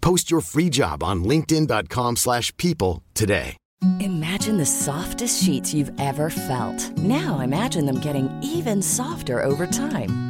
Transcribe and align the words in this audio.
Post 0.00 0.30
your 0.30 0.40
free 0.40 0.70
job 0.70 1.02
on 1.02 1.24
linkedin.com/people 1.24 2.16
slash 2.16 2.56
people 2.56 3.02
today. 3.14 3.56
Imagine 4.00 4.58
the 4.58 4.66
softest 4.66 5.42
sheets 5.42 5.72
you've 5.72 5.92
ever 6.00 6.30
felt. 6.30 6.98
Now 6.98 7.38
imagine 7.40 7.86
them 7.86 8.00
getting 8.00 8.28
even 8.42 8.82
softer 8.82 9.40
over 9.40 9.66
time. 9.66 10.27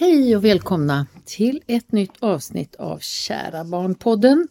Hej 0.00 0.36
och 0.36 0.44
välkomna 0.44 1.06
till 1.24 1.62
ett 1.66 1.92
nytt 1.92 2.12
avsnitt 2.18 2.76
av 2.76 2.98
Kära 2.98 3.64
barnpodden. 3.64 4.48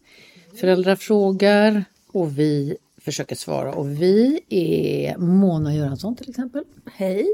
Föräldrar 0.59 0.95
frågar 0.95 1.86
och 2.08 2.39
vi 2.39 2.78
försöker 2.97 3.36
svara. 3.36 3.73
Och 3.73 3.89
vi 3.89 4.39
är 4.50 5.17
Mona 5.17 5.75
Göransson 5.75 6.16
till 6.16 6.30
exempel. 6.30 6.64
Hej, 6.86 7.28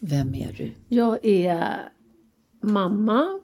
Vem 0.00 0.34
är 0.34 0.52
du? 0.52 0.72
jag 0.88 1.24
är 1.24 1.92
mamma, 2.60 3.40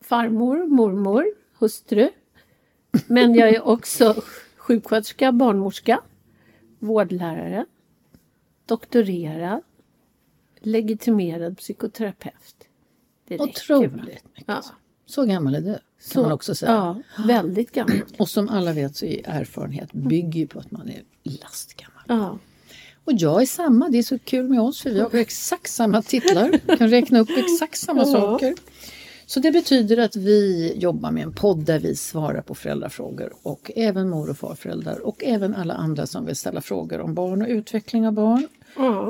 farmor, 0.00 0.66
mormor, 0.66 1.24
hustru. 1.58 2.08
Men 3.06 3.34
jag 3.34 3.48
är 3.48 3.66
också 3.66 4.22
sjuksköterska, 4.56 5.32
barnmorska, 5.32 6.00
vårdlärare, 6.78 7.66
doktorerad, 8.66 9.62
legitimerad 10.60 11.58
psykoterapeut. 11.58 12.68
Det? 13.28 13.40
Otroligt 13.40 13.94
mycket. 13.94 14.22
Ja. 14.46 14.62
Så 15.06 15.24
gammal 15.24 15.54
är 15.54 15.60
du 15.60 15.72
kan 15.72 15.80
Så- 16.00 16.22
man 16.22 16.32
också 16.32 16.54
säga. 16.54 16.72
Ja, 16.72 17.02
väldigt 17.26 17.72
gammal. 17.72 18.02
Och 18.18 18.28
som 18.28 18.48
alla 18.48 18.72
vet 18.72 18.96
så 18.96 19.04
är 19.06 19.20
erfarenhet 19.28 19.92
bygger 19.92 20.40
ju 20.40 20.46
på 20.46 20.58
att 20.58 20.70
man 20.70 20.88
är 20.88 21.02
lastgammal. 21.22 22.02
Ja. 22.08 22.38
Och 23.04 23.12
jag 23.12 23.42
är 23.42 23.46
samma, 23.46 23.88
det 23.88 23.98
är 23.98 24.02
så 24.02 24.18
kul 24.18 24.48
med 24.48 24.60
oss 24.60 24.80
för 24.82 24.90
vi 24.90 25.00
har 25.00 25.14
exakt 25.14 25.70
samma 25.70 26.02
titlar, 26.02 26.76
kan 26.76 26.88
räkna 26.90 27.20
upp 27.20 27.30
exakt 27.36 27.78
samma 27.78 28.04
saker. 28.04 28.54
Så 29.26 29.40
det 29.40 29.50
betyder 29.52 29.96
att 29.98 30.16
vi 30.16 30.72
jobbar 30.76 31.10
med 31.10 31.22
en 31.22 31.32
podd 31.32 31.58
där 31.58 31.78
vi 31.78 31.96
svarar 31.96 32.42
på 32.42 32.54
föräldrafrågor 32.54 33.32
och 33.42 33.70
även 33.76 34.08
mor 34.08 34.30
och 34.30 34.36
farföräldrar 34.38 34.98
och 34.98 35.24
även 35.24 35.54
alla 35.54 35.74
andra 35.74 36.06
som 36.06 36.26
vill 36.26 36.36
ställa 36.36 36.60
frågor 36.60 37.00
om 37.00 37.14
barn 37.14 37.42
och 37.42 37.48
utveckling 37.48 38.06
av 38.06 38.12
barn. 38.12 38.48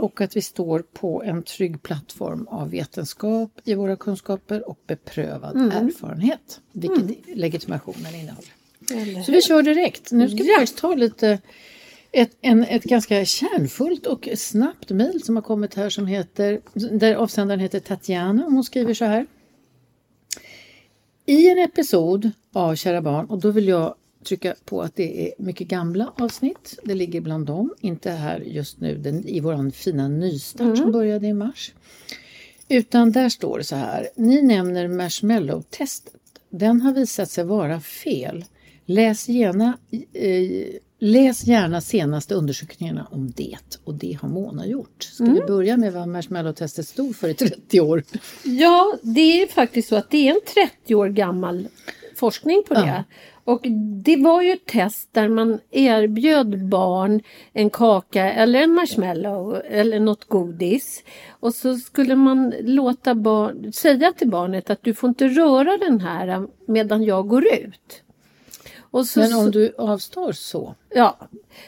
Och 0.01 0.21
att 0.21 0.37
vi 0.37 0.43
står 0.43 0.81
på 0.93 1.23
en 1.23 1.43
trygg 1.43 1.83
plattform 1.83 2.47
av 2.51 2.71
vetenskap 2.71 3.61
i 3.65 3.75
våra 3.75 3.97
kunskaper 3.97 4.69
och 4.69 4.79
beprövad 4.87 5.57
erfarenhet, 5.57 6.61
vilket 6.73 7.37
legitimationen 7.37 8.15
innehåller. 8.15 9.23
Så 9.23 9.33
vi 9.33 9.43
kör 9.43 9.63
direkt. 9.63 10.13
Nu 10.13 10.29
ska 10.29 10.37
vi 10.37 10.49
Ja. 10.49 10.55
faktiskt 10.59 10.79
ta 10.79 10.95
lite 10.95 11.39
ett, 12.13 12.31
en, 12.41 12.65
ett 12.65 12.85
ganska 12.85 13.25
kärnfullt 13.25 14.07
och 14.07 14.29
snabbt 14.37 14.91
mejl 14.91 15.23
som 15.23 15.37
har 15.37 15.43
kommit 15.43 15.75
här 15.75 15.91
som 15.91 16.07
heter, 16.07 16.61
där 16.99 17.15
avsändaren 17.15 17.61
heter 17.61 17.81
Tatjana 17.81 18.45
och 18.47 18.53
hon 18.53 18.65
skriver 18.65 18.95
så 18.95 19.05
här. 19.05 19.27
I 21.27 21.51
en 21.51 21.59
episod 21.59 22.31
av 22.53 22.75
Kära 22.75 23.03
barn, 23.03 23.27
och 23.27 23.39
då 23.41 23.51
vill 23.51 23.69
jag 23.69 23.95
trycka 24.25 24.55
på 24.65 24.83
att 24.83 24.97
det 24.97 25.29
är 25.29 25.35
mycket 25.39 25.69
gamla 25.69 26.13
avsnitt, 26.19 26.79
det 26.85 26.95
ligger 26.95 27.21
bland 27.21 27.47
dem, 27.47 27.75
inte 27.81 28.11
här 28.11 28.41
just 28.41 28.81
nu 28.81 28.97
den, 28.97 29.29
i 29.29 29.41
våran 29.41 29.73
fina 29.73 30.09
nystart 30.09 30.79
som 30.79 30.93
började 30.93 31.27
i 31.27 31.33
mars. 31.33 31.73
Utan 32.69 33.13
där 33.13 33.29
står 33.29 33.59
det 33.59 33.65
så 33.65 33.77
här, 33.77 34.09
ni 34.17 34.43
nämner 34.43 34.89
marshmallow-testet. 34.89 36.15
Den 36.51 36.81
har 36.81 36.93
visat 36.93 37.31
sig 37.31 37.45
vara 37.45 37.81
fel. 37.81 38.45
Läs 38.87 39.29
gärna, 39.29 39.79
eh, 40.13 40.81
läs 40.99 41.45
gärna 41.45 41.81
senaste 41.81 42.35
undersökningarna 42.35 43.09
om 43.11 43.33
det. 43.37 43.79
Och 43.85 43.95
det 43.95 44.19
har 44.21 44.29
Mona 44.29 44.67
gjort. 44.67 45.03
Ska 45.03 45.25
vi 45.25 45.41
börja 45.41 45.77
med 45.77 45.93
vad 45.93 46.09
marshmallow-testet 46.09 46.83
stod 46.83 47.17
för 47.17 47.29
i 47.29 47.35
30 47.35 47.81
år? 47.81 48.03
Ja, 48.45 48.99
det 49.03 49.43
är 49.43 49.47
faktiskt 49.47 49.89
så 49.89 49.97
att 49.97 50.11
det 50.11 50.29
är 50.29 50.35
en 50.35 50.41
30 50.85 50.95
år 50.95 51.09
gammal 51.09 51.69
forskning 52.17 52.63
på 52.69 52.75
det. 52.75 53.05
Och 53.45 53.61
det 54.05 54.17
var 54.17 54.43
ju 54.43 54.53
ett 54.53 54.67
test 54.67 55.09
där 55.13 55.29
man 55.29 55.61
erbjöd 55.71 56.69
barn 56.69 57.21
en 57.53 57.71
kaka 57.71 58.33
eller 58.33 58.63
en 58.63 58.75
marshmallow 58.75 59.63
eller 59.65 60.01
något 60.01 60.25
godis. 60.25 61.05
Och 61.31 61.55
så 61.55 61.77
skulle 61.77 62.17
man 62.17 62.55
låta 62.61 63.15
barn, 63.15 63.73
säga 63.73 64.13
till 64.13 64.31
barnet 64.31 64.71
att 64.71 64.83
du 64.83 64.95
får 64.95 65.09
inte 65.09 65.29
röra 65.29 65.79
den 65.79 66.01
här 66.01 66.47
medan 66.67 67.05
jag 67.05 67.29
går 67.29 67.45
ut. 67.47 68.03
Så, 69.07 69.21
Men 69.21 69.35
om 69.35 69.51
du 69.51 69.75
avstår 69.79 70.33
så, 70.33 70.75
ja, 70.95 71.19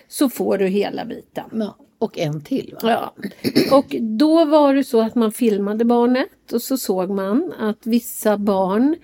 så 0.09 0.29
får 0.29 0.59
du 0.59 0.67
hela 0.67 1.05
biten. 1.05 1.45
ja, 1.53 1.77
och 1.99 2.19
en 2.19 2.41
till. 2.41 2.77
Va? 2.83 3.13
Ja. 3.23 3.29
Och 3.77 3.97
då 4.01 4.45
var 4.45 4.75
det 4.75 4.85
så 4.85 5.01
att 5.01 5.15
man 5.15 5.33
filmade 5.33 5.85
barnet 5.85 6.53
och 6.53 6.63
så 6.63 6.77
såg 6.77 7.11
man 7.11 7.53
att 7.59 7.87
vissa 7.87 8.39
barn 8.39 8.97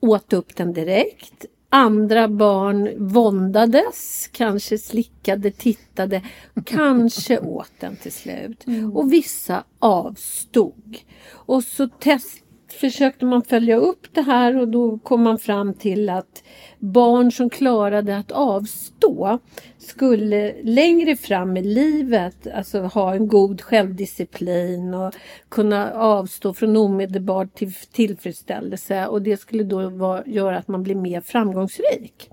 åt 0.00 0.32
upp 0.32 0.56
den 0.56 0.72
direkt. 0.72 1.46
Andra 1.72 2.28
barn 2.28 3.08
våndades, 3.08 4.28
kanske 4.32 4.78
slickade, 4.78 5.50
tittade, 5.50 6.22
kanske 6.64 7.38
åt 7.40 7.72
den 7.80 7.96
till 7.96 8.12
slut. 8.12 8.64
Och 8.92 9.12
vissa 9.12 9.64
avstod. 9.78 10.96
Och 11.30 11.64
så 11.64 11.88
test, 11.88 12.44
försökte 12.80 13.24
man 13.24 13.42
följa 13.42 13.76
upp 13.76 14.06
det 14.12 14.22
här 14.22 14.56
och 14.56 14.68
då 14.68 14.98
kom 14.98 15.22
man 15.22 15.38
fram 15.38 15.74
till 15.74 16.08
att 16.08 16.44
barn 16.78 17.32
som 17.32 17.50
klarade 17.50 18.16
att 18.16 18.32
avstå 18.32 19.38
skulle 19.78 20.54
längre 20.62 21.16
fram 21.16 21.56
i 21.56 21.62
livet 21.62 22.46
alltså 22.54 22.80
ha 22.80 23.14
en 23.14 23.28
god 23.28 23.60
självdisciplin 23.60 24.94
och 24.94 25.14
kunna 25.48 25.92
avstå 25.92 26.54
från 26.54 26.76
omedelbar 26.76 27.48
till, 27.54 27.74
tillfredsställelse 27.74 29.06
och 29.06 29.22
det 29.22 29.36
skulle 29.36 29.64
då 29.64 29.88
vara, 29.88 30.26
göra 30.26 30.58
att 30.58 30.68
man 30.68 30.82
blir 30.82 30.94
mer 30.94 31.20
framgångsrik. 31.20 32.30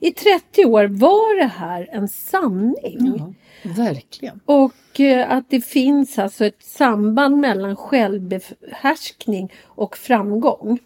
I 0.00 0.12
30 0.12 0.64
år 0.64 0.84
var 0.84 1.38
det 1.38 1.46
här 1.46 1.88
en 1.92 2.08
sanning. 2.08 3.14
Ja, 3.16 3.32
verkligen. 3.62 4.40
Och 4.44 5.00
eh, 5.00 5.30
att 5.30 5.50
det 5.50 5.60
finns 5.60 6.18
alltså 6.18 6.44
ett 6.44 6.62
samband 6.62 7.36
mellan 7.36 7.76
självbehärskning 7.76 9.52
och 9.64 9.96
framgång. 9.96 10.78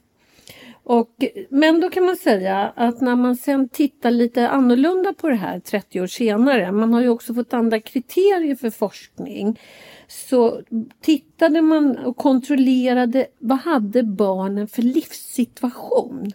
Och, 0.89 1.25
men 1.49 1.81
då 1.81 1.91
kan 1.91 2.05
man 2.05 2.17
säga 2.17 2.73
att 2.77 3.01
när 3.01 3.17
man 3.17 3.37
sen 3.37 3.69
tittar 3.69 4.11
lite 4.11 4.49
annorlunda 4.49 5.13
på 5.13 5.29
det 5.29 5.35
här 5.35 5.61
30 5.61 6.01
år 6.01 6.07
senare, 6.07 6.73
man 6.73 6.95
har 6.95 7.01
ju 7.01 7.09
också 7.09 7.35
fått 7.35 7.55
andra 7.55 7.81
kriterier 7.81 8.55
för 8.55 8.71
forskning, 8.71 9.61
så 10.09 10.61
tittade 11.01 11.63
man 11.63 11.99
och 11.99 12.17
kontrollerade 12.17 13.27
vad 13.39 13.59
hade 13.59 14.03
barnen 14.03 14.69
för 14.69 14.83
livssituation. 14.83 16.33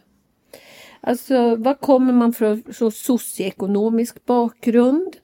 Alltså 1.03 1.55
vad 1.55 1.79
kommer 1.79 2.13
man 2.13 2.33
från, 2.33 2.63
från 2.63 2.91
socioekonomisk 2.91 4.25
bakgrund? 4.25 5.17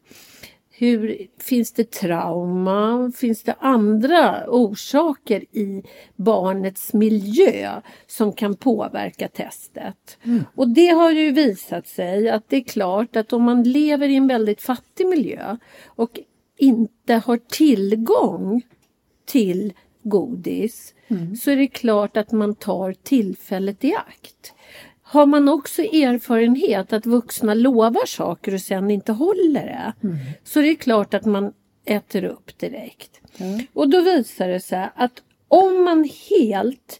Hur, 0.69 1.27
finns 1.37 1.73
det 1.73 1.91
trauma? 1.91 3.11
Finns 3.15 3.43
det 3.43 3.55
andra 3.59 4.49
orsaker 4.49 5.41
i 5.41 5.83
barnets 6.15 6.93
miljö 6.93 7.81
som 8.07 8.33
kan 8.33 8.55
påverka 8.55 9.27
testet? 9.27 10.17
Och 10.55 10.69
det 10.69 10.87
har 10.87 11.11
ju 11.11 11.31
visat 11.31 11.87
sig 11.87 12.29
att 12.29 12.49
det 12.49 12.57
är 12.57 12.63
klart 12.63 13.15
att 13.15 13.33
om 13.33 13.43
man 13.43 13.63
lever 13.63 14.09
i 14.09 14.15
en 14.15 14.27
väldigt 14.27 14.61
fattig 14.61 15.07
miljö 15.07 15.57
och 15.85 16.19
inte 16.57 17.13
har 17.13 17.37
tillgång 17.37 18.61
till 19.25 19.73
godis 20.03 20.93
så 21.41 21.51
är 21.51 21.55
det 21.55 21.67
klart 21.67 22.17
att 22.17 22.31
man 22.31 22.55
tar 22.55 22.93
tillfället 22.93 23.83
i 23.83 23.95
akt. 23.95 24.53
Har 25.09 25.25
man 25.25 25.49
också 25.49 25.81
erfarenhet 25.81 26.93
att 26.93 27.05
vuxna 27.05 27.53
lovar 27.53 28.05
saker 28.05 28.53
och 28.53 28.61
sen 28.61 28.91
inte 28.91 29.11
håller 29.11 29.65
det 29.65 29.93
så 30.43 30.59
är 30.59 30.63
det 30.63 30.75
klart 30.75 31.13
att 31.13 31.25
man 31.25 31.53
äter 31.85 32.23
upp 32.23 32.57
direkt. 32.57 33.21
Och 33.73 33.89
då 33.89 34.01
visar 34.01 34.47
det 34.47 34.59
sig 34.59 34.89
att 34.95 35.23
om 35.47 35.83
man 35.83 36.09
helt 36.29 36.99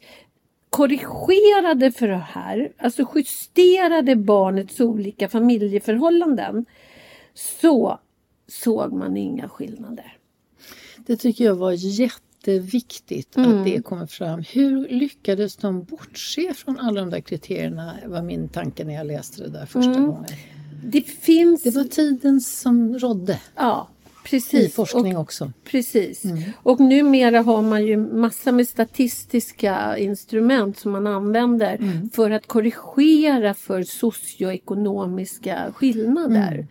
korrigerade 0.69 1.91
för 1.91 2.07
det 2.07 2.25
här, 2.33 2.71
alltså 2.77 3.05
justerade 3.15 4.15
barnets 4.15 4.79
olika 4.79 5.29
familjeförhållanden 5.29 6.65
så 7.33 7.99
såg 8.47 8.93
man 8.93 9.17
inga 9.17 9.49
skillnader. 9.49 10.17
Det 10.97 11.17
tycker 11.17 11.45
jag 11.45 11.55
var 11.55 11.71
jätteviktigt 12.47 13.37
att 13.37 13.65
det 13.65 13.85
kommer 13.85 14.05
fram. 14.05 14.43
Hur 14.49 14.87
lyckades 14.87 15.55
de 15.55 15.83
bortse 15.83 16.53
från 16.53 16.79
alla 16.79 17.01
de 17.01 17.09
där 17.09 17.21
kriterierna? 17.21 17.95
Var 18.07 18.21
min 18.21 18.49
tanke 18.49 18.83
när 18.83 18.93
jag 18.93 19.07
läste 19.07 19.43
det 19.43 19.49
där 19.49 19.65
första 19.65 19.99
gången. 19.99 20.25
Det 20.83 21.01
finns... 21.01 21.63
Det 21.63 21.75
var 21.75 21.83
tiden 21.83 22.41
som 22.41 22.99
rådde. 22.99 23.39
Ja, 23.55 23.87
precis. 24.23 24.53
i 24.53 24.69
forskning 24.69 25.15
Och- 25.17 25.21
också. 25.21 25.51
Precis. 25.63 26.23
Och 26.63 26.79
numera 26.79 27.41
har 27.41 27.61
man 27.61 27.85
ju 27.85 27.97
massa 27.97 28.51
med 28.51 28.67
statistiska 28.67 29.97
instrument 29.97 30.77
som 30.79 30.91
man 30.91 31.07
använder 31.07 31.79
för 32.13 32.31
att 32.31 32.47
korrigera 32.47 33.53
för 33.53 33.83
socioekonomiska 33.83 35.71
skillnader. 35.75 36.67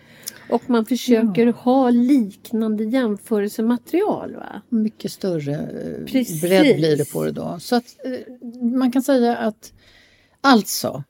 Och 0.50 0.70
man 0.70 0.86
försöker 0.86 1.46
ha 1.46 1.90
liknande 1.90 2.84
jämförelsematerial. 2.84 4.34
Va? 4.36 4.62
Mycket 4.68 5.12
större 5.12 5.54
eh, 5.54 6.04
Precis. 6.06 6.40
bredd 6.40 6.76
blir 6.76 6.96
det 6.96 7.12
på 7.12 7.24
det 7.24 7.30
då. 7.32 7.56
Så 7.60 7.76
att 7.76 7.84
eh, 8.04 8.34
man 8.62 8.92
kan 8.92 9.02
säga 9.02 9.36
att 9.36 9.72
alltså 10.40 11.04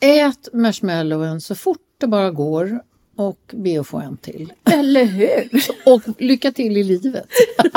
ät 0.00 0.48
marshmallowen 0.52 1.40
så 1.40 1.54
fort 1.54 1.78
det 1.98 2.06
bara 2.06 2.30
går 2.30 2.80
och 3.16 3.40
be 3.52 3.80
att 3.80 3.86
få 3.86 3.98
en 3.98 4.16
till. 4.16 4.52
Eller 4.64 5.04
hur? 5.04 5.48
Och 5.94 6.02
lycka 6.18 6.52
till 6.52 6.76
i 6.76 6.84
livet. 6.84 7.28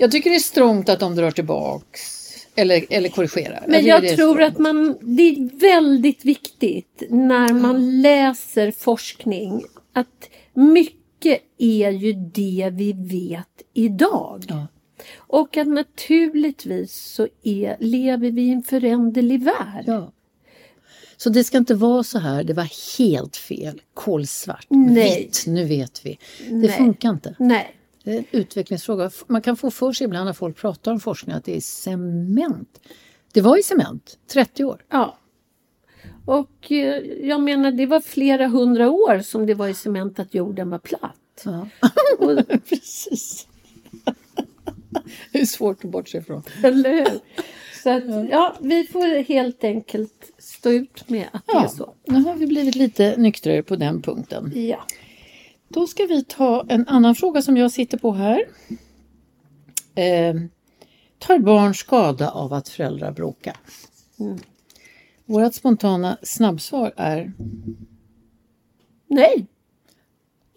Jag 0.00 0.10
tycker 0.10 0.30
det 0.30 0.36
är 0.36 0.40
strångt 0.40 0.88
att 0.88 1.00
de 1.00 1.16
drar 1.16 1.30
tillbaks 1.30 2.18
eller, 2.54 2.84
eller 2.90 3.08
korrigerar. 3.08 3.64
Men 3.66 3.84
jag 3.84 4.04
är 4.04 4.16
tror 4.16 4.42
att 4.42 4.58
man, 4.58 4.98
det 5.00 5.22
är 5.22 5.58
väldigt 5.60 6.24
viktigt 6.24 7.02
när 7.08 7.52
man 7.52 8.02
läser 8.02 8.70
forskning 8.70 9.64
att 9.92 10.28
mycket 10.54 11.42
är 11.58 11.90
ju 11.90 12.12
det 12.12 12.70
vi 12.72 12.92
vet 12.92 13.62
idag. 13.74 14.44
Ja. 14.48 14.66
Och 15.16 15.56
att 15.56 15.66
naturligtvis 15.68 16.94
så 16.94 17.28
är, 17.42 17.76
lever 17.80 18.30
vi 18.30 18.42
i 18.42 18.50
en 18.50 18.62
föränderlig 18.62 19.42
värld. 19.42 19.84
Ja. 19.86 20.12
Så 21.20 21.30
det 21.30 21.44
ska 21.44 21.58
inte 21.58 21.74
vara 21.74 22.02
så 22.02 22.18
här, 22.18 22.44
det 22.44 22.52
var 22.52 22.98
helt 22.98 23.36
fel, 23.36 23.82
kolsvart, 23.94 24.66
Nej. 24.68 25.18
vitt, 25.24 25.44
nu 25.46 25.64
vet 25.64 26.06
vi. 26.06 26.18
Det 26.48 26.54
Nej. 26.54 26.68
funkar 26.68 27.10
inte. 27.10 27.36
Nej. 27.38 27.74
Det 28.04 28.14
är 28.14 28.18
en 28.18 28.24
utvecklingsfråga. 28.30 29.10
Man 29.26 29.42
kan 29.42 29.56
få 29.56 29.70
för 29.70 29.92
sig 29.92 30.04
ibland 30.04 30.26
när 30.26 30.32
folk 30.32 30.56
pratar 30.56 30.92
om 30.92 31.00
forskning 31.00 31.36
att 31.36 31.44
det 31.44 31.56
är 31.56 31.60
cement. 31.60 32.80
Det 33.32 33.40
var 33.40 33.58
i 33.58 33.62
cement, 33.62 34.18
30 34.32 34.64
år. 34.64 34.84
Ja. 34.90 35.18
Och 36.24 36.72
eh, 36.72 37.02
jag 37.28 37.40
menar 37.40 37.72
det 37.72 37.86
var 37.86 38.00
flera 38.00 38.46
hundra 38.48 38.90
år 38.90 39.20
som 39.20 39.46
det 39.46 39.54
var 39.54 39.68
i 39.68 39.74
cement 39.74 40.18
att 40.18 40.34
jorden 40.34 40.70
var 40.70 40.78
platt. 40.78 41.42
Ja. 41.44 41.68
Och, 42.18 42.38
Precis. 42.68 43.46
det 45.32 45.40
är 45.40 45.46
svårt 45.46 45.84
att 45.84 45.90
bortse 45.90 46.18
ifrån. 46.18 46.42
eller 46.62 46.90
hur? 46.92 47.20
Så 47.88 47.94
att, 47.94 48.30
ja, 48.30 48.56
vi 48.60 48.84
får 48.86 49.22
helt 49.22 49.64
enkelt 49.64 50.32
stå 50.38 50.70
ut 50.70 51.08
med 51.08 51.26
att 51.32 51.46
det 51.46 51.52
är 51.52 51.62
Ja, 51.62 51.68
så. 51.68 51.94
nu 52.06 52.20
har 52.20 52.34
vi 52.34 52.46
blivit 52.46 52.74
lite 52.74 53.14
nyktrare 53.16 53.62
på 53.62 53.76
den 53.76 54.02
punkten. 54.02 54.52
Ja. 54.54 54.84
Då 55.68 55.86
ska 55.86 56.04
vi 56.06 56.24
ta 56.24 56.66
en 56.68 56.88
annan 56.88 57.14
fråga 57.14 57.42
som 57.42 57.56
jag 57.56 57.70
sitter 57.72 57.98
på 57.98 58.12
här. 58.12 58.44
Eh, 59.94 60.34
tar 61.18 61.38
barn 61.38 61.74
skada 61.74 62.30
av 62.30 62.52
att 62.52 62.68
föräldrar 62.68 63.12
bråkar? 63.12 63.56
Vårt 65.24 65.54
spontana 65.54 66.18
snabbsvar 66.22 66.92
är 66.96 67.32
Nej, 69.06 69.46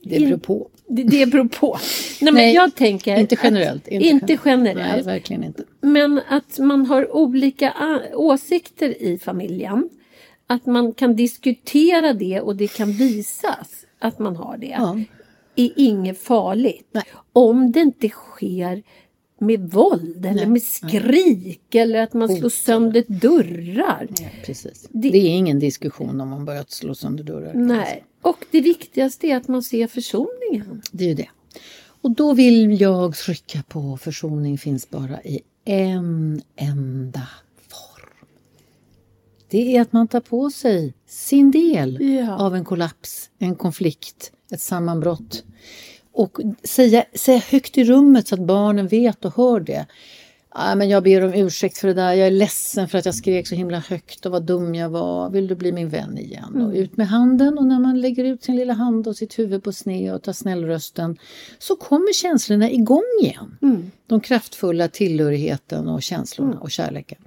det 0.04 0.20
beror 0.20 0.38
på. 0.38 0.70
Det, 0.96 1.04
det 1.04 1.26
beror 1.26 1.48
på. 1.48 1.78
Nej, 2.22 2.34
men 2.34 2.34
Nej, 2.34 2.54
jag 2.54 2.76
tänker 2.76 3.20
inte 3.20 3.36
att- 3.36 3.44
generellt, 3.44 3.88
inte 3.88 4.08
Inte, 4.08 4.26
Nej, 4.26 4.40
generellt. 4.46 5.08
verkligen 5.08 5.44
inte. 5.44 5.64
Men 5.82 6.22
att 6.30 6.60
man 6.60 6.86
har 6.86 7.16
olika 7.16 7.70
a- 7.72 8.02
åsikter 8.14 9.04
i 9.04 9.20
familjen. 9.20 9.90
Att 10.48 10.66
man 10.66 10.94
kan 10.94 11.16
diskutera 11.16 12.14
det 12.14 12.42
och 12.42 12.56
det 12.56 12.68
kan 12.68 12.92
visas 12.92 13.86
att 14.00 14.20
man 14.20 14.36
har 14.36 14.58
det. 14.58 14.68
Ja. 14.80 15.00
är 15.56 15.72
inget 15.76 16.22
farligt. 16.22 16.88
Nej. 16.92 17.04
Om 17.34 17.72
det 17.72 17.80
inte 17.80 18.10
sker 18.10 18.84
med 19.42 19.70
våld 19.72 20.26
eller 20.26 20.46
med 20.48 20.64
skrik 20.64 21.76
eller 21.76 22.02
att 22.04 22.14
man 22.14 22.36
slår 22.38 22.50
sönder 22.50 23.04
dörrar. 23.08 24.08
Precis. 24.46 24.88
Det- 24.92 25.10
Det... 25.10 25.18
är 25.18 25.30
ingen 25.30 25.60
diskussion 25.60 26.22
om 26.22 26.30
man 26.30 26.46
börjat 26.46 26.72
slå 26.72 26.96
sönder 26.96 27.24
dörrar. 27.24 27.54
Nej. 27.54 28.04
Och 28.22 28.46
det 28.52 28.62
viktigaste 28.62 29.28
är 29.28 29.36
att 29.38 29.48
man 29.48 29.64
ser 29.64 29.88
försoningen. 29.88 30.82
Det 30.92 31.04
är 31.04 31.08
ju 31.08 31.14
det. 31.14 31.30
Och 32.02 32.12
då 32.12 32.34
vill 32.34 32.82
jag 32.82 33.16
trycka 33.16 33.64
på 33.68 33.98
försoning 33.98 34.58
finns 34.58 34.90
bara 34.90 35.22
i 35.22 35.40
en 35.66 36.42
enda 36.56 37.28
form. 37.68 38.28
Det 39.50 39.76
är 39.78 39.82
att 39.82 39.94
man 39.94 40.08
tar 40.08 40.20
på 40.20 40.50
sig 40.52 40.94
sin 41.08 41.52
del 41.52 41.98
Ja. 42.16 42.38
av 42.38 42.56
en 42.56 42.66
kollaps, 42.66 43.30
en 43.40 43.56
konflikt, 43.56 44.32
ett 44.52 44.62
sammanbrott. 44.62 45.44
Och 46.14 46.40
säga, 46.64 47.06
säga 47.16 47.42
högt 47.52 47.78
i 47.78 47.84
rummet 47.84 48.28
så 48.28 48.36
att 48.36 48.42
barnen 48.42 48.88
vet 48.88 49.26
och 49.26 49.36
hör 49.36 49.60
det. 49.60 49.86
Ah, 50.54 50.76
men 50.76 50.90
jag 50.90 51.04
ber 51.04 51.26
om 51.26 51.34
ursäkt 51.34 51.78
för 51.78 51.88
det 51.88 51.94
där, 51.94 52.14
jag 52.14 52.28
är 52.28 52.32
ledsen 52.32 52.88
för 52.88 52.98
att 52.98 53.06
jag 53.06 53.16
skrek 53.16 53.48
så 53.48 53.56
himla 53.56 53.80
högt 53.80 54.26
och 54.26 54.32
vad 54.32 54.44
dum 54.44 54.76
jag 54.76 54.90
var. 54.90 55.30
Vill 55.30 55.48
du 55.48 55.56
bli 55.56 55.72
min 55.72 55.90
vän 55.90 56.18
igen? 56.18 56.62
Och 56.62 56.74
ut 56.74 56.98
med 56.98 57.08
handen 57.08 57.58
och 57.58 57.66
när 57.66 57.80
man 57.80 58.02
lägger 58.02 58.24
ut 58.24 58.44
sin 58.44 58.56
lilla 58.56 58.74
hand 58.74 59.08
och 59.08 59.16
sitt 59.16 59.40
huvud 59.40 59.64
på 59.64 59.72
sned 59.72 60.14
och 60.14 60.22
tar 60.22 60.34
snällrösten 60.34 61.18
så 61.60 61.76
kommer 61.76 62.14
känslorna 62.14 62.72
igång 62.72 63.04
igen. 63.22 63.58
De 64.08 64.20
kraftfulla 64.20 64.88
tillhörigheten 64.88 65.88
och 65.88 66.04
känslorna 66.04 66.60
och 66.60 66.72
kärleken. 66.72 67.20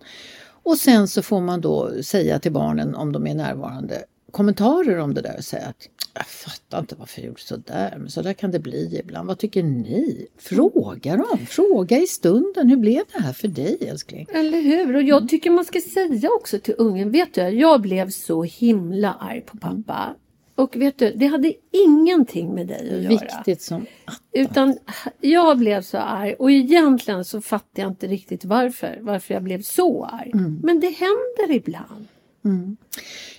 Och 0.46 0.76
sen 0.76 1.08
så 1.08 1.22
får 1.22 1.40
man 1.40 1.60
då 1.60 2.02
säga 2.02 2.38
till 2.38 2.52
barnen 2.52 2.94
om 2.94 3.12
de 3.12 3.26
är 3.26 3.34
närvarande 3.34 4.04
kommentarer 4.34 4.98
om 4.98 5.14
det 5.14 5.20
där 5.20 5.36
och 5.38 5.44
säga 5.44 5.66
att 5.66 5.88
jag 6.14 6.26
fattar 6.26 6.78
inte 6.78 6.94
varför 6.94 7.20
jag 7.20 7.26
gjorde 7.26 7.40
så 7.40 7.56
där, 7.56 7.94
men 7.98 8.10
så 8.10 8.22
där 8.22 8.32
kan 8.32 8.50
det 8.50 8.58
bli 8.58 9.00
ibland. 9.04 9.28
Vad 9.28 9.38
tycker 9.38 9.62
ni? 9.62 10.26
Fråga 10.38 11.16
dem, 11.16 11.46
fråga 11.48 11.98
i 11.98 12.06
stunden. 12.06 12.68
Hur 12.68 12.76
blev 12.76 13.02
det 13.12 13.22
här 13.22 13.32
för 13.32 13.48
dig 13.48 13.78
älskling? 13.80 14.26
Eller 14.34 14.60
hur? 14.60 14.96
Och 14.96 15.02
jag 15.02 15.28
tycker 15.28 15.50
man 15.50 15.64
ska 15.64 15.80
säga 15.80 16.28
också 16.40 16.58
till 16.58 16.74
ungen, 16.78 17.10
vet 17.10 17.34
du, 17.34 17.40
jag 17.40 17.80
blev 17.80 18.10
så 18.10 18.42
himla 18.42 19.12
arg 19.12 19.40
på 19.40 19.56
pappa. 19.56 20.14
Och 20.54 20.76
vet 20.76 20.98
du, 20.98 21.12
det 21.12 21.26
hade 21.26 21.52
ingenting 21.86 22.54
med 22.54 22.66
dig 22.66 22.94
att 22.94 23.02
göra. 23.02 23.08
Viktigt 23.08 23.62
som 23.62 23.86
Utan 24.32 24.78
jag 25.20 25.58
blev 25.58 25.82
så 25.82 25.98
arg 25.98 26.34
och 26.34 26.50
egentligen 26.50 27.24
så 27.24 27.40
fattar 27.40 27.82
jag 27.82 27.90
inte 27.90 28.06
riktigt 28.06 28.44
varför. 28.44 28.98
Varför 29.00 29.34
jag 29.34 29.42
blev 29.42 29.62
så 29.62 30.04
arg. 30.04 30.30
Men 30.62 30.80
det 30.80 30.90
händer 30.90 31.56
ibland. 31.56 32.06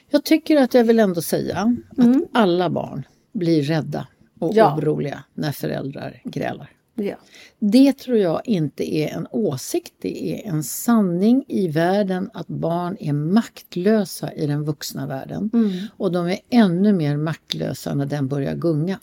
Jag 0.09 0.23
tycker 0.23 0.57
att 0.57 0.73
jag 0.73 0.83
vill 0.83 0.99
ändå 0.99 1.21
säga 1.21 1.75
att 1.97 2.07
alla 2.33 2.69
barn 2.69 3.03
blir 3.33 3.63
rädda 3.63 4.07
och 4.39 4.51
Ja. 4.55 4.77
oroliga 4.77 5.23
när 5.33 5.51
föräldrar 5.51 6.21
grälar. 6.23 6.69
Ja. 6.95 7.15
Det 7.59 7.93
tror 7.93 8.17
jag 8.17 8.41
inte 8.45 8.95
är 8.97 9.07
en 9.07 9.27
åsikt, 9.31 9.93
det 10.01 10.31
är 10.33 10.49
en 10.49 10.63
sanning 10.63 11.45
i 11.47 11.67
världen 11.67 12.29
att 12.33 12.47
barn 12.47 12.97
är 12.99 13.13
maktlösa 13.13 14.33
i 14.33 14.47
den 14.47 14.63
vuxna 14.63 15.07
världen. 15.07 15.49
Och 15.97 16.11
de 16.11 16.27
är 16.27 16.39
ännu 16.49 16.93
mer 16.93 17.17
maktlösa 17.17 17.93
när 17.93 18.05
den 18.05 18.27
börjar 18.27 18.55
gunga. 18.55 18.99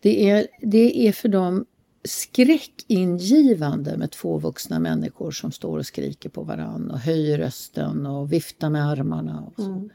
Det, 0.00 0.30
är, 0.30 0.46
det 0.62 1.08
är 1.08 1.12
för 1.12 1.28
dem 1.28 1.66
skräckingivande 2.04 3.96
med 3.96 4.10
två 4.10 4.38
vuxna 4.38 4.78
människor 4.78 5.30
som 5.30 5.52
står 5.52 5.78
och 5.78 5.86
skriker 5.86 6.28
på 6.28 6.42
varann 6.42 6.90
och 6.90 6.98
höjer 6.98 7.38
rösten 7.38 8.06
och 8.06 8.32
viftar 8.32 8.70
med 8.70 8.88
armarna. 8.88 9.40
Och 9.46 9.62
så. 9.62 9.88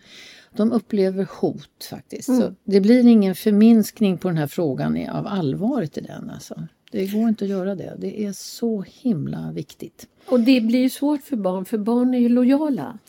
De 0.55 0.71
upplever 0.71 1.27
hot 1.39 1.83
faktiskt. 1.89 2.25
Så 2.25 2.53
det 2.63 2.81
blir 2.81 3.07
ingen 3.07 3.35
förminskning 3.35 4.17
på 4.17 4.27
den 4.27 4.37
här 4.37 4.47
frågan 4.47 5.09
av 5.09 5.27
allvaret 5.27 5.97
i 5.97 6.01
den. 6.01 6.29
Alltså. 6.29 6.67
Det 6.91 7.07
går 7.07 7.29
inte 7.29 7.45
att 7.45 7.49
göra 7.49 7.75
det. 7.75 7.95
Det 7.99 8.25
är 8.25 8.33
så 8.33 8.85
himla 8.87 9.51
viktigt. 9.51 10.07
Och 10.25 10.39
det 10.39 10.61
blir 10.61 10.89
svårt 10.89 11.23
för 11.23 11.35
barn, 11.35 11.65
för 11.65 11.77
barn 11.77 12.13
är 12.13 12.19
ju 12.19 12.29
lojala. 12.29 12.99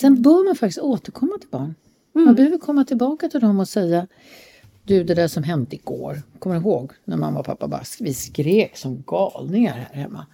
Sen 0.00 0.22
bör 0.22 0.44
man 0.44 0.56
faktiskt 0.56 0.78
återkomma 0.78 1.38
till 1.40 1.50
barn. 1.50 1.74
Man 2.12 2.34
behöver 2.34 2.58
komma 2.58 2.84
tillbaka 2.84 3.28
till 3.28 3.40
dem 3.40 3.60
och 3.60 3.68
säga 3.68 4.06
Du, 4.88 5.04
det 5.04 5.14
där 5.14 5.28
som 5.28 5.42
hände 5.42 5.76
igår, 5.76 6.22
kommer 6.38 6.56
du 6.56 6.62
ihåg 6.62 6.92
när 7.04 7.16
mamma 7.16 7.38
och 7.38 7.46
pappa 7.46 7.68
bara 7.68 7.82
vi 8.00 8.14
skrek 8.14 8.76
som 8.76 9.02
galningar 9.06 9.72
här 9.72 9.94
hemma? 10.02 10.26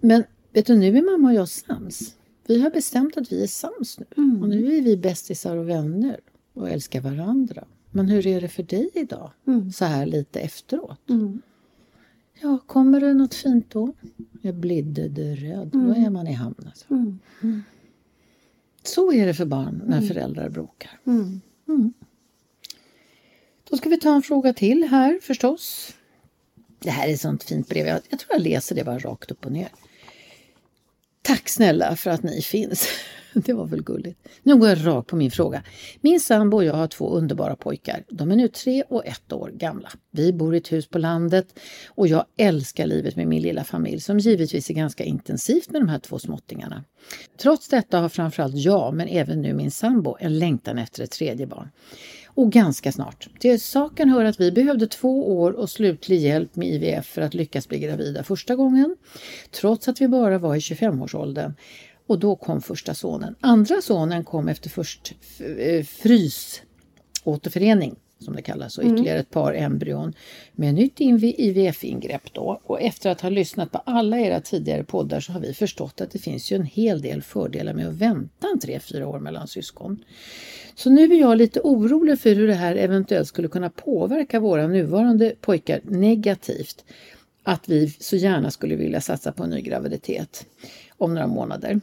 Men 0.00 0.24
vet 0.52 0.66
du, 0.66 0.76
nu 0.76 0.98
är 0.98 1.02
mamma 1.02 1.28
och 1.28 1.34
jag 1.34 1.48
sams. 1.48 2.14
Vi 2.46 2.60
har 2.62 2.70
bestämt 2.70 3.16
att 3.16 3.32
vi 3.32 3.42
är 3.42 3.46
sams 3.46 3.98
nu. 3.98 4.06
Och 4.42 4.48
nu 4.48 4.76
är 4.76 4.82
vi 4.82 4.96
bästisar 4.96 5.56
och 5.56 5.68
vänner 5.68 6.20
och 6.54 6.70
älskar 6.70 7.00
varandra. 7.00 7.64
Men 7.90 8.08
hur 8.08 8.26
är 8.26 8.40
det 8.40 8.48
för 8.48 8.62
dig 8.62 8.90
idag? 8.94 9.30
Så 9.74 9.84
här 9.84 10.06
lite 10.06 10.40
efteråt. 10.40 11.00
Ja, 12.40 12.58
kommer 12.66 13.00
det 13.00 13.14
något 13.14 13.34
fint 13.34 13.70
då? 13.70 13.92
Jag 14.42 14.54
blidde 14.54 15.08
rädd. 15.34 15.68
Då 15.72 15.94
är 15.94 16.10
man 16.10 16.26
i 16.26 16.32
hamn. 16.32 16.64
Alltså. 16.66 16.86
Så 18.82 19.12
är 19.12 19.26
det 19.26 19.34
för 19.34 19.46
barn 19.46 19.82
när 19.86 20.00
föräldrar 20.00 20.48
bråkar. 20.48 21.00
Då 23.70 23.76
ska 23.76 23.88
vi 23.88 24.00
ta 24.00 24.14
en 24.14 24.22
fråga 24.22 24.52
till 24.52 24.84
här 24.90 25.18
förstås. 25.22 25.94
Det 26.78 26.90
här 26.90 27.08
är 27.08 27.12
ett 27.12 27.20
sånt 27.20 27.42
fint 27.42 27.68
brev. 27.68 27.86
Jag, 27.86 28.00
jag 28.10 28.18
tror 28.20 28.32
jag 28.32 28.42
läser 28.42 28.74
det 28.74 28.84
bara 28.84 28.98
rakt 28.98 29.30
upp 29.30 29.46
och 29.46 29.52
ner. 29.52 29.68
Tack 31.22 31.48
snälla 31.48 31.96
för 31.96 32.10
att 32.10 32.22
ni 32.22 32.42
finns. 32.42 32.88
Det 33.34 33.52
var 33.52 33.66
väl 33.66 33.82
gulligt. 33.82 34.28
Nu 34.42 34.56
går 34.56 34.68
jag 34.68 34.86
rakt 34.86 35.08
på 35.08 35.16
min 35.16 35.30
fråga. 35.30 35.62
Min 36.00 36.20
sambo 36.20 36.56
och 36.56 36.64
jag 36.64 36.74
har 36.74 36.86
två 36.86 37.10
underbara 37.10 37.56
pojkar. 37.56 38.04
De 38.08 38.30
är 38.30 38.36
nu 38.36 38.48
tre 38.48 38.82
och 38.88 39.06
ett 39.06 39.32
år 39.32 39.50
gamla. 39.54 39.90
Vi 40.10 40.32
bor 40.32 40.54
i 40.54 40.58
ett 40.58 40.72
hus 40.72 40.86
på 40.86 40.98
landet 40.98 41.58
och 41.88 42.08
jag 42.08 42.24
älskar 42.36 42.86
livet 42.86 43.16
med 43.16 43.28
min 43.28 43.42
lilla 43.42 43.64
familj 43.64 44.00
som 44.00 44.18
givetvis 44.18 44.70
är 44.70 44.74
ganska 44.74 45.04
intensivt 45.04 45.70
med 45.70 45.80
de 45.80 45.88
här 45.88 45.98
två 45.98 46.18
småttingarna. 46.18 46.84
Trots 47.36 47.68
detta 47.68 47.98
har 47.98 48.08
framförallt 48.08 48.56
jag, 48.56 48.94
men 48.94 49.08
även 49.08 49.42
nu 49.42 49.54
min 49.54 49.70
sambo, 49.70 50.16
en 50.20 50.38
längtan 50.38 50.78
efter 50.78 51.02
ett 51.02 51.10
tredje 51.10 51.46
barn. 51.46 51.68
Och 52.34 52.52
ganska 52.52 52.92
snart. 52.92 53.28
Till 53.38 53.60
saken 53.60 54.08
hör 54.08 54.24
att 54.24 54.40
vi 54.40 54.52
behövde 54.52 54.86
två 54.86 55.40
år 55.40 55.52
och 55.52 55.70
slutlig 55.70 56.20
hjälp 56.20 56.56
med 56.56 56.68
IVF 56.68 57.06
för 57.06 57.22
att 57.22 57.34
lyckas 57.34 57.68
bli 57.68 57.78
gravida 57.78 58.24
första 58.24 58.56
gången. 58.56 58.96
Trots 59.50 59.88
att 59.88 60.00
vi 60.00 60.08
bara 60.08 60.38
var 60.38 60.56
i 60.56 60.58
25-årsåldern. 60.58 61.54
Och 62.06 62.18
då 62.18 62.36
kom 62.36 62.62
första 62.62 62.94
sonen. 62.94 63.34
Andra 63.40 63.80
sonen 63.82 64.24
kom 64.24 64.48
efter 64.48 64.70
först 64.70 65.14
eh, 65.38 65.84
frys 65.84 66.62
frysåterförening 67.24 67.96
som 68.20 68.36
det 68.36 68.42
kallas 68.42 68.78
och 68.78 68.84
ytterligare 68.84 69.18
ett 69.18 69.30
par 69.30 69.54
embryon 69.54 70.14
med 70.52 70.74
nytt 70.74 71.00
IVF-ingrepp 71.00 72.32
då. 72.32 72.60
Och 72.64 72.80
efter 72.80 73.10
att 73.10 73.20
ha 73.20 73.28
lyssnat 73.28 73.72
på 73.72 73.78
alla 73.78 74.20
era 74.20 74.40
tidigare 74.40 74.84
poddar 74.84 75.20
så 75.20 75.32
har 75.32 75.40
vi 75.40 75.54
förstått 75.54 76.00
att 76.00 76.10
det 76.10 76.18
finns 76.18 76.52
ju 76.52 76.56
en 76.56 76.64
hel 76.64 77.02
del 77.02 77.22
fördelar 77.22 77.74
med 77.74 77.88
att 77.88 77.94
vänta 77.94 78.46
en 78.52 78.60
3-4 78.60 79.02
år 79.02 79.18
mellan 79.18 79.48
syskon. 79.48 80.04
Så 80.74 80.90
nu 80.90 81.04
är 81.04 81.20
jag 81.20 81.38
lite 81.38 81.60
orolig 81.60 82.20
för 82.20 82.34
hur 82.34 82.46
det 82.46 82.54
här 82.54 82.76
eventuellt 82.76 83.28
skulle 83.28 83.48
kunna 83.48 83.70
påverka 83.70 84.40
våra 84.40 84.66
nuvarande 84.66 85.34
pojkar 85.40 85.80
negativt. 85.84 86.84
Att 87.42 87.68
vi 87.68 87.90
så 87.90 88.16
gärna 88.16 88.50
skulle 88.50 88.76
vilja 88.76 89.00
satsa 89.00 89.32
på 89.32 89.44
en 89.44 89.50
ny 89.50 89.60
graviditet 89.60 90.46
om 90.98 91.14
några 91.14 91.26
månader. 91.26 91.80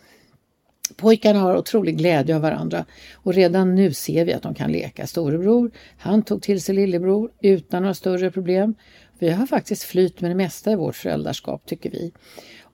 Pojkarna 0.97 1.39
har 1.39 1.57
otrolig 1.57 1.97
glädje 1.97 2.35
av 2.35 2.41
varandra 2.41 2.85
och 3.13 3.33
redan 3.33 3.75
nu 3.75 3.93
ser 3.93 4.25
vi 4.25 4.33
att 4.33 4.43
de 4.43 4.53
kan 4.53 4.71
leka. 4.71 5.07
Storebror, 5.07 5.71
han 5.97 6.23
tog 6.23 6.41
till 6.41 6.61
sig 6.61 6.75
lillebror 6.75 7.31
utan 7.41 7.81
några 7.81 7.93
större 7.93 8.31
problem. 8.31 8.75
Vi 9.19 9.29
har 9.29 9.47
faktiskt 9.47 9.83
flyt 9.83 10.21
med 10.21 10.31
det 10.31 10.35
mesta 10.35 10.71
i 10.71 10.75
vårt 10.75 10.95
föräldraskap 10.95 11.65
tycker 11.65 11.89
vi. 11.89 12.11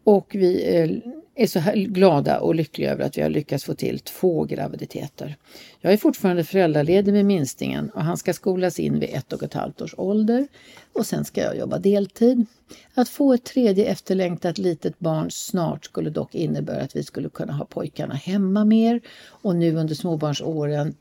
Och 0.03 0.31
vi 0.33 0.77
eh, 0.77 1.11
är 1.35 1.47
så 1.47 1.59
här 1.59 1.75
glada 1.75 2.39
och 2.39 2.55
lyckliga 2.55 2.91
över 2.91 3.05
att 3.05 3.17
vi 3.17 3.21
har 3.21 3.29
lyckats 3.29 3.63
få 3.63 3.73
till 3.73 3.99
två 3.99 4.43
graviditeter. 4.43 5.35
Jag 5.81 5.93
är 5.93 5.97
fortfarande 5.97 6.43
föräldraledig 6.43 7.13
med 7.13 7.25
minstingen 7.25 7.89
och 7.89 8.03
han 8.03 8.17
ska 8.17 8.33
skolas 8.33 8.79
in 8.79 8.99
vid 8.99 9.09
ett 9.13 9.33
och 9.33 9.43
ett 9.43 9.53
halvt 9.53 9.81
års 9.81 9.93
ålder 9.97 10.47
och 10.93 11.05
sen 11.05 11.25
ska 11.25 11.41
jag 11.41 11.57
jobba 11.57 11.77
deltid. 11.79 12.45
Att 12.93 13.09
få 13.09 13.33
ett 13.33 13.43
tredje 13.43 13.85
efterlängtat 13.85 14.57
litet 14.57 14.99
barn 14.99 15.31
snart 15.31 15.85
skulle 15.85 16.09
dock 16.09 16.35
innebära 16.35 16.81
att 16.81 16.95
vi 16.95 17.03
skulle 17.03 17.29
kunna 17.29 17.53
ha 17.53 17.65
pojkarna 17.65 18.13
hemma 18.13 18.65
mer 18.65 19.01
och 19.27 19.55
nu 19.55 19.75
under 19.75 19.95
småbarnsåren 19.95 20.95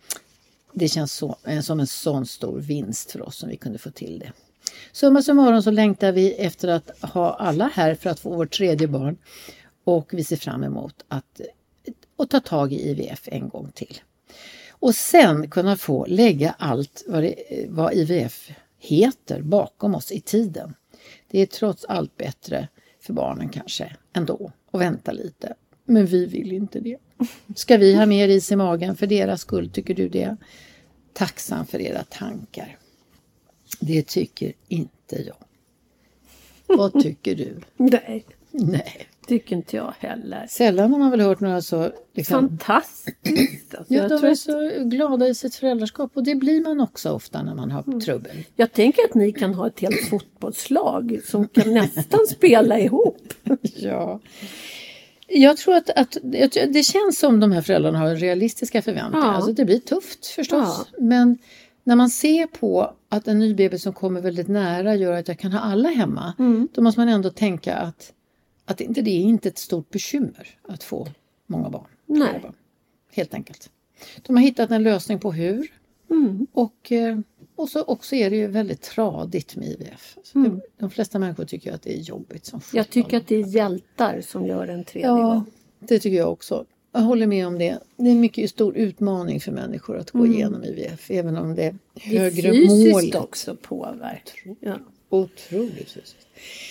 det 0.72 0.88
känns 0.88 1.12
så, 1.12 1.36
eh, 1.44 1.60
som 1.60 1.80
en 1.80 1.86
sån 1.86 2.26
stor 2.26 2.60
vinst 2.60 3.10
för 3.10 3.22
oss 3.22 3.42
om 3.42 3.48
vi 3.48 3.56
kunde 3.56 3.78
få 3.78 3.90
till 3.90 4.18
det. 4.18 4.32
Summa 4.92 5.22
summarum 5.22 5.62
så 5.62 5.70
längtar 5.70 6.12
vi 6.12 6.32
efter 6.32 6.68
att 6.68 6.90
ha 7.00 7.34
alla 7.34 7.70
här 7.74 7.94
för 7.94 8.10
att 8.10 8.20
få 8.20 8.36
vårt 8.36 8.52
tredje 8.52 8.88
barn 8.88 9.16
och 9.84 10.08
vi 10.12 10.24
ser 10.24 10.36
fram 10.36 10.64
emot 10.64 11.04
att 11.08 11.40
och 12.16 12.30
ta 12.30 12.40
tag 12.40 12.72
i 12.72 12.90
IVF 12.90 13.28
en 13.32 13.48
gång 13.48 13.70
till. 13.74 14.00
Och 14.70 14.94
sen 14.94 15.50
kunna 15.50 15.76
få 15.76 16.06
lägga 16.06 16.54
allt 16.58 17.04
vad, 17.06 17.22
det, 17.22 17.66
vad 17.68 17.94
IVF 17.94 18.50
heter 18.78 19.42
bakom 19.42 19.94
oss 19.94 20.12
i 20.12 20.20
tiden. 20.20 20.74
Det 21.30 21.40
är 21.40 21.46
trots 21.46 21.84
allt 21.84 22.16
bättre 22.16 22.68
för 23.00 23.12
barnen 23.12 23.48
kanske 23.48 23.96
ändå 24.12 24.52
att 24.70 24.80
vänta 24.80 25.12
lite. 25.12 25.54
Men 25.84 26.06
vi 26.06 26.26
vill 26.26 26.52
inte 26.52 26.80
det. 26.80 26.98
Ska 27.56 27.76
vi 27.76 27.94
ha 27.94 28.06
mer 28.06 28.28
is 28.28 28.52
i 28.52 28.56
magen 28.56 28.96
för 28.96 29.06
deras 29.06 29.40
skull, 29.40 29.70
tycker 29.70 29.94
du 29.94 30.08
det? 30.08 30.36
Tacksam 31.12 31.66
för 31.66 31.80
era 31.80 32.04
tankar. 32.04 32.78
Det 33.80 34.02
tycker 34.02 34.52
inte 34.68 35.22
jag. 35.22 35.36
Vad 36.66 37.02
tycker 37.02 37.34
du? 37.34 37.60
Nej, 37.76 38.24
Nej. 38.50 39.08
Tycker 39.26 39.56
inte 39.56 39.76
jag 39.76 39.94
heller. 39.98 40.46
Sällan 40.48 40.92
har 40.92 40.98
man 40.98 41.10
väl 41.10 41.20
hört 41.20 41.40
några 41.40 41.62
så... 41.62 41.90
Liksom, 42.14 42.48
Fantastiskt! 42.48 43.74
Alltså, 43.74 43.94
ja, 43.94 44.02
jag, 44.02 44.10
de 44.10 44.26
är 44.26 44.30
att, 44.30 44.38
så 44.38 44.70
glada 44.84 45.28
i 45.28 45.34
sitt 45.34 45.54
föräldraskap 45.54 46.10
och 46.14 46.24
det 46.24 46.34
blir 46.34 46.62
man 46.62 46.80
också 46.80 47.10
ofta 47.10 47.42
när 47.42 47.54
man 47.54 47.70
har 47.70 48.00
trubbel. 48.00 48.36
jag 48.56 48.72
tänker 48.72 49.04
att 49.04 49.14
ni 49.14 49.32
kan 49.32 49.54
ha 49.54 49.66
ett 49.66 49.80
helt 49.80 50.08
fotbollslag 50.08 51.20
som 51.24 51.48
kan 51.48 51.74
nästan 51.74 52.26
spela 52.26 52.78
ihop. 52.78 53.34
Ja. 53.76 54.20
Jag 55.28 55.56
tror 55.56 55.76
att, 55.76 55.90
att 55.90 56.16
det 56.68 56.86
känns 56.86 57.18
som 57.18 57.40
de 57.40 57.52
här 57.52 57.62
föräldrarna 57.62 57.98
har 57.98 58.16
realistiska 58.16 58.82
förväntningar. 58.82 59.26
Ja. 59.26 59.32
Alltså 59.32 59.52
det 59.52 59.64
blir 59.64 59.78
tufft 59.78 60.26
förstås. 60.26 60.86
Men 60.98 61.38
när 61.84 61.96
man 61.96 62.10
ser 62.10 62.46
på 62.46 62.94
att 63.08 63.28
en 63.28 63.38
ny 63.38 63.54
bebis 63.54 63.82
som 63.82 63.92
kommer 63.92 64.20
väldigt 64.20 64.48
nära 64.48 64.94
gör 64.94 65.12
att 65.12 65.28
jag 65.28 65.38
kan 65.38 65.52
ha 65.52 65.60
alla 65.60 65.88
hemma. 65.88 66.32
Då 66.72 66.82
måste 66.82 67.00
man 67.00 67.08
ändå 67.08 67.30
tänka 67.30 67.74
att, 67.76 68.12
att 68.64 68.80
inte 68.80 69.02
det 69.02 69.10
är 69.10 69.20
inte 69.22 69.48
ett 69.48 69.58
stort 69.58 69.90
bekymmer 69.90 70.48
att 70.68 70.82
få 70.82 71.08
många 71.46 71.70
barn. 71.70 71.86
Nej. 72.06 72.40
Barn. 72.42 72.54
Helt 73.10 73.34
enkelt. 73.34 73.70
De 74.22 74.36
har 74.36 74.42
hittat 74.42 74.70
en 74.70 74.82
lösning 74.82 75.18
på 75.18 75.32
hur. 75.32 75.72
Och, 76.52 76.92
eh, 76.92 77.18
och 77.56 77.68
så 77.68 77.82
också 77.84 78.14
är 78.16 78.30
det 78.30 78.36
ju 78.36 78.46
väldigt 78.46 78.82
tradigt 78.82 79.56
med 79.56 79.68
IVF. 79.68 80.16
Så 80.24 80.38
det, 80.38 80.60
de 80.78 80.90
flesta 80.90 81.18
människor 81.18 81.44
tycker 81.44 81.72
att 81.72 81.82
det 81.82 81.94
är 81.98 82.00
jobbigt 82.00 82.44
som 82.46 82.60
Jag 82.72 82.90
tycker 82.90 83.16
att 83.16 83.26
det 83.26 83.36
är 83.36 83.46
hjältar 83.46 84.20
som 84.20 84.46
gör 84.46 84.68
en 84.68 84.84
tredje 84.84 85.08
Ja, 85.08 85.16
gång. 85.34 85.44
det 85.80 85.98
tycker 85.98 86.16
jag 86.16 86.32
också. 86.32 86.64
Jag 86.92 87.00
håller 87.00 87.26
med 87.26 87.46
om 87.46 87.58
det. 87.58 87.78
Det 87.96 88.06
är 88.08 88.12
en 88.12 88.20
mycket 88.20 88.50
stor 88.50 88.76
utmaning 88.76 89.40
för 89.40 89.52
människor 89.52 89.96
att 89.98 90.10
gå 90.10 90.26
igenom 90.26 90.64
IVF, 90.64 91.10
även 91.10 91.36
om 91.36 91.54
det 91.54 91.62
är 91.64 91.76
Det 91.94 92.16
är 92.16 92.20
högre 92.20 92.52
fysiskt 92.52 93.14
mål. 93.14 93.22
också 93.22 93.56
påverkar. 93.62 94.56
Ja. 94.60 94.76
Otroligt 95.12 95.90
fysiskt. 95.90 96.26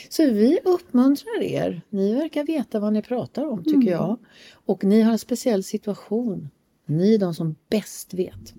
Så 0.10 0.26
vi 0.26 0.60
uppmuntrar 0.64 1.44
er. 1.44 1.82
Ni 1.90 2.16
verkar 2.16 2.44
veta 2.44 2.80
vad 2.80 2.94
ni 2.94 3.02
pratar 3.02 3.46
om, 3.46 3.64
tycker 3.64 3.92
jag. 3.92 4.18
Och 4.54 4.84
ni 4.84 5.02
har 5.02 5.12
en 5.12 5.20
speciell 5.20 5.64
situation. 5.64 6.50
Ni 6.86 7.14
är 7.14 7.20
de 7.20 7.34
som 7.34 7.56
bäst 7.70 8.14
vet. 8.14 8.54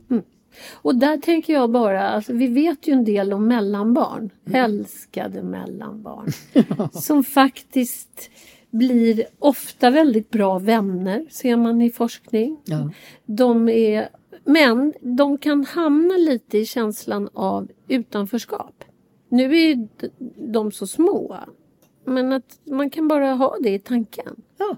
Och 0.73 0.95
där 0.95 1.17
tänker 1.17 1.53
jag 1.53 1.71
bara, 1.71 2.09
alltså, 2.09 2.33
vi 2.33 2.47
vet 2.47 2.89
ju 2.89 2.93
en 2.93 3.05
del 3.05 3.33
om 3.33 3.47
mellanbarn, 3.47 4.31
älskade 4.53 5.43
mellanbarn, 5.43 6.33
som 6.93 7.25
faktiskt 7.25 8.31
blir 8.71 9.25
ofta 9.39 9.91
väldigt 9.91 10.31
bra 10.31 10.59
vänner, 10.59 11.27
ser 11.31 11.57
man 11.57 11.83
i 11.83 11.91
forskning. 11.91 12.61
Ja. 12.65 12.91
De 13.27 13.69
är, 13.69 14.09
men 14.45 14.93
de 15.01 15.39
kan 15.39 15.65
hamna 15.65 16.15
lite 16.15 16.59
i 16.59 16.67
känslan 16.67 17.29
av 17.33 17.69
utanförskap. 17.89 18.85
Nu 19.33 19.45
är 19.57 19.67
ju 19.75 19.89
de 20.53 20.73
så 20.73 20.87
små, 20.87 21.37
men 22.05 22.33
att 22.33 22.59
man 22.65 22.91
kan 22.91 23.09
bara 23.09 23.33
ha 23.35 23.57
det 23.61 23.71
i 23.75 23.79
tanken. 23.79 24.43
Ja, 24.59 24.77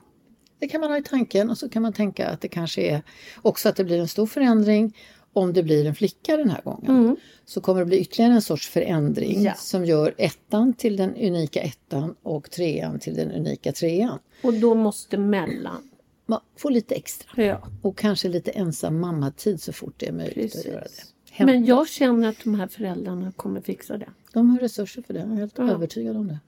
det 0.58 0.68
kan 0.68 0.80
man 0.80 0.90
ha 0.90 0.98
i 0.98 1.02
tanken 1.02 1.50
och 1.50 1.58
så 1.58 1.68
kan 1.68 1.82
man 1.82 1.92
tänka 1.92 2.28
att 2.28 2.40
det 2.40 2.48
kanske 2.48 2.82
är 2.82 3.02
också 3.42 3.68
att 3.68 3.76
det 3.76 3.84
blir 3.84 3.98
en 4.00 4.08
stor 4.08 4.26
förändring 4.26 4.96
om 5.32 5.52
det 5.52 5.62
blir 5.62 5.86
en 5.86 5.94
flicka 5.94 6.36
den 6.36 6.48
här 6.50 6.62
gången. 6.62 7.16
Så 7.44 7.60
kommer 7.60 7.80
det 7.80 7.86
bli 7.86 7.98
ytterligare 7.98 8.32
en 8.32 8.42
sorts 8.42 8.68
förändring 8.68 9.42
Ja. 9.42 9.54
som 9.54 9.84
gör 9.84 10.14
ettan 10.18 10.72
till 10.74 10.96
den 10.96 11.16
unika 11.16 11.60
ettan 11.62 12.14
och 12.22 12.50
trean 12.50 12.98
till 12.98 13.14
den 13.14 13.30
unika 13.32 13.72
trean. 13.72 14.18
Och 14.42 14.54
då 14.54 14.74
måste 14.74 15.18
mellan 15.18 15.90
ma- 16.26 16.40
få 16.58 16.68
lite 16.68 16.94
extra. 16.94 17.42
Ja, 17.44 17.68
Och 17.82 17.98
kanske 17.98 18.28
lite 18.28 18.50
ensam 18.50 19.00
mammatid 19.00 19.62
så 19.62 19.72
fort 19.72 19.94
det 19.96 20.08
är 20.08 20.12
möjligt 20.12 20.56
att 20.56 20.64
göra 20.64 20.80
det. 20.80 21.13
Precis. 21.36 21.38
Hem- 21.38 21.46
Men 21.46 21.64
jag 21.64 21.88
känner 21.88 22.28
att 22.28 22.44
de 22.44 22.54
här 22.54 22.66
föräldrarna 22.66 23.32
kommer 23.36 23.60
fixa 23.60 23.98
det. 23.98 24.08
De 24.32 24.50
har 24.50 24.58
resurser 24.58 25.02
för 25.02 25.14
det, 25.14 25.20
jag 25.20 25.30
är 25.32 25.34
helt 25.36 25.58
Ja. 25.58 25.70
övertygad 25.70 26.16
om 26.16 26.28
det. 26.28 26.38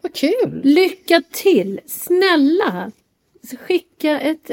Vad 0.00 0.14
kul! 0.14 0.60
Lycka 0.64 1.22
till! 1.32 1.80
Snälla! 1.86 2.92
Skicka 3.60 4.20
ett 4.20 4.50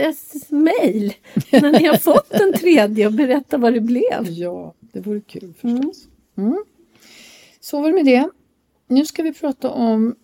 mail 0.51 1.13
när 1.51 1.71
ni 1.79 1.85
har 1.85 1.97
fått 1.97 2.29
den 2.29 2.53
tredje 2.53 3.07
och 3.07 3.13
berätta 3.13 3.57
vad 3.57 3.73
det 3.73 3.81
blev. 3.81 4.27
Ja, 4.29 4.73
det 4.79 4.99
vore 4.99 5.21
kul 5.21 5.53
förstås. 5.57 6.07
Mm. 6.37 6.63
Så 7.59 7.81
var 7.81 7.87
det 7.89 7.95
med 7.95 8.05
det. 8.05 8.29
Nu 8.87 9.05
ska 9.05 9.23
vi 9.23 9.33
prata 9.33 9.69
om 9.69 10.15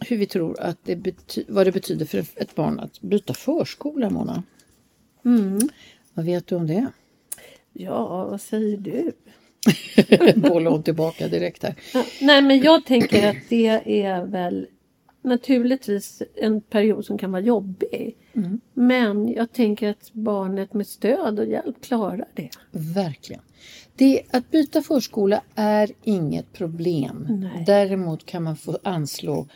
hur 0.00 0.16
vi 0.16 0.26
tror 0.26 0.60
att 0.60 0.78
det 0.84 0.94
bety- 0.94 1.44
vad 1.48 1.66
det 1.66 1.72
betyder 1.72 2.06
för 2.06 2.18
ett 2.34 2.54
barn 2.54 2.80
att 2.80 3.00
byta 3.00 3.34
förskola, 3.34 4.10
Mona. 4.10 4.42
Mm. 5.24 5.58
Vad 6.14 6.24
vet 6.26 6.46
du 6.46 6.54
om 6.54 6.66
det? 6.66 6.86
Ja, 7.74 8.24
vad 8.30 8.40
säger 8.40 8.76
du? 8.76 9.12
Bollar 10.40 10.70
hon 10.70 10.82
tillbaka 10.82 11.28
direkt 11.28 11.62
här. 11.62 11.74
Ja, 11.94 12.04
Nej, 12.20 12.42
men 12.42 12.60
jag 12.60 12.86
tänker 12.86 13.30
att 13.30 13.36
det 13.48 13.66
är 14.04 14.24
väl 14.24 14.66
naturligtvis 15.22 16.22
en 16.34 16.60
period 16.60 17.04
som 17.04 17.18
kan 17.18 17.32
vara 17.32 17.42
jobbig. 17.42 18.16
Men 18.74 19.28
jag 19.32 19.52
tänker 19.52 19.90
att 19.90 20.12
barnet 20.12 20.74
med 20.74 20.86
stöd 20.86 21.38
och 21.38 21.46
hjälp 21.46 21.80
klarar 21.80 22.28
det. 22.34 22.50
Verkligen. 22.70 23.42
Det, 23.96 24.22
att 24.30 24.50
byta 24.50 24.82
förskola 24.82 25.40
är 25.54 25.90
inget 26.02 26.52
problem. 26.52 27.26
Nej. 27.28 27.64
Däremot 27.66 28.26
kan 28.26 28.42
man 28.42 28.56
få 28.56 28.78
anslå 28.82 29.46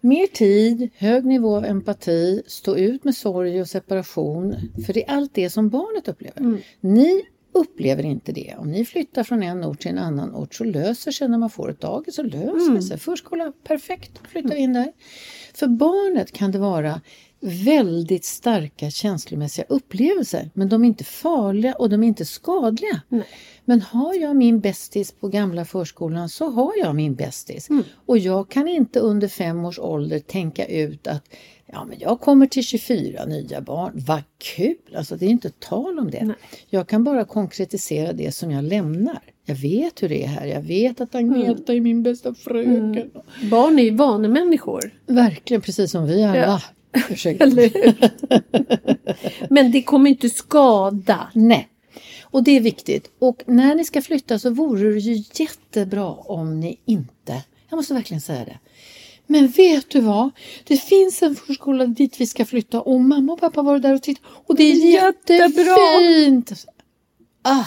mer 0.00 0.26
tid, 0.26 0.90
hög 0.96 1.24
nivå 1.24 1.56
av 1.56 1.64
empati, 1.64 2.42
stå 2.46 2.76
ut 2.76 3.04
med 3.04 3.14
sorg 3.14 3.60
och 3.60 3.68
separation. 3.68 4.56
För 4.86 4.92
det 4.92 5.08
är 5.08 5.14
allt 5.16 5.34
det 5.34 5.50
som 5.50 5.68
barnet 5.68 6.08
upplever. 6.08 6.58
Ni 6.80 7.22
upplever 7.54 8.02
inte 8.04 8.32
det. 8.32 8.54
Om 8.58 8.70
ni 8.70 8.84
flyttar 8.84 9.24
från 9.24 9.42
en 9.42 9.64
ort 9.64 9.80
till 9.80 9.90
en 9.90 9.98
annan 9.98 10.34
ort 10.34 10.54
så 10.54 10.64
löser 10.64 11.10
sig 11.10 11.28
när 11.28 11.38
man 11.38 11.50
får 11.50 11.70
ett 11.70 11.80
dagis 11.80 12.14
så 12.14 12.22
löser 12.22 12.74
det 12.74 12.82
sig. 12.82 12.98
Förskola, 12.98 13.52
perfekt, 13.64 14.20
flyttar 14.28 14.54
in 14.54 14.72
där. 14.72 14.92
För 15.54 15.66
barnet 15.66 16.32
kan 16.32 16.50
det 16.50 16.58
vara 16.58 17.00
väldigt 17.44 18.24
starka 18.24 18.90
känslomässiga 18.90 19.66
upplevelser 19.68 20.50
men 20.54 20.68
de 20.68 20.84
är 20.84 20.88
inte 20.88 21.04
farliga 21.04 21.74
och 21.74 21.90
de 21.90 22.02
är 22.02 22.06
inte 22.06 22.24
skadliga. 22.24 23.00
Men 23.64 23.80
har 23.80 24.14
jag 24.14 24.36
min 24.36 24.60
bästis 24.60 25.12
på 25.12 25.28
gamla 25.28 25.64
förskolan 25.64 26.28
så 26.28 26.50
har 26.50 26.72
jag 26.76 26.94
min 26.94 27.14
bästis. 27.14 27.68
Och 28.06 28.18
jag 28.18 28.48
kan 28.48 28.68
inte 28.68 29.00
under 29.00 29.28
fem 29.28 29.64
års 29.64 29.78
ålder 29.78 30.18
tänka 30.18 30.66
ut 30.66 31.06
att 31.06 31.22
ja, 31.66 31.84
men 31.84 31.98
jag 32.00 32.20
kommer 32.20 32.46
till 32.46 32.64
24 32.64 33.24
nya 33.24 33.60
barn. 33.60 33.92
Vad 33.94 34.22
kul! 34.38 34.96
Alltså 34.96 35.16
det 35.16 35.26
är 35.26 35.30
inte 35.30 35.50
tal 35.50 35.98
om 35.98 36.10
det. 36.10 36.34
Jag 36.70 36.88
kan 36.88 37.04
bara 37.04 37.24
konkretisera 37.24 38.12
det 38.12 38.34
som 38.34 38.50
jag 38.50 38.64
lämnar. 38.64 39.20
Jag 39.46 39.54
vet 39.54 40.02
hur 40.02 40.08
det 40.08 40.24
är 40.24 40.28
här. 40.28 40.46
Jag 40.46 40.62
vet 40.62 41.00
att 41.00 41.14
Agneta 41.14 41.74
är 41.74 41.80
min 41.80 42.02
bästa 42.02 42.34
fröken. 42.34 43.10
Barn 43.50 43.78
är 43.78 43.82
ju 43.82 43.90
vanemänniskor. 43.90 44.90
Verkligen 45.06 45.60
precis 45.60 45.90
som 45.90 46.06
vi 46.06 46.24
alla. 46.24 46.36
Ja. 46.36 46.60
Ursäkta. 47.10 47.44
Eller 47.44 47.68
hur? 47.68 48.10
Men 49.50 49.72
det 49.72 49.82
kommer 49.82 50.10
inte 50.10 50.30
skada. 50.30 51.30
Nej. 51.34 51.68
Och 52.22 52.42
det 52.44 52.50
är 52.56 52.60
viktigt. 52.60 53.10
Och 53.18 53.42
när 53.46 53.74
ni 53.74 53.84
ska 53.84 54.02
flytta 54.02 54.38
så 54.38 54.50
vore 54.50 54.92
det 54.92 54.98
ju 54.98 55.24
jättebra 55.34 56.06
om 56.12 56.60
ni 56.60 56.80
inte, 56.84 57.42
jag 57.70 57.76
måste 57.76 57.94
verkligen 57.94 58.20
säga 58.20 58.44
det. 58.44 58.58
Men 59.26 59.48
vet 59.48 59.90
du 59.90 60.00
vad? 60.00 60.30
Det 60.64 60.76
finns 60.76 61.22
en 61.22 61.36
förskola 61.36 61.86
dit 61.86 62.20
vi 62.20 62.26
ska 62.26 62.44
flytta 62.44 62.80
och 62.80 63.00
mamma 63.00 63.32
och 63.32 63.40
pappa 63.40 63.62
var 63.62 63.78
där 63.78 63.94
och 63.94 64.02
tittade 64.02 64.26
och 64.46 64.56
det 64.56 64.62
är 64.64 64.92
Jättebra. 64.92 65.40
jättefint. 65.42 66.66
Ah. 67.42 67.64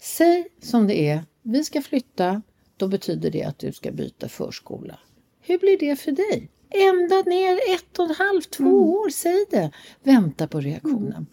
Säg 0.00 0.46
som 0.62 0.86
det 0.86 1.08
är. 1.08 1.24
Vi 1.42 1.64
ska 1.64 1.82
flytta. 1.82 2.42
Då 2.76 2.88
betyder 2.88 3.30
det 3.30 3.42
att 3.42 3.58
du 3.58 3.72
ska 3.72 3.92
byta 3.92 4.28
förskola. 4.28 4.98
Hur 5.42 5.58
blir 5.58 5.78
det 5.78 5.96
för 5.96 6.12
dig? 6.12 6.48
Ända 6.70 7.22
ner 7.30 7.58
ett 7.74 7.98
och 7.98 8.10
ett 8.10 8.18
halvt, 8.18 8.50
två 8.50 8.92
år, 8.92 9.10
säg 9.10 9.44
det. 9.50 9.70
Vänta 10.02 10.46
på 10.48 10.60
reaktionen. 10.60 11.26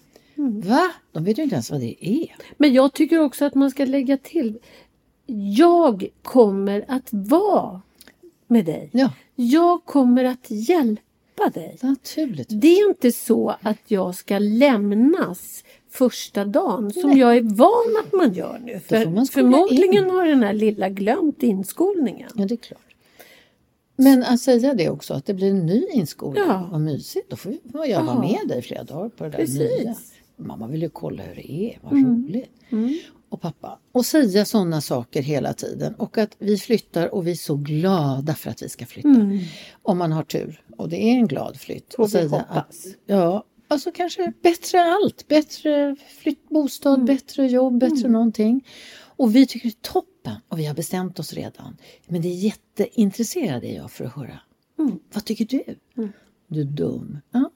Va? 0.66 0.92
De 1.12 1.24
vet 1.24 1.38
ju 1.40 1.44
inte 1.44 1.56
ens 1.56 1.72
vad 1.72 1.80
det 1.80 2.08
är. 2.08 2.36
Men 2.58 2.74
jag 2.74 2.94
tycker 2.94 3.20
också 3.20 3.46
att 3.46 3.56
man 3.56 3.72
ska 3.72 3.86
lägga 3.86 4.18
till. 4.18 4.60
Jag 5.58 6.08
kommer 6.22 6.86
att 6.88 7.08
vara 7.12 7.82
med 8.48 8.66
dig. 8.66 8.90
Ja, 8.94 9.10
Jag 9.36 9.86
kommer 9.86 10.24
att 10.24 10.46
hjälpa 10.50 11.50
dig. 11.54 11.78
naturligtvis. 11.82 12.62
Det 12.62 12.68
är 12.80 12.90
inte 12.90 13.12
så 13.12 13.56
att 13.62 13.80
jag 13.88 14.16
ska 14.16 14.40
lämnas 14.40 15.64
första 15.90 16.46
dagen 16.46 16.92
som 16.94 17.18
jag 17.18 17.38
är 17.38 17.42
van 17.42 18.04
att 18.06 18.14
man 18.14 18.34
gör 18.34 18.60
nu. 18.66 18.72
Man 18.74 18.82
För 18.82 19.02
skola 19.02 19.26
förmodligen 19.26 20.04
in. 20.06 20.10
har 20.10 20.26
den 20.26 20.44
här 20.44 20.54
lilla 20.54 20.90
glömt 20.90 21.44
inskolningen. 21.44 22.30
Ja, 22.36 22.46
det 22.46 22.54
är 22.54 22.58
klart. 22.58 22.93
Men 23.96 24.24
att 24.24 24.40
säga 24.42 24.74
det 24.74 24.90
också, 24.90 25.14
att 25.14 25.26
det 25.26 25.34
blir 25.34 25.50
en 25.50 25.66
ny 25.66 25.86
inskolning. 25.94 26.44
Ja. 26.48 26.70
Vad 26.72 26.82
mysigt. 26.82 27.30
Då 27.30 27.36
får 27.36 27.54
jag 27.74 28.04
vara 28.04 28.16
Ja. 28.16 28.22
med 28.22 28.48
dig 28.48 28.62
flera 28.62 28.84
dagar 28.84 29.10
på 29.10 29.24
det 29.24 29.30
där 29.30 29.38
Precis. 29.38 29.60
nya. 29.60 29.96
Mamma 30.38 30.68
vill 30.68 30.82
ju 30.82 30.90
kolla 30.90 31.24
hur 31.24 31.36
det 31.36 31.52
är. 31.52 31.80
Vad 31.82 31.94
roligt. 31.94 32.52
Och 33.30 33.42
pappa. 33.42 33.80
Och 33.92 34.06
säga 34.06 34.46
sådana 34.46 34.82
saker 34.82 35.22
hela 35.22 35.54
tiden. 35.54 35.96
Och 35.96 36.18
att 36.18 36.36
vi 36.40 36.58
flyttar 36.58 37.14
och 37.14 37.28
vi 37.28 37.32
är 37.32 37.36
så 37.36 37.56
glada 37.56 38.34
för 38.36 38.50
att 38.52 38.62
vi 38.64 38.70
ska 38.70 38.86
flytta. 38.86 39.10
Om 39.82 39.98
man 39.98 40.12
har 40.12 40.24
tur. 40.24 40.64
Och 40.78 40.90
det 40.90 40.98
är 41.04 41.14
en 41.16 41.28
glad 41.28 41.58
flytt. 41.60 41.94
Och 41.94 42.06
vi 42.08 42.12
säga 42.12 42.28
hoppas. 42.30 42.56
Att, 42.58 42.86
ja, 43.06 43.44
alltså 43.68 43.92
kanske 43.92 44.34
bättre 44.44 44.84
allt. 44.84 45.28
Bättre 45.28 45.96
flytt, 46.22 46.50
bostad, 46.50 47.04
bättre 47.06 47.48
jobb, 47.48 47.78
bättre 47.80 48.10
någonting. 48.10 48.68
Och 49.16 49.36
vi 49.36 49.46
tycker 49.48 49.68
det 49.70 49.76
är 49.88 49.92
toppen 49.92 50.13
och 50.48 50.60
vi 50.60 50.66
har 50.66 50.74
bestämt 50.76 51.20
oss 51.20 51.34
redan. 51.34 51.78
Men 52.08 52.22
det 52.22 52.28
är 52.28 52.36
jätteintresserad 52.36 53.64
är 53.64 53.76
jag 53.76 53.92
för 53.92 54.06
att 54.06 54.14
höra. 54.14 54.40
Vad 55.14 55.26
tycker 55.26 55.46
du? 55.46 55.64
Du 56.48 56.62
är 56.62 56.66
dum. 56.66 57.18
Ja. 57.32 57.52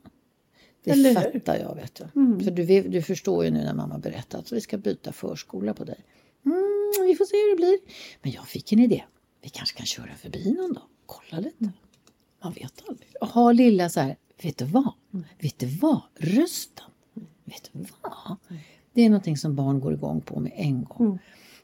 Det 0.84 0.92
Eller 0.92 1.10
hur? 1.10 1.40
fattar 1.40 1.58
jag 1.58 1.76
vet 1.76 1.96
du. 1.96 2.04
För 2.44 2.52
du, 2.52 2.82
du 2.82 3.02
förstår 3.02 3.46
ju 3.46 3.52
nu 3.52 3.64
när 3.64 3.74
mamma 3.74 3.98
berättar 3.98 4.40
att 4.40 4.52
vi 4.52 4.62
ska 4.62 4.78
byta 4.78 5.12
förskola 5.12 5.74
på 5.74 5.84
dig. 5.84 6.00
Mm, 6.46 7.08
vi 7.08 7.16
får 7.16 7.26
se 7.26 7.36
hur 7.36 7.50
det 7.50 7.56
blir. 7.56 7.80
Men 8.22 8.32
jag 8.32 8.48
fick 8.48 8.72
en 8.74 8.80
idé. 8.80 9.04
Vi 9.42 9.50
kanske 9.50 9.78
kan 9.78 9.86
köra 9.86 10.16
förbi 10.16 10.52
någon 10.52 10.74
dag. 10.74 10.84
Kolla 11.06 11.42
lite. 11.42 11.72
Man 12.44 12.54
vet 12.54 12.84
aldrig. 12.88 13.10
Och 13.22 13.28
ha 13.28 13.52
lilla 13.52 13.90
så 13.90 14.00
här, 14.00 14.16
vet 14.42 14.58
du 14.58 14.66
vad? 14.66 14.92
Vet 15.40 15.60
du 15.60 15.66
vad? 15.68 16.02
Rösten. 16.16 16.86
Vet 17.46 17.70
du 17.74 17.86
vad? 18.02 18.38
Det 18.94 19.02
är 19.02 19.10
någonting 19.10 19.38
som 19.38 19.56
barn 19.56 19.80
går 19.80 19.94
igång 19.94 20.22
på 20.22 20.40
med 20.40 20.52
en 20.56 20.84
gång. 20.84 21.20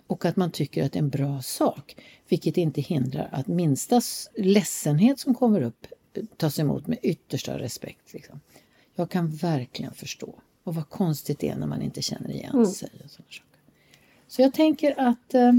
Och 0.07 0.25
att 0.25 0.35
man 0.35 0.51
tycker 0.51 0.85
att 0.85 0.91
det 0.91 0.99
är 0.99 1.03
en 1.03 1.09
bra 1.09 1.41
sak. 1.41 1.95
Vilket 2.29 2.57
inte 2.57 2.81
hindrar 2.81 3.29
att 3.31 3.47
minsta 3.47 4.01
ledsenhet 4.37 5.19
som 5.19 5.35
kommer 5.35 5.61
upp 5.61 5.87
eh, 6.13 6.23
tas 6.37 6.59
emot 6.59 6.87
med 6.87 6.97
yttersta 7.03 7.59
respekt. 7.59 8.13
Liksom. 8.13 8.39
Jag 8.95 9.09
kan 9.09 9.29
verkligen 9.29 9.93
förstå. 9.93 10.35
Och 10.63 10.75
vad 10.75 10.89
konstigt 10.89 11.39
det 11.39 11.49
är 11.49 11.55
när 11.55 11.67
man 11.67 11.81
inte 11.81 12.01
känner 12.01 12.31
igen 12.31 12.51
sig. 12.51 12.59
Och 12.59 12.67
sådana 12.67 13.09
saker. 13.09 13.43
Så 14.27 14.41
jag 14.41 14.53
tänker 14.53 14.99
att 14.99 15.33
eh, 15.33 15.51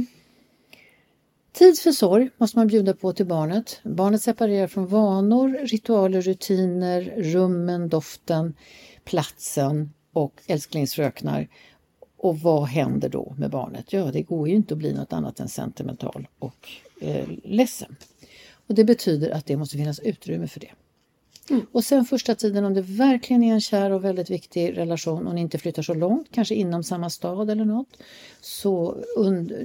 Tid 1.54 1.78
för 1.78 1.92
sorg 1.92 2.30
måste 2.37 2.59
man 2.59 2.66
bjuda 2.66 2.94
på 2.94 3.12
till 3.12 3.26
barnet. 3.26 3.80
Barnet 3.83 4.22
separerar 4.22 4.66
från 4.66 4.87
vanor, 4.87 5.59
ritualer, 5.66 6.20
rutiner, 6.22 7.14
rummen, 7.16 7.88
doften, 7.88 8.54
platsen 9.04 9.92
och 10.12 10.42
älsklingsfröknar. 10.46 11.48
Och 12.25 12.41
vad 12.41 12.65
händer 12.65 13.09
då 13.09 13.35
med 13.39 13.51
barnet? 13.51 13.93
Ja, 13.93 14.05
det 14.05 14.23
går 14.23 14.49
ju 14.49 14.55
inte 14.55 14.75
att 14.75 14.79
bli 14.79 14.93
något 14.93 15.13
annat 15.13 15.41
än 15.41 15.49
sentimental 15.49 16.29
och 16.39 16.69
eh, 17.01 17.29
ledsen. 17.45 17.97
Och 18.67 18.75
det 18.75 18.85
betyder 18.85 19.31
att 19.31 19.47
det 19.47 19.57
måste 19.57 19.77
finnas 19.77 19.99
utrymme 19.99 20.49
för 20.49 20.61
det. 20.61 20.71
Och 21.73 21.85
sen 21.85 22.05
första 22.05 22.35
tiden 22.35 22.65
om 22.65 22.75
det 22.75 22.81
verkligen 22.81 23.43
är 23.43 23.53
en 23.53 23.61
kär 23.61 23.91
och 23.91 24.05
väldigt 24.05 24.31
viktig 24.31 24.77
relation 24.77 25.27
och 25.27 25.35
ni 25.35 25.41
inte 25.41 25.59
flyttar 25.59 25.83
så 25.83 25.95
långt, 25.95 26.27
kanske 26.31 26.55
inom 26.55 26.85
samma 26.85 27.11
stad 27.11 27.51
eller 27.51 27.65
något, 27.65 27.97
så 28.41 28.97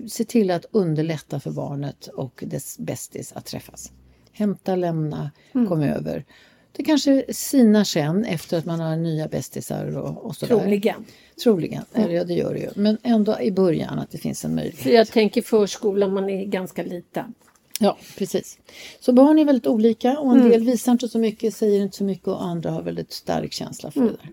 se 0.07 0.23
till 0.23 0.51
att 0.51 0.65
underlätta 0.71 1.39
för 1.39 1.51
barnet 1.51 2.07
och 2.07 2.43
dess 2.47 2.77
bästis 2.79 3.33
att 3.33 3.45
träffas. 3.45 3.91
Hämta, 4.31 4.75
lämna, 4.75 5.31
kom 5.53 5.81
över. 5.81 6.25
Det 6.71 6.83
kanske 6.83 7.33
sinar 7.33 7.83
sen 7.83 8.25
efter 8.25 8.57
att 8.57 8.65
man 8.65 8.79
har 8.79 8.95
nya 8.95 9.27
bästisar 9.27 9.97
och, 9.97 10.25
och 10.25 10.35
sådär. 10.35 10.59
Troligen. 10.59 11.05
Troligen, 11.43 11.83
eller 11.93 12.13
ja 12.13 12.23
det 12.23 12.33
gör 12.33 12.53
det 12.53 12.59
ju. 12.59 12.69
Men 12.75 12.97
ändå 13.03 13.41
i 13.41 13.51
början 13.51 13.99
att 13.99 14.11
det 14.11 14.17
finns 14.17 14.45
en 14.45 14.55
möjlighet. 14.55 14.79
För 14.79 14.89
jag 14.89 15.07
tänker 15.07 15.41
förskolan, 15.41 16.13
man 16.13 16.29
är 16.29 16.45
ganska 16.45 16.83
liten. 16.83 17.33
Ja, 17.79 17.97
precis. 18.17 18.57
Så 18.99 19.13
barn 19.13 19.39
är 19.39 19.45
väldigt 19.45 19.67
olika 19.67 20.19
och 20.19 20.31
en 20.31 20.49
del 20.49 20.63
visar 20.63 20.91
inte 20.91 21.07
så 21.07 21.19
mycket, 21.19 21.55
säger 21.55 21.81
inte 21.81 21.97
så 21.97 22.03
mycket 22.03 22.27
och 22.27 22.43
andra 22.43 22.71
har 22.71 22.81
väldigt 22.81 23.11
stark 23.11 23.53
känsla 23.53 23.91
för 23.91 24.01
det 24.01 24.07
där. 24.07 24.29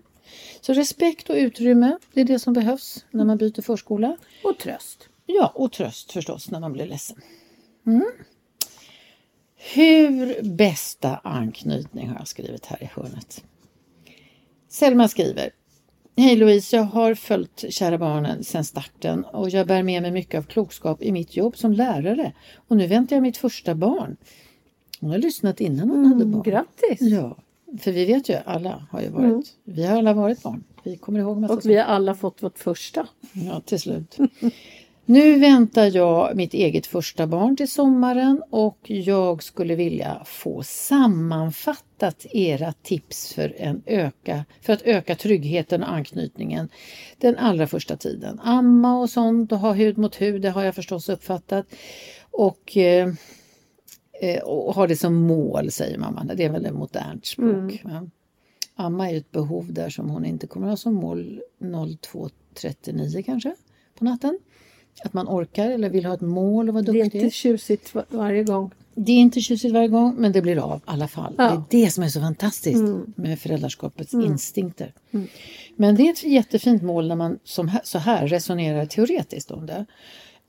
Så 0.61 0.73
respekt 0.73 1.29
och 1.29 1.35
utrymme, 1.35 1.97
det 2.13 2.21
är 2.21 2.25
det 2.25 2.39
som 2.39 2.53
behövs 2.53 3.05
när 3.11 3.25
man 3.25 3.37
byter 3.37 3.61
förskola. 3.61 4.17
Och 4.43 4.57
tröst. 4.57 5.09
Ja, 5.25 5.51
och 5.55 5.71
tröst 5.71 6.11
förstås 6.11 6.51
när 6.51 6.59
man 6.59 6.73
blir 6.73 6.85
ledsen. 6.85 7.17
Mm. 7.87 8.05
Hur 9.57 10.43
bästa 10.43 11.17
anknytning 11.23 12.07
har 12.07 12.15
jag 12.15 12.27
skrivit 12.27 12.65
här 12.65 12.83
i 12.83 12.89
hörnet. 12.95 13.43
Selma 14.69 15.07
skriver 15.07 15.49
Hej 16.17 16.35
Louise, 16.35 16.75
jag 16.75 16.83
har 16.83 17.15
följt 17.15 17.65
Kära 17.69 17.97
barnen 17.97 18.43
sedan 18.43 18.63
starten 18.63 19.25
och 19.25 19.49
jag 19.49 19.67
bär 19.67 19.83
med 19.83 20.01
mig 20.01 20.11
mycket 20.11 20.37
av 20.37 20.43
klokskap 20.43 21.01
i 21.01 21.11
mitt 21.11 21.35
jobb 21.35 21.57
som 21.57 21.73
lärare. 21.73 22.33
Och 22.67 22.77
nu 22.77 22.87
väntar 22.87 23.15
jag 23.15 23.23
mitt 23.23 23.37
första 23.37 23.75
barn. 23.75 24.17
Hon 24.99 25.09
har 25.09 25.17
lyssnat 25.17 25.61
innan 25.61 25.89
hon 25.89 26.05
hade 26.05 26.25
barn. 26.25 26.43
Grattis! 26.43 27.01
Ja, 27.01 27.37
för 27.79 27.91
vi 27.91 28.05
vet 28.05 28.29
ju, 28.29 28.35
alla 28.45 28.87
har 28.91 29.01
ju 29.01 29.09
varit, 29.09 29.45
vi 29.63 29.85
har 29.85 29.97
alla 29.97 30.13
varit 30.13 30.43
barn. 30.43 30.63
Vi 30.83 30.97
kommer 30.97 31.19
ihåg 31.19 31.37
massa 31.37 31.53
Och 31.53 31.65
vi 31.65 31.77
har 31.77 31.83
alla 31.83 32.15
fått 32.15 32.43
vårt 32.43 32.59
första. 32.59 33.07
Ja, 33.33 33.61
till 33.65 33.79
slut. 33.79 34.17
Nu 35.09 35.39
väntar 35.39 35.95
jag 35.95 36.35
mitt 36.35 36.53
eget 36.53 36.85
första 36.85 37.27
barn 37.27 37.55
till 37.55 37.71
sommaren 37.71 38.43
och 38.49 38.77
jag 38.83 39.43
skulle 39.43 39.75
vilja 39.75 40.21
få 40.25 40.63
sammanfattat 40.63 42.25
era 42.31 42.73
tips 42.81 43.33
för, 43.33 43.55
en 43.57 43.83
öka, 43.85 44.45
för 44.61 44.73
att 44.73 44.81
öka 44.81 45.15
tryggheten 45.15 45.83
och 45.83 45.91
anknytningen 45.91 46.69
den 47.17 47.37
allra 47.37 47.67
första 47.67 47.97
tiden. 47.97 48.39
Amma 48.43 48.99
och 48.99 49.09
sånt 49.09 49.51
och 49.51 49.59
ha 49.59 49.73
hud 49.73 49.97
mot 49.97 50.21
hud, 50.21 50.41
det 50.41 50.49
har 50.49 50.63
jag 50.63 50.75
förstås 50.75 51.09
uppfattat. 51.09 51.65
Och, 52.31 52.77
eh, 52.77 53.09
eh, 54.21 54.43
och 54.43 54.75
ha 54.75 54.87
det 54.87 54.97
som 54.97 55.15
mål 55.15 55.71
säger 55.71 55.97
mamma, 55.97 56.23
det 56.23 56.43
är 56.43 56.49
väl 56.49 56.65
ett 56.65 56.73
modernt 56.73 57.25
språk. 57.25 57.81
Ja. 57.83 58.07
Amma 58.75 59.07
är 59.07 59.11
ju 59.11 59.17
ett 59.17 59.31
behov 59.31 59.73
där 59.73 59.89
som 59.89 60.09
hon 60.09 60.25
inte 60.25 60.47
kommer 60.47 60.67
ha 60.67 60.77
som 60.77 60.93
mål 60.93 61.41
02.39 61.59 63.23
kanske 63.23 63.55
på 63.99 64.05
natten. 64.05 64.39
Att 65.03 65.13
man 65.13 65.27
orkar 65.27 65.69
eller 65.71 65.89
vill 65.89 66.05
ha 66.05 66.13
ett 66.13 66.21
mål 66.21 66.67
och 66.69 66.73
vara 66.73 66.83
Det 66.83 66.91
är 66.91 67.03
duktig. 67.03 67.21
inte 67.21 67.35
tjusigt 67.35 67.95
var- 67.95 68.05
varje 68.09 68.43
gång. 68.43 68.71
Det 68.95 69.11
är 69.11 69.17
inte 69.17 69.41
tjusigt 69.41 69.73
varje 69.73 69.87
gång 69.87 70.15
men 70.17 70.31
det 70.31 70.41
blir 70.41 70.57
av 70.57 70.77
i 70.77 70.81
alla 70.85 71.07
fall. 71.07 71.35
Ja. 71.37 71.49
Mm. 71.51 71.63
Det 71.69 71.77
är 71.77 71.85
det 71.85 71.91
som 71.91 72.03
är 72.03 72.07
så 72.09 72.19
fantastiskt 72.21 72.83
med 73.15 73.39
föräldraskapets 73.39 74.13
instinkter. 74.13 74.93
Men 75.75 75.95
det 75.95 76.03
är 76.07 76.11
ett 76.11 76.23
jättefint 76.23 76.81
mål 76.83 77.07
när 77.07 77.15
man 77.15 77.39
som 77.43 77.67
här, 77.67 77.81
så 77.83 77.97
här 77.97 78.27
resonerar 78.27 78.85
teoretiskt 78.85 79.51
om 79.51 79.65
det. 79.65 79.85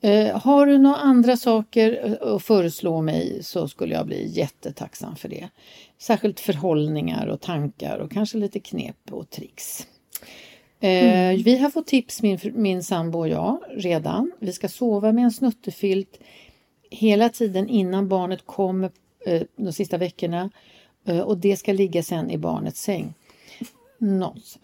Eh, 0.01 0.39
har 0.41 0.65
du 0.65 0.77
några 0.77 0.95
andra 0.95 1.37
saker 1.37 2.17
eh, 2.21 2.33
att 2.33 2.43
föreslå 2.43 3.01
mig 3.01 3.39
så 3.43 3.67
skulle 3.67 3.93
jag 3.95 4.05
bli 4.05 4.27
jättetacksam 4.33 5.15
för 5.15 5.29
det. 5.29 5.49
Särskilt 6.01 6.39
förhållningar 6.39 7.27
och 7.27 7.41
tankar 7.41 7.97
och 7.97 8.11
kanske 8.11 8.37
lite 8.37 8.59
knep 8.59 8.95
och 9.11 9.29
tricks. 9.29 9.87
Eh, 10.79 11.43
Vi 11.43 11.57
har 11.57 11.69
fått 11.69 11.87
tips, 11.87 12.21
min, 12.21 12.39
min 12.53 12.83
sambo 12.83 13.19
och 13.19 13.27
jag, 13.29 13.59
redan. 13.69 14.31
Vi 14.39 14.53
ska 14.53 14.67
sova 14.67 15.11
med 15.11 15.23
en 15.23 15.31
snuttefilt 15.31 16.19
hela 16.89 17.29
tiden 17.29 17.69
innan 17.69 18.07
barnet 18.07 18.45
kommer 18.45 18.91
eh, 19.25 19.41
de 19.55 19.73
sista 19.73 19.97
veckorna 19.97 20.49
eh, 21.05 21.19
och 21.19 21.37
det 21.37 21.57
ska 21.57 21.73
ligga 21.73 22.03
sen 22.03 22.31
i 22.31 22.37
barnets 22.37 22.81
säng. 22.81 23.13
Nonsens. 23.97 24.59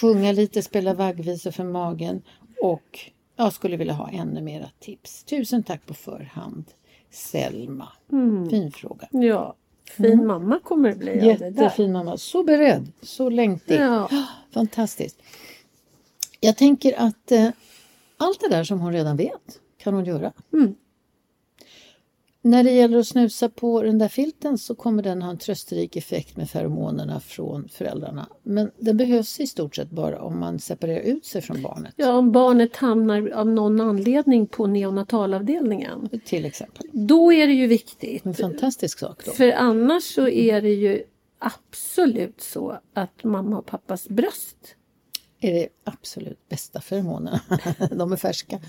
Sjunga 0.00 0.32
lite, 0.32 0.62
spela 0.62 0.94
vaggvisor 0.94 1.50
för 1.50 1.64
magen 1.64 2.22
och 2.62 2.98
jag 3.36 3.52
skulle 3.52 3.76
vilja 3.76 3.94
ha 3.94 4.10
ännu 4.10 4.40
mera 4.42 4.68
tips. 4.80 5.24
Tusen 5.24 5.62
tack 5.62 5.86
på 5.86 5.94
förhand. 5.94 6.64
Selma. 7.10 7.88
Fin 8.50 8.72
fråga. 8.72 9.08
Ja, 9.10 9.54
fin 9.90 10.26
mamma 10.26 10.58
kommer 10.64 10.88
det 10.88 10.96
bli. 10.96 11.26
Jättefin 11.26 11.92
mamma. 11.92 12.16
Så 12.16 12.42
beredd, 12.42 12.92
så 13.02 13.30
längtig. 13.30 13.80
Ja. 13.80 14.08
Fantastiskt. 14.54 15.22
Jag 16.40 16.56
tänker 16.56 16.94
att 16.98 17.32
eh, 17.32 17.48
allt 18.16 18.40
det 18.40 18.48
där 18.48 18.64
som 18.64 18.80
hon 18.80 18.92
redan 18.92 19.16
vet 19.16 19.60
kan 19.78 19.94
hon 19.94 20.04
göra. 20.04 20.32
Mm. 20.52 20.74
När 22.44 22.64
det 22.64 22.70
gäller 22.70 22.98
att 22.98 23.06
snusa 23.06 23.48
på 23.48 23.82
den 23.82 23.98
där 23.98 24.08
filten 24.08 24.58
så 24.58 24.74
kommer 24.74 25.02
den 25.02 25.22
ha 25.22 25.30
en 25.30 25.38
trösterik 25.38 25.96
effekt 25.96 26.36
med 26.36 26.50
feromonerna 26.50 27.20
från 27.20 27.68
föräldrarna. 27.68 28.28
Men 28.42 28.70
den 28.78 28.96
behövs 28.96 29.40
i 29.40 29.46
stort 29.46 29.76
sett 29.76 29.90
bara 29.90 30.22
om 30.22 30.40
man 30.40 30.58
separerar 30.58 31.00
ut 31.00 31.26
sig 31.26 31.42
från 31.42 31.62
barnet. 31.62 31.94
Ja, 31.96 32.12
om 32.12 32.32
barnet 32.32 32.76
hamnar 32.76 33.30
av 33.30 33.46
någon 33.46 33.80
anledning 33.80 34.46
på 34.46 34.66
neonatalavdelningen. 34.66 36.08
Till 36.24 36.44
exempel. 36.44 36.86
Då 36.92 37.32
är 37.32 37.46
det 37.46 37.52
ju 37.52 37.66
viktigt. 37.66 38.26
En 38.26 38.34
fantastisk 38.34 38.98
sak 38.98 39.24
då. 39.24 39.32
För 39.32 39.52
annars 39.52 40.02
så 40.02 40.28
är 40.28 40.62
det 40.62 40.74
ju 40.74 41.02
absolut 41.38 42.40
så 42.40 42.78
att 42.94 43.24
mamma 43.24 43.58
och 43.58 43.66
pappas 43.66 44.08
bröst 44.08 44.76
är 45.40 45.52
det 45.52 45.68
absolut 45.84 46.48
bästa 46.48 46.80
feromonerna. 46.80 47.40
De 47.90 48.12
är 48.12 48.16
färska. 48.16 48.60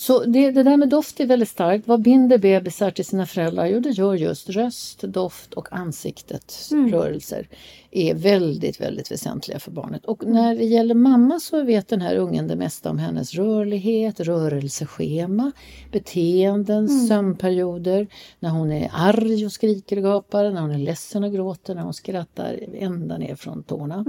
Så 0.00 0.24
det, 0.24 0.50
det 0.50 0.62
där 0.62 0.76
med 0.76 0.88
doft 0.88 1.20
är 1.20 1.26
väldigt 1.26 1.48
starkt. 1.48 1.88
Vad 1.88 2.02
binder 2.02 2.38
bebisar 2.38 2.90
till 2.90 3.04
sina 3.04 3.26
föräldrar? 3.26 3.66
Jo, 3.66 3.80
det 3.80 3.90
gör 3.90 4.14
just 4.14 4.48
röst, 4.48 5.00
doft 5.00 5.54
och 5.54 5.72
ansiktets 5.72 6.72
rörelser 6.72 7.48
är 7.90 8.14
väldigt, 8.14 8.80
väldigt 8.80 9.12
väsentliga 9.12 9.58
för 9.58 9.70
barnet. 9.70 10.04
Och 10.04 10.26
när 10.26 10.56
det 10.56 10.64
gäller 10.64 10.94
mamma 10.94 11.40
så 11.40 11.62
vet 11.62 11.88
den 11.88 12.00
här 12.00 12.16
ungen 12.16 12.48
det 12.48 12.56
mesta 12.56 12.90
om 12.90 12.98
hennes 12.98 13.34
rörlighet, 13.34 14.20
rörelseschema, 14.20 15.52
beteenden, 15.92 16.88
sömnperioder, 16.88 18.06
när 18.38 18.50
hon 18.50 18.72
är 18.72 18.90
arg 18.94 19.46
och 19.46 19.52
skriker 19.52 19.96
och 19.96 20.02
gapar, 20.02 20.50
när 20.50 20.60
hon 20.60 20.70
är 20.70 20.78
ledsen 20.78 21.24
och 21.24 21.32
gråter, 21.32 21.74
när 21.74 21.82
hon 21.82 21.94
skrattar 21.94 22.58
ända 22.74 23.18
ner 23.18 23.34
från 23.34 23.62
tårna. 23.62 24.04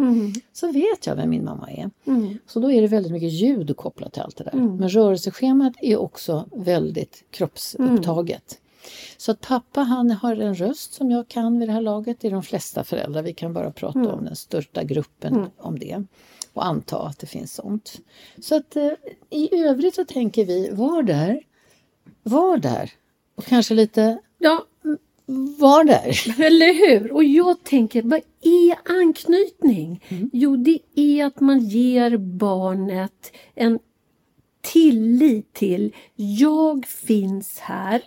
Så 0.54 0.71
vet 0.71 1.08
jag 1.08 1.15
vem 1.15 1.30
min 1.30 1.45
mamma 1.45 1.69
är. 1.71 1.89
Så 2.47 2.60
då 2.60 2.71
är 2.71 2.82
det 2.82 2.88
väldigt 2.88 3.12
mycket 3.12 3.32
ljud 3.32 3.77
kopplat 3.77 4.13
till 4.13 4.21
allt 4.21 4.38
det 4.38 4.43
där. 4.43 4.54
Men 4.54 4.89
rörelseschemat 4.89 5.73
är 5.82 5.98
också 5.98 6.46
väldigt 6.52 7.24
kroppsupptaget. 7.32 8.58
Så 9.17 9.32
att 9.32 9.41
pappa 9.41 9.82
han 9.82 10.12
har 10.12 10.36
en 10.36 10.56
röst 10.56 10.94
som 10.94 11.12
jag 11.12 11.28
kan 11.28 11.60
vid 11.60 11.70
det 11.70 11.74
här 11.74 11.82
laget. 11.82 12.17
Det 12.20 12.28
är 12.28 12.32
de 12.32 12.44
flesta 12.44 12.84
föräldrar. 12.84 13.22
Vi 13.22 13.34
kan 13.34 13.54
bara 13.54 13.72
prata 13.72 14.13
om 14.13 14.26
den 14.26 14.36
största 14.36 14.84
gruppen 14.84 15.50
om 15.58 15.80
det. 15.80 16.04
Och 16.54 16.65
anta 16.65 17.00
att 17.00 17.20
det 17.20 17.28
finns 17.28 17.54
sånt. 17.54 18.00
Så 18.41 18.56
att 18.56 18.76
eh, 18.76 18.91
i 19.30 19.56
övrigt 19.56 19.96
så 19.96 20.06
tänker 20.06 20.46
vi, 20.46 20.70
var 20.70 21.04
där. 21.04 21.44
Var 22.24 22.58
där. 22.58 22.91
Och 23.36 23.46
kanske 23.46 23.74
lite, 23.74 24.17
Ja, 24.38 24.65
var 25.60 25.84
där. 25.84 26.41
eller 26.46 26.74
hur? 26.74 27.12
Och 27.12 27.24
jag 27.24 27.63
tänker, 27.63 28.02
vad 28.02 28.22
är 28.41 29.00
anknytning? 29.02 30.04
Jo, 30.34 30.56
det 30.56 30.80
är 30.96 31.26
att 31.26 31.39
man 31.39 31.60
ger 31.60 32.17
barnet 32.17 33.32
en 33.56 33.80
tillit 34.62 35.54
till 35.54 35.95
jag 36.15 36.86
finns 36.86 37.60
här 37.60 38.02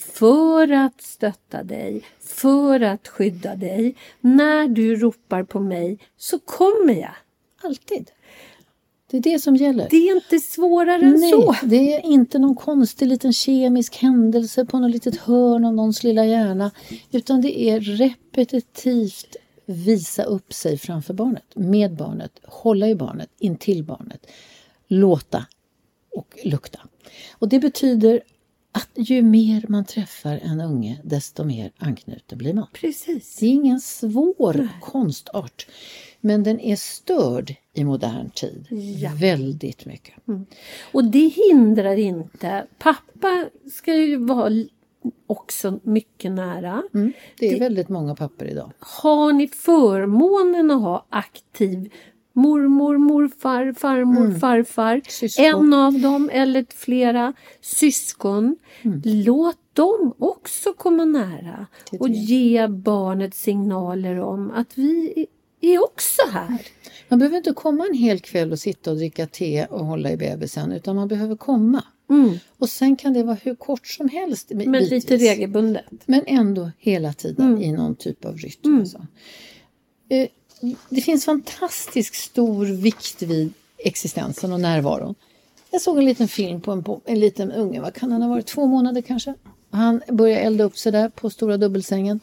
för 0.00 0.72
att 0.72 1.02
stötta 1.02 1.62
dig, 1.62 2.02
för 2.20 2.80
att 2.80 3.08
skydda 3.08 3.56
dig. 3.56 3.94
När 4.20 4.68
du 4.68 4.96
ropar 4.96 5.42
på 5.42 5.60
mig 5.60 5.98
så 6.16 6.38
kommer 6.38 6.94
jag. 6.94 7.14
Alltid. 7.62 8.10
Det 9.10 9.16
är 9.16 9.20
det 9.20 9.38
som 9.38 9.56
gäller. 9.56 9.88
Det 9.90 10.08
är 10.08 10.16
inte 10.16 10.38
svårare 10.38 11.04
än 11.04 11.20
Nej, 11.20 11.30
så. 11.30 11.54
det 11.62 11.94
är 11.94 12.06
inte 12.06 12.38
någon 12.38 12.54
konstig 12.54 13.06
liten 13.06 13.32
kemisk 13.32 13.96
händelse 13.96 14.64
på 14.64 14.78
något 14.78 14.90
litet 14.90 15.16
hörn 15.16 15.64
av 15.64 15.74
någons 15.74 16.02
lilla 16.02 16.24
hjärna. 16.24 16.70
Utan 17.10 17.40
det 17.40 17.60
är 17.60 17.80
repetitivt 17.80 19.36
visa 19.66 20.22
upp 20.22 20.52
sig 20.52 20.78
framför 20.78 21.14
barnet, 21.14 21.44
med 21.54 21.96
barnet, 21.96 22.32
hålla 22.44 22.88
i 22.88 22.94
barnet, 22.94 23.30
intill 23.38 23.84
barnet, 23.84 24.26
låta 24.88 25.46
och 26.16 26.38
lukta. 26.44 26.80
Och 27.32 27.48
det 27.48 27.58
betyder 27.58 28.22
att 28.72 28.90
ju 28.94 29.22
mer 29.22 29.64
man 29.68 29.84
träffar 29.84 30.40
en 30.42 30.60
unge, 30.60 31.00
desto 31.04 31.44
mer 31.44 31.72
anknuten 31.78 32.38
blir 32.38 32.54
man. 32.54 32.66
Precis. 32.72 33.36
Det 33.36 33.46
är 33.46 33.50
ingen 33.50 33.80
svår 33.80 34.68
konstart, 34.80 35.66
men 36.20 36.42
den 36.42 36.60
är 36.60 36.76
störd 36.76 37.54
i 37.72 37.84
modern 37.84 38.30
tid. 38.30 38.66
Väldigt 39.20 39.86
mycket. 39.86 40.14
Och 40.92 41.04
det 41.04 41.28
hindrar 41.28 41.96
inte. 41.96 42.66
Pappa 42.78 43.48
ska 43.72 43.94
ju 43.94 44.16
vara 44.16 44.50
också 45.26 45.80
mycket 45.82 46.32
nära. 46.32 46.82
Mm. 46.94 47.12
Det 47.38 47.48
är 47.48 47.60
väldigt 47.60 47.88
många 47.88 48.14
papper 48.14 48.44
idag. 48.44 48.72
Har 48.78 49.32
ni 49.32 49.48
förmånen 49.48 50.70
att 50.70 50.82
ha 50.82 51.06
aktiv 51.10 51.92
mormor, 52.36 52.98
morfar, 52.98 53.72
farmor, 53.72 54.38
farfar, 54.38 54.92
Mm. 54.92 55.02
Syskon. 55.08 55.44
en 55.44 55.74
av 55.74 55.92
dem 56.00 56.30
eller 56.32 56.66
flera 56.74 57.32
syskon. 57.60 58.56
Mm. 58.82 59.00
Låt 59.04 59.58
dem 59.72 60.14
också 60.18 60.72
komma 60.72 61.04
nära 61.04 61.66
Det 61.90 61.98
och 61.98 62.08
ge 62.08 62.68
barnet 62.68 63.34
signaler 63.34 64.20
om 64.20 64.50
att 64.50 64.78
vi 64.78 65.26
är 65.60 65.84
också 65.84 66.22
här. 66.32 66.58
Man 67.08 67.18
behöver 67.18 67.36
inte 67.36 67.52
komma 67.52 67.86
en 67.86 67.98
hel 67.98 68.20
kväll 68.20 68.52
och 68.52 68.58
sitta 68.58 68.90
och 68.90 68.96
dricka 68.96 69.26
te 69.26 69.66
och 69.66 69.86
hålla 69.86 70.10
i 70.10 70.16
bebisen 70.16 70.72
utan 70.72 70.96
man 70.96 71.08
behöver 71.08 71.36
komma. 71.36 71.84
Och 72.58 72.68
sen 72.68 72.96
kan 72.96 73.12
det 73.12 73.22
vara 73.22 73.36
hur 73.42 73.54
kort 73.54 73.86
som 73.86 74.08
helst. 74.08 74.50
Men 74.54 74.72
bitvis. 74.72 74.90
lite 74.90 75.16
regelbundet. 75.16 75.84
Men 76.06 76.22
ändå 76.26 76.70
hela 76.78 77.12
tiden 77.12 77.62
i 77.62 77.72
någon 77.72 77.94
typ 77.96 78.24
av 78.24 78.36
rytm. 78.36 78.78
Alltså. 78.80 79.06
Eh, 80.08 80.28
det 80.88 81.00
finns 81.00 81.24
fantastiskt 81.24 82.14
stor 82.14 82.66
vikt 82.66 83.22
vid 83.22 83.52
existensen 83.78 84.52
och 84.52 84.60
närvaron. 84.60 85.14
Jag 85.70 85.80
såg 85.80 85.98
en 85.98 86.04
liten 86.04 86.28
film 86.28 86.60
på 86.60 86.72
en, 86.72 86.84
på 86.84 87.00
en 87.04 87.20
liten 87.20 87.52
unge, 87.52 87.80
vad 87.80 87.94
kan 87.94 88.12
han 88.12 88.22
ha 88.22 88.28
varit, 88.28 88.46
två 88.46 88.66
månader 88.66 89.02
kanske? 89.02 89.34
Han 89.70 90.02
började 90.08 90.40
elda 90.40 90.64
upp 90.64 90.78
sig 90.78 90.92
där 90.92 91.08
på 91.08 91.30
stora 91.30 91.56
dubbelsängen. 91.56 92.20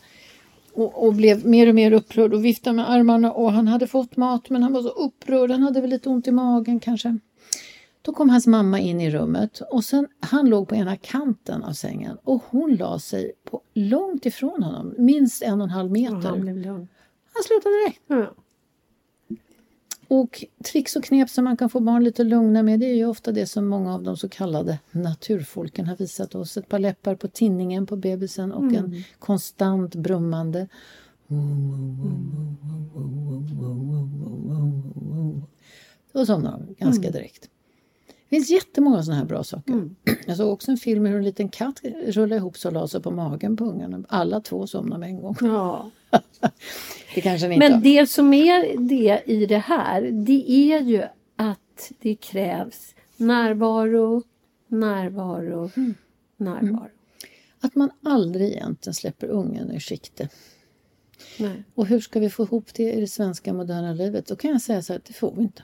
och, 0.73 1.05
och 1.05 1.13
blev 1.13 1.45
mer 1.45 1.67
och 1.67 1.75
mer 1.75 1.91
upprörd 1.91 2.33
och 2.33 2.45
viftade 2.45 2.75
med 2.75 2.89
armarna 2.89 3.31
och 3.31 3.51
han 3.51 3.67
hade 3.67 3.87
fått 3.87 4.17
mat 4.17 4.49
men 4.49 4.63
han 4.63 4.73
var 4.73 4.81
så 4.81 4.89
upprörd, 4.89 5.51
han 5.51 5.63
hade 5.63 5.81
väl 5.81 5.89
lite 5.89 6.09
ont 6.09 6.27
i 6.27 6.31
magen 6.31 6.79
kanske. 6.79 7.17
Då 8.01 8.13
kom 8.13 8.29
hans 8.29 8.47
mamma 8.47 8.79
in 8.79 9.01
i 9.01 9.11
rummet 9.11 9.61
och 9.71 9.83
sen, 9.83 10.07
han 10.19 10.49
låg 10.49 10.67
på 10.67 10.75
ena 10.75 10.97
kanten 10.97 11.63
av 11.63 11.73
sängen 11.73 12.17
och 12.23 12.43
hon 12.49 12.75
la 12.75 12.99
sig 12.99 13.31
på, 13.43 13.61
långt 13.73 14.25
ifrån 14.25 14.63
honom, 14.63 14.93
minst 14.97 15.43
en 15.43 15.61
och 15.61 15.67
en 15.67 15.71
halv 15.71 15.91
meter. 15.91 16.15
Och 16.15 16.23
han 16.23 16.41
blev 16.41 16.57
lugn. 16.57 16.87
Han 17.33 17.43
slutade 17.43 17.75
direkt. 17.75 18.01
Ja. 18.07 18.33
Och 20.07 20.43
tricks 20.65 20.95
och 20.95 21.03
knep 21.03 21.29
som 21.29 21.43
man 21.43 21.57
kan 21.57 21.69
få 21.69 21.79
barn 21.79 22.03
lite 22.03 22.23
lugna 22.23 22.63
med 22.63 22.79
det 22.79 22.85
är 22.85 22.95
ju 22.95 23.05
ofta 23.05 23.31
det 23.31 23.45
som 23.45 23.67
många 23.67 23.93
av 23.93 24.03
de 24.03 24.17
så 24.17 24.29
kallade 24.29 24.79
naturfolken 24.91 25.85
har 25.85 25.95
visat 25.95 26.35
oss. 26.35 26.57
Ett 26.57 26.69
par 26.69 26.79
läppar 26.79 27.15
på 27.15 27.27
tinningen 27.27 27.85
på 27.85 27.95
bebisen 27.95 28.51
och 28.51 28.73
en 28.73 29.03
konstant 29.19 29.95
brummande. 29.95 30.67
Då 36.11 36.25
somnar 36.25 36.51
de 36.51 36.75
ganska 36.85 37.11
direkt. 37.11 37.49
Det 38.07 38.35
finns 38.35 38.49
jättemånga 38.49 39.03
sådana 39.03 39.19
här 39.19 39.27
bra 39.27 39.43
saker. 39.43 39.89
Jag 40.25 40.37
såg 40.37 40.53
också 40.53 40.71
en 40.71 40.77
film 40.77 41.05
hur 41.05 41.17
en 41.17 41.23
liten 41.23 41.49
katt 41.49 41.81
rullade 42.07 42.35
ihop 42.35 42.57
sig 42.57 42.69
och 42.69 42.73
la 42.73 42.87
sig 42.87 43.01
på 43.01 43.11
magen 43.11 43.57
på 43.57 43.65
ungarna. 43.65 44.03
Alla 44.07 44.41
två 44.41 44.67
somnade 44.67 44.99
med 44.99 45.09
en 45.09 45.21
gång. 45.21 45.35
Ja. 45.41 45.91
Det 47.15 47.21
kanske 47.21 47.47
inte 47.47 47.57
Men 47.59 47.73
har. 47.73 47.81
det 47.81 48.09
som 48.09 48.33
är 48.33 48.77
det 48.77 49.21
i 49.25 49.45
det 49.45 49.57
här, 49.57 50.01
det 50.01 50.51
är 50.51 50.81
ju 50.81 51.03
att 51.35 51.91
det 51.99 52.15
krävs 52.15 52.95
närvaro, 53.17 54.23
närvaro, 54.67 55.69
Mm. 55.77 55.93
närvaro. 56.37 56.89
Att 57.59 57.75
man 57.75 57.89
aldrig 58.03 58.51
egentligen 58.51 58.93
släpper 58.93 59.27
ungen 59.27 59.71
ur 59.71 59.79
sikte. 59.79 60.29
Nej. 61.39 61.63
Och 61.75 61.85
hur 61.87 61.99
ska 61.99 62.19
vi 62.19 62.29
få 62.29 62.43
ihop 62.43 62.73
det 62.73 62.91
i 62.93 62.99
det 62.99 63.07
svenska 63.07 63.53
moderna 63.53 63.93
livet? 63.93 64.25
Då 64.27 64.35
kan 64.35 64.51
jag 64.51 64.61
säga 64.61 64.81
så 64.81 64.93
här, 64.93 65.01
det 65.07 65.13
får 65.13 65.33
vi 65.35 65.41
inte. 65.41 65.63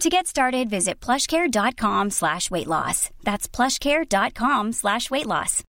To 0.00 0.08
get 0.08 0.26
started, 0.26 0.70
visit 0.70 1.06
plushcare.com 1.06 2.10
slash 2.10 2.50
weight 2.50 2.66
loss. 2.66 3.10
That's 3.22 3.56
plushcare.com 3.56 4.72
slash 4.72 5.10
weight 5.10 5.26
loss. 5.26 5.64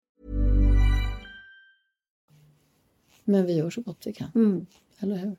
Men 3.24 3.46
vi 3.46 3.54
gör 3.54 3.70
så 3.70 3.82
gott 3.82 3.98
vi 4.06 4.14
kan. 4.14 4.32
Mm. 4.36 4.66
Eller 5.00 5.16
hur? 5.16 5.36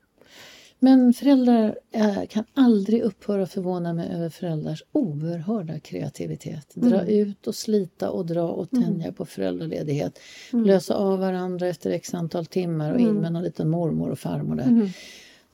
Men 0.79 1.13
föräldrar 1.13 1.79
eh, 1.91 2.25
kan 2.29 2.43
aldrig 2.53 3.01
upphöra 3.01 3.45
förvåna 3.47 3.93
mig 3.93 4.09
över 4.15 4.29
föräldrars 4.29 4.83
oerhörda 4.91 5.79
kreativitet. 5.79 6.75
Dra 6.75 7.05
ut 7.05 7.47
och 7.47 7.55
slita 7.55 8.09
och 8.09 8.25
dra 8.25 8.47
och 8.47 8.69
tänja 8.69 9.11
på 9.11 9.25
föräldraledighet. 9.25 10.19
Lösa 10.51 10.95
av 10.95 11.19
varandra 11.19 11.67
efter 11.67 11.91
x 11.91 12.13
antal 12.13 12.45
timmar 12.45 12.93
och 12.93 12.99
in 12.99 13.13
med 13.13 13.33
någon 13.33 13.43
liten 13.43 13.69
mormor 13.69 14.09
och 14.09 14.19
farmor 14.19 14.55
där. 14.55 14.91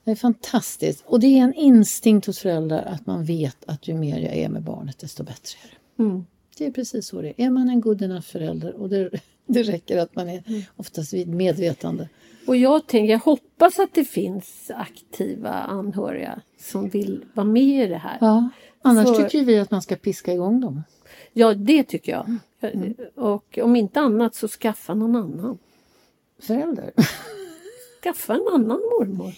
Det 0.04 0.10
är 0.10 0.14
fantastiskt. 0.14 1.04
Och 1.06 1.20
det 1.20 1.26
är 1.26 1.44
en 1.44 1.54
instinkt 1.54 2.26
hos 2.26 2.38
föräldrar 2.38 2.82
att 2.82 3.06
man 3.06 3.24
vet 3.24 3.56
att 3.66 3.88
ju 3.88 3.94
mer 3.94 4.18
jag 4.18 4.34
är 4.34 4.48
med 4.48 4.62
barnet 4.62 4.98
desto 4.98 5.24
bättre 5.24 5.58
är 5.64 5.70
det. 5.96 6.02
Mm. 6.02 6.26
Det 6.58 6.66
är 6.66 6.70
precis 6.70 7.06
så 7.06 7.22
det 7.22 7.28
är. 7.28 7.46
Är 7.46 7.50
man 7.50 7.68
en 7.68 7.80
good 7.80 8.02
enough 8.02 8.22
förälder 8.22 8.74
och 8.74 8.88
det, 8.88 9.10
det 9.46 9.62
räcker 9.62 9.98
att 9.98 10.16
man 10.16 10.28
är 10.28 10.66
oftast 10.76 11.12
vid 11.12 11.28
medvetande. 11.28 12.08
Och 12.46 12.56
jag 12.56 12.86
tänker, 12.86 13.12
jag 13.12 13.18
hoppas 13.18 13.78
att 13.78 13.94
det 13.94 14.04
finns 14.04 14.70
aktiva 14.74 15.50
anhöriga 15.50 16.40
som 16.58 16.88
vill 16.88 17.24
vara 17.34 17.46
med 17.46 17.84
i 17.84 17.86
det 17.86 17.98
här. 17.98 18.18
Ja, 18.20 18.48
annars 18.82 19.08
För- 19.08 19.24
tycker 19.24 19.44
vi 19.44 19.58
att 19.58 19.70
man 19.70 19.82
ska 19.82 19.96
piska 19.96 20.32
igång 20.32 20.60
dem. 20.60 20.82
Ja, 21.32 21.54
det 21.54 21.84
tycker 21.84 22.12
jag. 22.12 22.36
Mm. 22.60 22.94
Och 23.14 23.58
om 23.62 23.76
inte 23.76 24.00
annat 24.00 24.34
så 24.34 24.48
skaffa 24.48 24.94
någon 24.94 25.16
annan. 25.16 25.58
Förälder. 26.38 26.92
Skaffa 28.02 28.34
en 28.34 28.48
annan 28.54 28.78
mormor. 28.78 29.32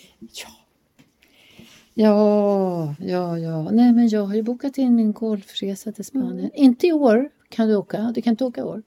Ja, 1.95 2.95
ja, 2.99 3.39
ja. 3.39 3.71
Nej, 3.71 3.93
men 3.93 4.09
jag 4.09 4.27
har 4.27 4.35
ju 4.35 4.43
bokat 4.43 4.79
in 4.79 4.95
min 4.95 5.13
golfresa 5.13 5.93
till 5.93 6.05
Spanien. 6.05 6.51
Inte 6.55 6.87
i 6.87 6.93
år 6.93 7.31
kan 7.49 7.69
du 7.69 7.77
åka. 7.77 8.13
Du 8.15 8.23
kan 8.23 8.31
inte 8.31 8.45
åka 8.45 8.61
i 8.61 8.65
år. 8.65 8.83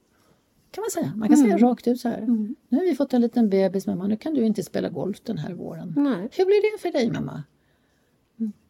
Kan 0.70 0.82
man 0.82 0.90
säga. 0.90 1.12
Man 1.16 1.28
kan 1.28 1.36
säga 1.36 1.58
rakt 1.58 1.88
ut 1.88 2.00
så 2.00 2.08
här. 2.08 2.20
Nu 2.68 2.78
har 2.78 2.84
vi 2.84 2.94
fått 2.94 3.12
en 3.12 3.20
liten 3.20 3.48
bebis 3.48 3.86
mamma. 3.86 4.06
Nu 4.06 4.16
kan 4.16 4.34
du 4.34 4.46
inte 4.46 4.62
spela 4.62 4.88
golf 4.88 5.20
den 5.22 5.38
här 5.38 5.52
våren. 5.52 5.94
Nej. 5.96 6.28
Hur 6.32 6.44
blir 6.44 6.72
det 6.72 6.82
för 6.82 6.92
dig 6.92 7.10
mamma? 7.10 7.42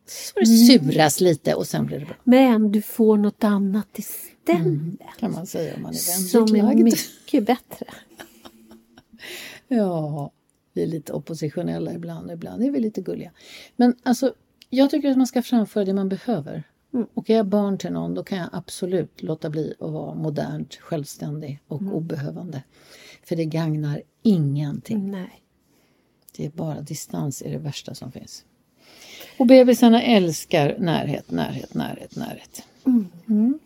Så 0.06 0.40
det 0.40 0.46
suras 0.46 1.20
lite 1.20 1.54
och 1.54 1.66
sen 1.66 1.86
blir 1.86 1.98
det 1.98 2.04
bra. 2.06 2.14
Men 2.24 2.72
du 2.72 2.82
får 2.82 3.16
något 3.16 3.44
annat 3.44 3.98
istället. 3.98 4.98
Kan 5.18 5.32
man 5.32 5.46
säga 5.46 5.76
om 5.76 5.82
man 5.82 5.92
är 5.92 6.28
Som 6.28 6.56
är 6.56 6.74
mycket 6.74 7.46
bättre. 7.46 7.86
Ja, 9.68 10.30
vi 10.74 10.82
är 10.82 10.86
lite 10.86 11.12
oppositionella 11.12 11.92
ibland. 11.92 12.30
Ibland 12.30 12.64
är 12.64 12.70
vi 12.70 12.80
lite 12.80 13.00
gulliga. 13.00 13.30
Men 13.76 13.94
alltså, 14.02 14.34
jag 14.70 14.90
tycker 14.90 15.10
att 15.10 15.16
man 15.16 15.26
ska 15.26 15.42
framföra 15.42 15.84
det 15.84 15.94
man 15.94 16.08
behöver. 16.08 16.62
Och 17.14 17.30
är 17.30 17.36
jag 17.36 17.46
barn 17.46 17.78
till 17.78 17.92
någon, 17.92 18.14
då 18.14 18.24
kan 18.24 18.38
jag 18.38 18.48
absolut 18.52 19.22
låta 19.22 19.50
bli 19.50 19.74
att 19.80 19.90
vara 19.90 20.14
modernt, 20.14 20.74
självständig 20.74 21.60
och 21.68 21.82
obehövande. 21.82 22.62
För 23.22 23.36
det 23.36 23.44
gagnar 23.44 24.02
ingenting. 24.22 25.10
Nej. 25.10 25.42
Det 26.36 26.46
är 26.46 26.50
bara 26.50 26.80
distans 26.80 27.42
är 27.42 27.50
det 27.50 27.58
värsta 27.58 27.94
som 27.94 28.12
finns. 28.12 28.44
Och 29.38 29.46
bebisarna 29.46 30.02
älskar 30.02 30.76
närhet, 30.78 31.30
närhet, 31.30 31.74
närhet, 31.74 32.16
närhet. 32.16 32.62
Mm. 33.26 33.58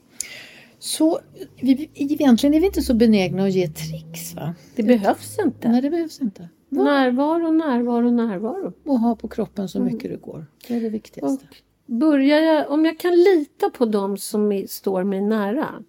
Så 0.79 1.21
vi, 1.61 1.90
egentligen 1.94 2.55
är 2.55 2.61
vi 2.61 2.66
inte 2.66 2.83
så 2.83 2.94
benägna 2.94 3.44
att 3.44 3.53
ge 3.53 3.68
tricks 3.68 4.35
va? 4.35 4.55
Det 4.77 4.83
behövs 4.83 5.38
inte. 5.38 5.68
Nej, 5.68 5.83
det 5.83 5.90
behövs 5.90 6.21
inte. 6.21 6.49
Närvaro, 6.68 7.50
närvaro, 7.52 8.11
närvaro. 8.11 8.72
och 8.85 8.98
ha 8.98 9.16
på 9.16 9.28
kroppen 9.28 9.68
så 9.68 9.81
mycket 9.81 10.11
det 10.11 10.16
går. 10.16 10.46
Det 10.68 10.76
är 10.76 10.81
det 10.81 10.88
viktigaste. 10.88 11.46
Och 11.50 11.57
börjar 11.87 12.40
jag, 12.40 12.70
om 12.70 12.85
jag 12.85 12.98
kan 12.98 13.12
lita 13.12 13.70
på 13.70 13.87
dem 13.87 14.16
som 14.18 14.64
står 14.68 15.04
mig 15.04 15.20
nära 15.20 15.85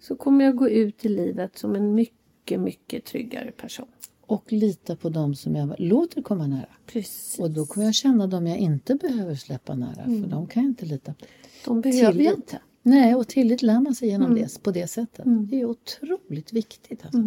så 0.00 0.16
kommer 0.16 0.44
jag 0.44 0.56
gå 0.56 0.68
ut 0.68 1.04
i 1.04 1.08
livet 1.08 1.58
som 1.58 1.74
en 1.76 1.94
mycket, 1.94 2.60
mycket 2.60 3.04
tryggare 3.04 3.50
person. 3.50 3.86
Och 4.26 4.52
lita 4.52 4.96
på 4.96 5.08
dem 5.08 5.34
som 5.34 5.56
jag 5.56 5.74
låter 5.78 6.22
komma 6.22 6.46
nära. 6.46 6.68
Precis. 6.86 7.38
Och 7.38 7.50
då 7.50 7.66
kommer 7.66 7.86
jag 7.86 7.94
känna 7.94 8.26
dem 8.26 8.46
jag 8.46 8.58
inte 8.58 8.94
behöver 8.94 9.34
släppa 9.34 9.74
nära, 9.74 10.04
för 10.04 10.28
de 10.30 10.46
kan 10.46 10.62
jag 10.62 10.70
inte 10.70 10.86
lita 10.86 11.12
på. 11.14 11.26
De 11.64 11.80
behöver 11.80 12.02
jag 12.04 12.12
Tillit. 12.12 12.36
inte. 12.36 12.58
Nej, 12.82 13.14
och 13.14 13.28
tillit 13.28 13.62
lär 13.62 13.80
man 13.80 13.94
sig 13.94 14.08
genom 14.08 14.34
det 14.34 14.62
på 14.62 14.70
det 14.70 14.86
sättet. 14.86 15.24
Det 15.50 15.60
är 15.60 15.64
otroligt 15.64 16.52
viktigt. 16.52 17.04
Alltså. 17.04 17.22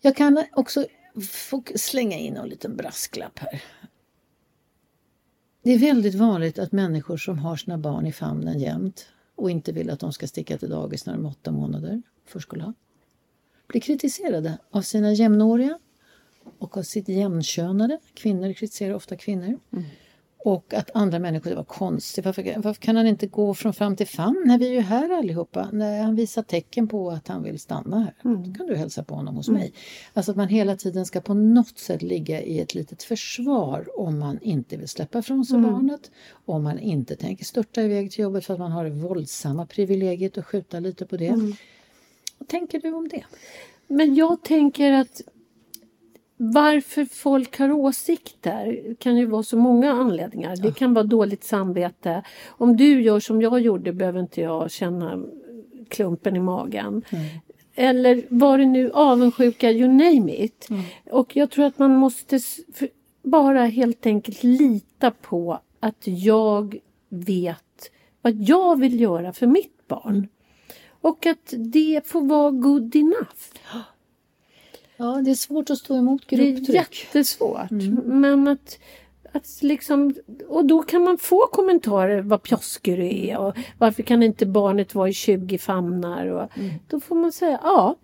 Jag 0.00 0.16
kan 0.16 0.42
också 0.52 0.86
få 1.22 1.62
slänga 1.74 2.16
in 2.18 2.36
en 2.36 2.48
liten 2.48 2.76
brasklapp 2.76 3.38
här. 3.38 3.62
Det 5.62 5.70
är 5.70 5.78
väldigt 5.78 6.14
vanligt 6.14 6.58
att 6.58 6.72
människor 6.72 7.16
som 7.16 7.38
har 7.38 7.56
sina 7.56 7.78
barn 7.78 8.06
i 8.06 8.12
famnen 8.12 8.58
jämt 8.58 9.08
och 9.34 9.50
inte 9.50 9.72
vill 9.72 9.90
att 9.90 10.00
de 10.00 10.12
ska 10.12 10.26
sticka 10.26 10.58
till 10.58 10.70
dagis 10.70 11.06
när 11.06 11.12
de 11.12 11.24
är 11.26 11.30
åtta 11.30 11.50
månader, 11.50 12.02
förskola, 12.26 12.74
blir 13.66 13.80
kritiserade 13.80 14.58
av 14.70 14.82
sina 14.82 15.12
jämnåriga 15.12 15.78
och 16.58 16.76
av 16.76 16.82
sitt 16.82 17.08
jämnkönade. 17.08 17.98
Kvinnor 18.14 18.52
kritiserar 18.52 18.94
ofta 18.94 19.16
kvinnor. 19.16 19.58
Och 20.38 20.74
att 20.74 20.90
andra 20.94 21.18
människor, 21.18 21.50
det 21.50 21.56
var 21.56 21.64
konstigt, 21.64 22.24
varför, 22.24 22.54
varför 22.56 22.80
kan 22.80 22.96
han 22.96 23.06
inte 23.06 23.26
gå 23.26 23.54
från 23.54 23.72
fram 23.74 23.96
till 23.96 24.06
famn? 24.06 24.42
Nej, 24.46 24.58
vi 24.58 24.68
är 24.68 24.72
ju 24.72 24.80
här 24.80 25.18
allihopa. 25.18 25.68
Nej, 25.72 26.02
han 26.02 26.14
visar 26.14 26.42
tecken 26.42 26.88
på 26.88 27.10
att 27.10 27.28
han 27.28 27.42
vill 27.42 27.60
stanna 27.60 27.98
här. 27.98 28.14
Då 28.22 28.54
kan 28.54 28.66
du 28.66 28.76
hälsa 28.76 29.04
på 29.04 29.14
honom 29.14 29.36
hos 29.36 29.48
mig. 29.48 29.72
Alltså 30.12 30.30
att 30.30 30.36
man 30.36 30.48
hela 30.48 30.76
tiden 30.76 31.06
ska 31.06 31.20
på 31.20 31.34
något 31.34 31.78
sätt 31.78 32.02
ligga 32.02 32.42
i 32.42 32.60
ett 32.60 32.74
litet 32.74 33.02
försvar 33.02 34.00
om 34.00 34.18
man 34.18 34.38
inte 34.42 34.76
vill 34.76 34.88
släppa 34.88 35.18
ifrån 35.18 35.44
sig 35.44 35.58
barnet. 35.58 36.10
Om 36.44 36.62
man 36.62 36.78
inte 36.78 37.16
tänker 37.16 37.44
störta 37.44 37.82
iväg 37.82 38.12
till 38.12 38.22
jobbet 38.22 38.44
för 38.44 38.54
att 38.54 38.60
man 38.60 38.72
har 38.72 38.84
det 38.84 38.90
våldsamma 38.90 39.66
privilegiet 39.66 40.38
att 40.38 40.46
skjuta 40.46 40.80
lite 40.80 41.06
på 41.06 41.16
det. 41.16 41.54
Vad 42.38 42.48
tänker 42.48 42.80
du 42.80 42.92
om 42.92 43.08
det? 43.08 43.24
Men 43.86 44.14
jag 44.14 44.42
tänker 44.42 44.92
att 44.92 45.20
varför 46.36 47.04
folk 47.04 47.58
har 47.58 47.72
åsikter 47.72 48.94
kan 48.98 49.16
ju 49.16 49.26
vara 49.26 49.42
så 49.42 49.56
många 49.56 49.92
anledningar. 49.92 50.56
Det 50.56 50.72
kan 50.72 50.94
vara 50.94 51.04
dåligt 51.04 51.44
samvete. 51.44 52.22
Om 52.46 52.76
du 52.76 53.02
gör 53.02 53.20
som 53.20 53.42
jag 53.42 53.60
gjorde 53.60 53.92
behöver 53.92 54.20
inte 54.20 54.40
jag 54.40 54.70
känna 54.70 55.24
klumpen 55.88 56.36
i 56.36 56.40
magen. 56.40 57.02
Eller 57.74 58.22
vad 58.28 58.58
det 58.58 58.66
nu, 58.66 58.90
avundsjuka, 58.92 59.70
you 59.70 59.88
name 59.88 60.36
it. 60.36 60.68
Och 61.10 61.36
jag 61.36 61.50
tror 61.50 61.64
att 61.64 61.78
man 61.78 61.96
måste 61.96 62.40
bara 63.22 63.64
helt 63.64 64.06
enkelt 64.06 64.42
lita 64.42 65.10
på 65.10 65.60
att 65.80 66.06
jag 66.06 66.78
vet 67.08 67.90
vad 68.22 68.34
jag 68.34 68.80
vill 68.80 69.00
göra 69.00 69.32
för 69.32 69.46
mitt 69.46 69.88
barn. 69.88 70.28
Och 71.00 71.26
att 71.26 71.54
det 71.56 72.00
får 72.06 72.20
vara 72.20 72.50
good 72.50 72.96
enough. 72.96 73.36
Ja, 74.96 75.22
det 75.24 75.30
är 75.30 75.34
svårt 75.34 75.70
att 75.70 75.78
stå 75.78 75.96
emot 75.96 76.22
Det 76.28 76.36
är 76.36 76.52
grupptryck. 76.52 76.76
jättesvårt. 76.76 77.70
Men 78.04 78.48
att, 78.48 78.78
att 79.32 79.48
liksom, 79.62 80.14
och 80.48 80.64
då 80.64 80.82
kan 80.82 81.02
man 81.02 81.18
få 81.18 81.46
kommentarer 81.52 82.20
vad 82.22 82.42
pjoskig 82.42 82.96
du 82.98 83.06
är 83.28 83.38
och 83.38 83.54
varför 83.78 84.02
kan 84.02 84.22
inte 84.22 84.46
barnet 84.46 84.94
vara 84.94 85.08
i 85.08 85.12
20 85.12 85.58
famnar? 85.58 86.26
Och, 86.26 86.50
Då 86.88 87.00
får 87.00 87.14
man 87.16 87.32
säga 87.32 87.60
ja. 87.62 87.96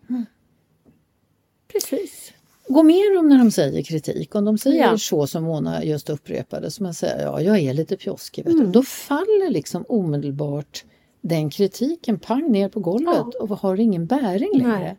Precis. 1.73 2.33
Gå 2.69 2.83
med 2.83 3.15
dem 3.17 3.29
när 3.29 3.39
de 3.39 3.51
säger 3.51 3.83
kritik. 3.83 4.35
Om 4.35 4.45
de 4.45 4.59
säger 4.59 4.83
Ja. 4.83 4.99
så 4.99 5.27
som 5.27 5.45
Mona 5.45 5.85
just 5.85 6.11
upprepade, 6.11 6.71
som 6.71 6.85
man 6.85 6.95
säger, 6.95 7.23
ja 7.23 7.41
jag 7.41 7.59
är 7.59 7.75
lite 7.75 7.97
pjoskig, 7.97 8.45
du. 8.45 8.67
då 8.67 8.83
faller 8.83 9.51
liksom 9.51 9.85
omedelbart 9.89 10.85
den 11.21 11.51
kritiken 11.51 12.19
pang 12.19 12.53
ner 12.53 12.69
på 12.69 12.81
golvet 12.81 13.35
och 13.41 13.49
har 13.49 13.81
ingen 13.81 14.07
bäring 14.07 14.51
längre. 14.59 14.79
Nej. 14.79 14.97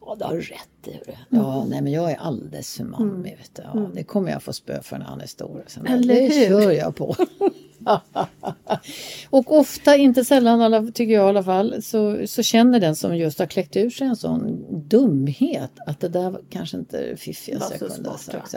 Ja, 0.00 0.16
du 0.18 0.24
har 0.24 0.34
rätt 0.36 0.86
i 0.86 0.90
det. 1.06 1.18
Ja, 1.28 1.64
nej 1.64 1.82
men 1.82 1.92
jag 1.92 2.10
är 2.10 2.16
alldeles 2.16 2.76
för 2.76 2.84
mammig. 2.84 3.36
Vet 3.38 3.54
du. 3.54 3.62
Ja, 3.62 3.90
Det 3.94 4.04
kommer 4.04 4.30
jag 4.30 4.42
få 4.42 4.52
spö 4.52 4.82
för 4.82 4.98
när 4.98 5.04
han 5.06 5.20
är 5.20 5.26
stor. 5.26 5.64
Så, 5.66 5.80
nej, 5.82 5.92
Eller 5.92 6.14
det 6.14 6.20
hur? 6.20 6.48
kör 6.48 6.70
jag 6.70 6.96
på. 6.96 7.16
och 9.30 9.58
ofta, 9.58 9.96
inte 9.96 10.24
sällan 10.24 10.60
alla, 10.60 10.82
tycker 10.82 11.14
jag 11.14 11.26
i 11.26 11.28
alla 11.28 11.42
fall, 11.42 11.82
så, 11.82 12.26
så 12.26 12.42
känner 12.42 12.80
den 12.80 12.96
som 12.96 13.16
just 13.16 13.38
har 13.38 13.46
kläckt 13.46 13.76
ur 13.76 13.90
sig 13.90 14.06
en 14.06 14.16
sån 14.16 14.64
dumhet 14.88 15.72
att 15.86 16.00
det 16.00 16.08
där 16.08 16.40
kanske 16.50 16.76
inte 16.76 17.06
det 17.06 17.16
fiffigaste 17.16 17.74
jag 17.80 17.90
så 17.90 17.94
kunde 17.94 18.10
ha 18.10 18.18
sagt. 18.18 18.54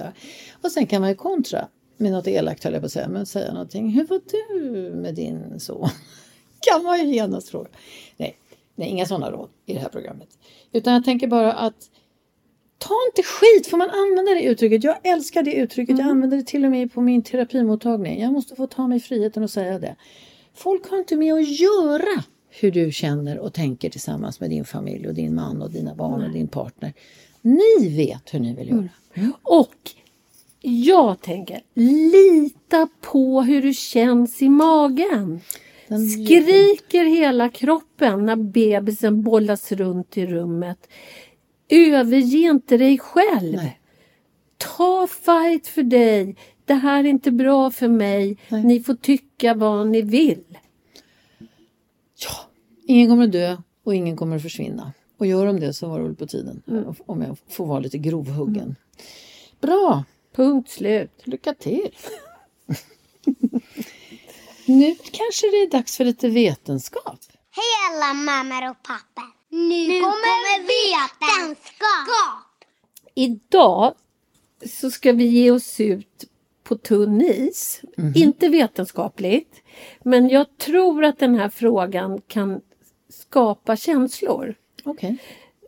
Och 0.62 0.72
sen 0.72 0.88
kan 0.88 1.02
man 1.02 1.10
ju 1.10 1.16
kontra 1.16 1.68
med 1.98 2.12
något 2.12 2.28
elakt 2.28 2.64
höll 2.64 2.74
jag 2.74 2.82
på 2.82 2.86
att 2.86 2.92
säga, 2.92 3.08
men 3.08 3.26
säga 3.26 3.54
någonting. 3.54 3.90
Hur 3.90 4.08
var 4.08 4.22
du 4.32 4.92
med 4.96 5.16
din 5.16 5.60
son? 5.60 5.90
kan 6.60 6.84
man 6.84 7.00
ju 7.00 7.16
genast 7.16 7.50
fråga. 7.50 7.70
Nej, 8.18 8.36
nej, 8.76 8.90
inga 8.90 9.06
sådana 9.06 9.32
råd 9.32 9.50
i 9.66 9.74
det 9.74 9.80
här 9.80 9.90
programmet. 9.90 10.28
Utan 10.72 10.94
jag 10.94 11.06
tänker 11.06 11.28
bara 11.28 11.54
att 11.54 11.90
Ta 12.78 12.94
inte 13.10 13.24
skit, 13.24 13.68
får 13.68 13.78
man 13.78 13.90
använda 13.90 14.34
det 14.34 14.44
uttrycket? 14.44 14.84
Jag 14.84 14.98
älskar 15.04 15.44
det 15.44 15.54
uttrycket, 15.54 15.98
jag 15.98 16.08
använder 16.08 16.38
det 16.38 16.44
till 16.44 16.66
och 16.66 16.72
med 16.72 16.94
på 16.94 17.02
min 17.02 17.24
terapimottagning. 17.24 18.22
Jag 18.22 18.34
måste 18.34 18.56
få 18.56 18.68
ta 18.68 18.88
mig 18.88 19.00
friheten 19.00 19.44
att 19.44 19.52
säga 19.52 19.80
det. 19.80 19.96
Folk 20.54 20.90
har 20.90 20.98
inte 20.98 21.16
med 21.16 21.34
att 21.34 21.60
göra 21.60 22.24
hur 22.50 22.72
du 22.72 22.92
känner 22.92 23.40
och 23.40 23.54
tänker 23.54 23.90
tillsammans 23.90 24.40
med 24.40 24.50
din 24.50 24.66
familj 24.66 25.08
och 25.08 25.14
din 25.14 25.36
man 25.36 25.62
och 25.62 25.72
dina 25.72 25.96
barn 25.96 26.24
och 26.24 26.30
din 26.30 26.48
partner. 26.48 26.94
Ni 27.42 27.90
vet 27.98 28.34
hur 28.34 28.40
ni 28.40 28.56
vill 28.56 28.70
göra. 28.70 28.90
Och 29.44 29.92
jag 30.62 31.22
tänker, 31.22 31.62
lita 31.74 32.88
på 33.02 33.42
hur 33.42 33.62
du 33.62 33.74
känns 33.74 34.42
i 34.42 34.50
magen. 34.50 35.42
Skriker 35.98 37.06
hela 37.06 37.50
kroppen 37.50 38.26
när 38.26 38.36
bebisen 38.36 39.22
bollas 39.24 39.72
runt 39.72 40.18
i 40.18 40.26
rummet. 40.26 40.88
Överge 41.70 42.38
inte 42.38 42.78
dig 42.78 42.98
själv. 43.00 43.56
Nej. 43.56 43.80
Ta 44.58 45.08
fight 45.08 45.68
för 45.68 45.84
dig. 45.84 46.36
Det 46.66 46.74
här 46.74 47.00
är 47.04 47.08
inte 47.08 47.32
bra 47.32 47.72
för 47.72 47.88
mig. 47.88 48.38
Nej. 48.50 48.64
Ni 48.64 48.80
får 48.80 48.94
tycka 48.94 49.54
vad 49.54 49.88
ni 49.88 50.02
vill. 50.02 50.44
Ingen 52.88 53.10
kommer 53.10 53.24
att 53.24 53.32
dö 53.32 53.58
och 53.84 53.96
ingen 53.96 54.18
kommer 54.18 54.36
att 54.36 54.42
försvinna. 54.42 54.94
Och 55.18 55.26
gör 55.26 55.46
de 55.46 55.60
det 55.60 55.74
så 55.74 55.88
var 55.90 56.00
det 56.00 56.06
väl 56.06 56.16
på 56.16 56.28
tiden. 56.28 56.62
Mm. 56.68 56.94
Om 57.06 57.22
jag 57.22 57.38
får 57.50 57.66
vara 57.66 57.80
lite 57.80 57.98
grovhuggen. 57.98 58.76
Bra, 59.62 60.04
Punkt 60.36 60.70
slut. 60.70 61.12
lycka 61.24 61.54
till! 61.54 61.90
nu 64.66 64.96
kanske 64.96 65.48
det 65.52 65.58
är 65.58 65.70
dags 65.70 65.98
för 65.98 66.06
lite 66.06 66.30
vetenskap. 66.30 67.20
Hej 67.52 67.66
alla 67.90 68.14
mammor 68.14 68.70
och 68.70 68.84
pappor. 68.84 69.34
Nu, 69.50 70.00
kommer 70.00 70.60
vetenskap. 70.62 71.68
Idag 73.16 73.94
så 74.66 74.92
ska 74.92 75.12
vi 75.12 75.26
ge 75.26 75.52
oss 75.52 75.80
ut 75.80 76.26
på 76.64 76.76
tunn 76.76 77.22
is. 77.22 77.82
Inte 78.16 78.50
vetenskapligt. 78.50 79.62
Men 80.04 80.30
jag 80.30 80.58
tror 80.58 81.04
att 81.04 81.20
den 81.20 81.36
här 81.36 81.50
frågan 81.50 82.22
kan 82.28 82.62
skapa 83.10 83.76
känslor. 83.76 84.56
Okej. 84.84 85.18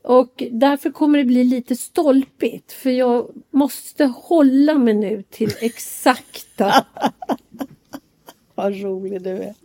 Och 0.03 0.43
därför 0.51 0.91
kommer 0.91 1.17
det 1.17 1.25
bli 1.25 1.43
lite 1.43 1.75
stolpigt. 1.75 2.71
För 2.71 2.89
jag 2.89 3.29
måste 3.51 4.05
hålla 4.05 4.73
mig 4.73 4.93
nu 4.93 5.23
till 5.29 5.53
exakta. 5.61 6.85
Vad 8.55 8.81
rolig 8.81 9.21
du 9.21 9.29
är. 9.29 9.55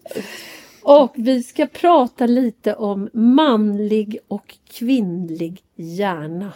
Och 0.83 1.12
vi 1.14 1.42
ska 1.42 1.66
prata 1.66 2.26
lite 2.26 2.74
om 2.74 3.11
manlig 3.12 4.18
och 4.29 4.59
kvinnlig 4.68 5.62
hjärna. 5.74 6.53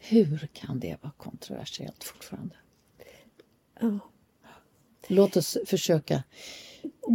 Hur 0.00 0.48
kan 0.52 0.80
det 0.80 0.96
vara 1.02 1.12
kontroversiellt 1.16 2.04
fortfarande? 2.04 2.54
Ja. 3.80 3.98
Låt 5.06 5.36
oss 5.36 5.58
försöka. 5.66 6.22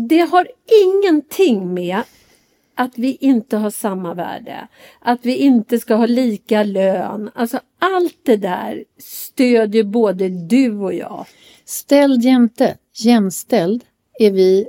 Det 0.09 0.19
har 0.19 0.47
ingenting 0.83 1.73
med 1.73 2.01
att 2.75 2.97
vi 2.97 3.15
inte 3.15 3.57
har 3.57 3.69
samma 3.69 4.13
värde, 4.13 4.67
att 4.99 5.25
vi 5.25 5.35
inte 5.35 5.79
ska 5.79 5.95
ha 5.95 6.05
lika 6.05 6.63
lön. 6.63 7.29
Alltså 7.35 7.59
allt 7.79 8.19
det 8.23 8.37
där 8.37 8.85
stödjer 8.97 9.83
både 9.83 10.29
du 10.29 10.79
och 10.79 10.93
jag. 10.93 11.25
Ställd 11.65 12.23
jämte, 12.23 12.77
jämställd 12.93 13.83
är 14.21 14.31
vi, 14.31 14.67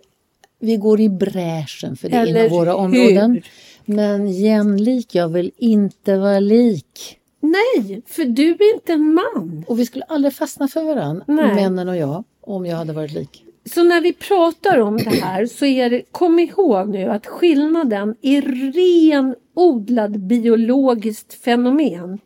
vi 0.59 0.77
går 0.77 1.01
i 1.01 1.09
bräschen 1.09 1.97
för 1.97 2.09
det 2.09 2.17
Eller 2.17 2.45
inom 2.45 2.59
våra 2.59 2.71
hur? 2.71 2.79
områden. 2.79 3.43
Men 3.85 4.33
jämlik, 4.33 5.15
jag 5.15 5.29
vill 5.29 5.53
inte 5.57 6.17
vara 6.17 6.41
lik. 6.41 7.19
Nej, 7.41 8.03
för 8.07 8.25
du 8.25 8.49
är 8.49 8.75
inte 8.75 8.93
en 8.93 9.15
man. 9.15 9.65
Och 9.67 9.79
vi 9.79 9.87
skulle 9.87 10.05
aldrig 10.05 10.35
fastna 10.35 10.69
för 10.69 10.83
varandra, 10.85 11.25
Nej. 11.29 11.55
männen 11.55 11.89
och 11.89 11.97
jag, 11.97 12.25
om 12.41 12.67
jag 12.67 12.77
hade 12.77 12.93
varit 12.93 13.13
lik. 13.13 13.45
Så 13.75 13.83
när 13.83 14.01
vi 14.01 14.13
pratar 14.13 14.79
om 14.79 14.97
det 14.97 15.11
här 15.11 15.47
så 15.47 15.65
är 15.65 15.91
det, 15.91 16.03
kom 16.13 16.39
ihåg 16.39 16.89
nu 16.89 17.05
att 17.05 17.27
skillnaden 17.27 18.17
är 18.23 18.43
renodlad 18.73 20.21
biologiskt 20.21 21.35
fenomen. 21.35 22.19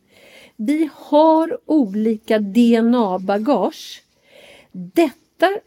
Vi 0.57 0.89
har 0.95 1.59
olika 1.67 2.39
DNA-bagage. 2.39 4.03
Detta 4.73 5.12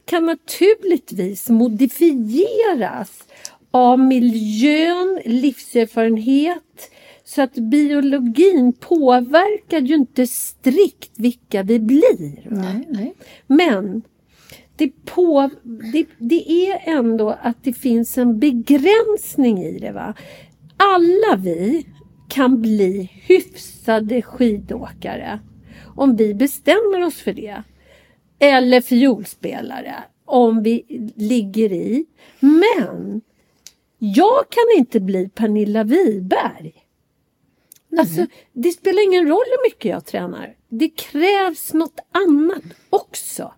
kan 0.05 0.25
naturligtvis 0.25 1.49
modifieras 1.49 3.23
av 3.71 3.99
miljön, 3.99 5.21
livserfarenhet, 5.25 6.91
så 7.23 7.41
att 7.41 7.53
biologin 7.53 8.73
påverkar 8.73 9.82
ju 9.82 9.95
inte 9.95 10.27
strikt 10.27 11.12
vilka 11.15 11.63
vi 11.63 11.79
blir. 11.79 12.47
Nej, 12.49 12.88
nej. 12.89 13.13
Men 13.47 14.01
det, 14.75 15.05
på, 15.05 15.49
det, 15.93 16.05
det 16.17 16.51
är 16.51 16.82
ändå 16.86 17.29
att 17.41 17.63
det 17.63 17.73
finns 17.73 18.17
en 18.17 18.39
begränsning 18.39 19.63
i 19.63 19.80
det. 19.80 19.91
va 19.91 20.13
Alla 20.78 21.36
vi 21.38 21.86
kan 22.30 22.61
bli 22.61 23.11
hyfsade 23.13 24.22
skidåkare 24.22 25.39
om 25.95 26.15
vi 26.15 26.34
bestämmer 26.34 27.05
oss 27.05 27.15
för 27.15 27.34
det. 27.34 27.63
Eller 28.40 28.82
fiolspelare 28.82 29.96
om 30.26 30.64
vi 30.64 30.84
ligger 31.16 31.74
i. 31.74 32.06
Men 32.40 33.22
jag 33.98 34.50
kan 34.50 34.64
inte 34.78 35.00
bli 35.00 35.30
Pernilla 35.30 35.84
Wiberg. 35.84 36.74
Alltså, 37.98 38.26
det 38.54 38.72
spelar 38.72 39.04
ingen 39.04 39.28
roll 39.28 39.44
hur 39.46 39.70
mycket 39.70 39.92
jag 39.92 40.06
tränar. 40.06 40.56
Det 40.70 40.90
krävs 40.90 41.74
något 41.74 42.00
annat 42.12 42.64
också. 42.90 43.54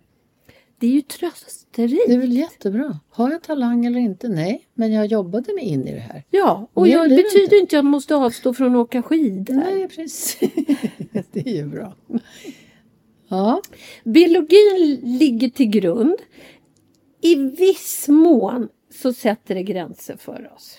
Det 0.79 0.87
är 0.87 0.91
ju 0.91 1.01
trösterikt. 1.01 2.03
Det 2.07 2.13
är 2.13 2.17
väl 2.17 2.33
jättebra. 2.33 2.99
Har 3.09 3.31
jag 3.31 3.43
talang 3.43 3.85
eller 3.85 3.99
inte? 3.99 4.27
Nej, 4.27 4.67
men 4.73 4.93
jag 4.93 5.05
jobbade 5.05 5.53
mig 5.53 5.63
in 5.63 5.87
i 5.87 5.93
det 5.93 5.99
här. 5.99 6.23
Ja, 6.29 6.67
och 6.73 6.87
jag, 6.87 7.09
det 7.09 7.15
betyder 7.15 7.43
inte. 7.43 7.55
inte 7.55 7.65
att 7.65 7.71
jag 7.71 7.85
måste 7.85 8.15
avstå 8.15 8.53
från 8.53 8.75
att 8.75 8.81
åka 8.81 9.01
skidor. 9.01 9.53
Nej, 9.53 9.87
precis. 9.87 10.37
det 11.31 11.39
är 11.39 11.55
ju 11.55 11.65
bra. 11.65 11.93
Ja, 13.31 13.61
Biologin 14.03 14.99
ligger 15.03 15.49
till 15.49 15.69
grund. 15.69 16.15
I 17.21 17.35
viss 17.35 18.07
mån 18.07 18.69
så 18.93 19.13
sätter 19.13 19.55
det 19.55 19.63
gränser 19.63 20.17
för 20.17 20.51
oss. 20.55 20.77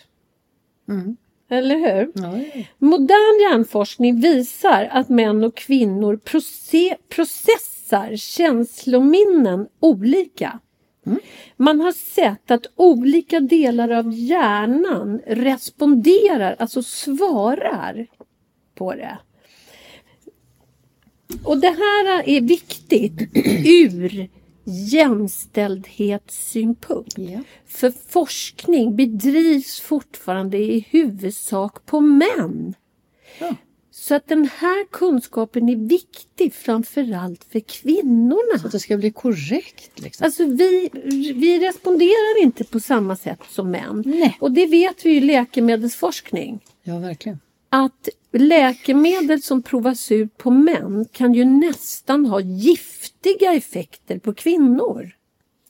Mm. 0.89 1.17
Eller 1.51 1.77
hur? 1.77 2.13
ja, 2.15 2.39
ja. 2.55 2.65
Modern 2.79 3.41
hjärnforskning 3.41 4.21
visar 4.21 4.89
att 4.93 5.09
män 5.09 5.45
och 5.45 5.57
kvinnor 5.57 6.17
proce- 6.25 6.97
processar 7.09 8.17
känslominnen 8.17 9.69
olika. 9.81 10.59
Man 11.57 11.81
har 11.81 11.93
sett 11.93 12.51
att 12.51 12.67
olika 12.77 13.41
delar 13.41 13.91
av 13.91 14.13
hjärnan 14.13 15.21
responderar, 15.27 16.57
alltså 16.59 16.83
svarar 16.83 18.07
på 18.75 18.95
det. 18.95 19.19
Och 21.45 21.59
det 21.59 21.67
här 21.67 22.29
är 22.29 22.41
viktigt 22.41 23.29
ur 23.67 24.29
jämställdhetssynpunkt. 24.65 27.19
Ja. 27.19 27.41
För 27.67 27.93
forskning 28.09 28.97
bedrivs 28.97 29.81
fortfarande 29.81 30.59
i 30.59 30.87
huvudsak 30.91 31.87
på 31.87 32.01
män. 32.01 32.75
Ja. 33.39 33.55
Så 33.91 34.15
att 34.15 34.29
den 34.29 34.49
här 34.57 34.87
kunskapen 34.91 35.69
är 35.69 35.77
viktig 35.77 36.55
framförallt 36.55 37.45
för 37.45 37.61
kvinnorna. 37.61 38.59
Så 38.61 38.67
att 38.67 38.73
det 38.73 38.81
ska 38.81 38.97
bli 38.97 39.11
korrekt. 39.11 40.01
Liksom. 40.01 40.25
Alltså 40.25 40.45
vi, 40.45 40.91
vi 41.35 41.69
responderar 41.69 42.43
inte 42.43 42.65
på 42.65 42.81
samma 42.81 43.17
sätt 43.17 43.41
som 43.51 43.71
män. 43.71 44.03
Nej. 44.07 44.37
Och 44.41 44.53
det 44.53 44.67
vet 44.67 45.07
vi 45.07 45.11
ju 45.11 45.17
i 45.17 45.21
läkemedelsforskning. 45.21 46.61
Ja, 46.83 46.99
verkligen. 46.99 47.41
Att 47.69 48.09
läkemedel 48.39 49.43
som 49.43 49.63
provas 49.63 50.13
ut 50.13 50.37
på 50.39 50.51
män 50.51 51.07
kan 51.13 51.35
ju 51.35 51.45
nästan 51.45 52.27
ha 52.27 52.41
giftiga 52.41 53.53
effekter 53.55 54.19
på 54.19 54.35
kvinnor. 54.35 55.11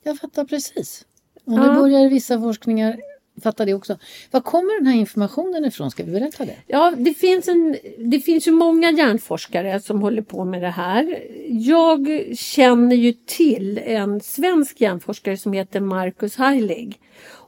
Jag 0.03 0.19
fattar 0.19 0.45
precis. 0.45 1.05
Och 1.45 1.53
Ja. 1.53 1.73
nu 1.73 1.79
börjar 1.79 2.09
vissa 2.09 2.39
forskningar 2.41 2.99
fatta 3.43 3.65
det 3.65 3.73
också. 3.73 3.97
Var 4.31 4.41
kommer 4.41 4.79
den 4.79 4.87
här 4.87 4.95
informationen 4.99 5.65
ifrån? 5.65 5.91
Ska 5.91 6.03
vi 6.03 6.11
berätta 6.11 6.45
det? 6.45 6.55
Ja, 6.67 6.93
det 6.97 7.13
finns, 7.13 7.47
en, 7.47 7.77
det 7.97 8.19
finns 8.19 8.47
ju 8.47 8.51
många 8.51 8.91
hjärnforskare 8.91 9.79
som 9.79 10.01
håller 10.01 10.21
på 10.21 10.45
med 10.45 10.61
det 10.61 10.69
här. 10.69 11.23
Jag 11.49 12.23
känner 12.37 12.95
ju 12.95 13.13
till 13.25 13.77
en 13.77 14.21
svensk 14.21 14.81
hjärnforskare 14.81 15.37
som 15.37 15.53
heter 15.53 15.79
Marcus 15.79 16.35
Heilig. 16.35 16.99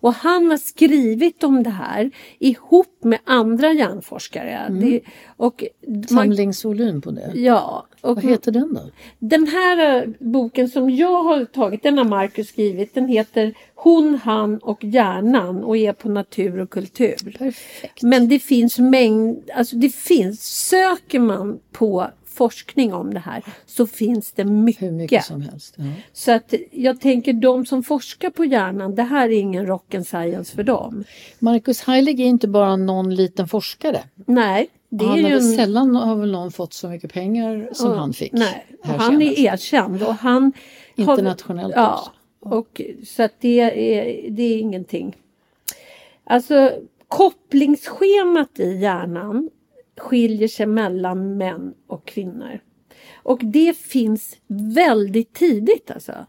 Och 0.06 0.14
han 0.14 0.50
har 0.50 0.58
skrivit 0.58 1.43
om 1.43 1.64
det 1.64 1.70
här 1.70 2.12
ihop 2.39 3.04
med 3.04 3.20
andra 3.24 3.74
hjärnforskare. 3.74 4.68
Det, 4.70 5.02
och 5.38 5.64
Samlingsvolym 6.10 7.02
på 7.02 7.12
det. 7.12 7.32
ja, 7.36 7.88
och 8.02 8.16
Vad 8.16 8.24
heter 8.24 8.52
den 8.52 8.74
då? 8.74 8.82
den 9.20 9.48
här 9.48 10.04
eh, 10.04 10.10
boken 10.20 10.70
som 10.70 10.89
jag 10.89 11.24
har 11.24 11.46
tagit, 11.46 11.84
den 11.84 11.98
har 11.98 12.06
Marcus 12.06 12.48
skrivit, 12.48 12.93
den 12.93 13.08
heter 13.08 13.54
Hon, 13.76 14.16
han 14.24 14.58
och 14.58 14.84
hjärnan 14.84 15.64
och 15.64 15.78
är 15.78 15.93
på 15.93 16.10
natur 16.10 16.60
och 16.60 16.70
kultur. 16.70 17.36
Perfekt. 17.38 18.02
Men 18.02 18.28
det 18.28 18.39
finns 18.39 18.80
mängd, 18.80 19.50
alltså 19.56 19.76
det 19.76 19.96
finns, 19.96 20.68
söker 20.68 21.20
man 21.20 21.60
på 21.72 22.08
forskning 22.36 22.94
om 22.94 23.14
det 23.14 23.20
här 23.20 23.44
så 23.66 23.88
finns 23.88 24.32
det 24.32 24.46
mycket. 24.46 24.82
Hur 24.82 24.92
mycket 24.92 25.26
som 25.26 25.42
helst. 25.42 25.76
Ja. 25.78 25.84
Så 26.14 26.32
att 26.32 26.54
jag 26.72 27.02
tänker 27.02 27.34
de 27.34 27.66
som 27.66 27.84
forskar 27.84 28.30
på 28.30 28.46
hjärnan, 28.46 28.96
det 28.96 29.04
här 29.04 29.30
är 29.30 29.40
ingen 29.40 29.66
rock 29.66 29.96
and 29.96 30.08
science 30.08 30.56
för 30.56 30.64
dem. 30.64 31.04
Marcus 31.40 31.82
Heilig 31.82 32.20
är 32.20 32.26
inte 32.26 32.48
bara 32.48 32.76
någon 32.76 33.16
liten 33.16 33.48
forskare. 33.48 34.04
Nej, 34.16 34.68
det 34.90 35.06
han 35.06 35.18
är 35.20 35.24
har 35.24 35.30
ju 35.30 35.36
en... 35.36 35.42
Sällan 35.56 35.96
har 35.96 36.16
väl 36.16 36.32
någon 36.32 36.52
fått 36.52 36.74
så 36.74 36.90
mycket 36.90 37.14
pengar 37.14 37.70
som 37.74 37.92
Ja, 37.92 37.98
han 37.98 38.14
fick. 38.14 38.32
Nej, 38.34 38.66
och 38.84 38.88
han 38.90 39.22
är 39.22 39.36
senast. 39.36 39.40
erkänd 39.40 40.04
och 40.04 40.14
han 40.14 40.54
har- 40.98 41.04
Internationellt 41.14 41.74
ja, 41.76 42.12
också. 42.40 42.56
Och, 42.56 42.82
så 43.08 43.24
att 43.24 43.34
det 43.40 43.60
är, 43.60 44.32
det 44.32 44.44
är 44.44 44.58
ingenting. 44.58 45.16
Alltså 46.24 46.72
kopplingsschemat 47.08 48.60
i 48.60 48.78
hjärnan 48.78 49.50
skiljer 49.98 50.48
sig 50.48 50.66
mellan 50.66 51.38
män 51.38 51.74
och 51.88 52.08
kvinnor. 52.08 52.60
Och 53.14 53.39
det 53.43 53.78
finns 53.78 54.38
väldigt 54.48 55.34
tidigt 55.34 55.91
alltså. 55.91 56.26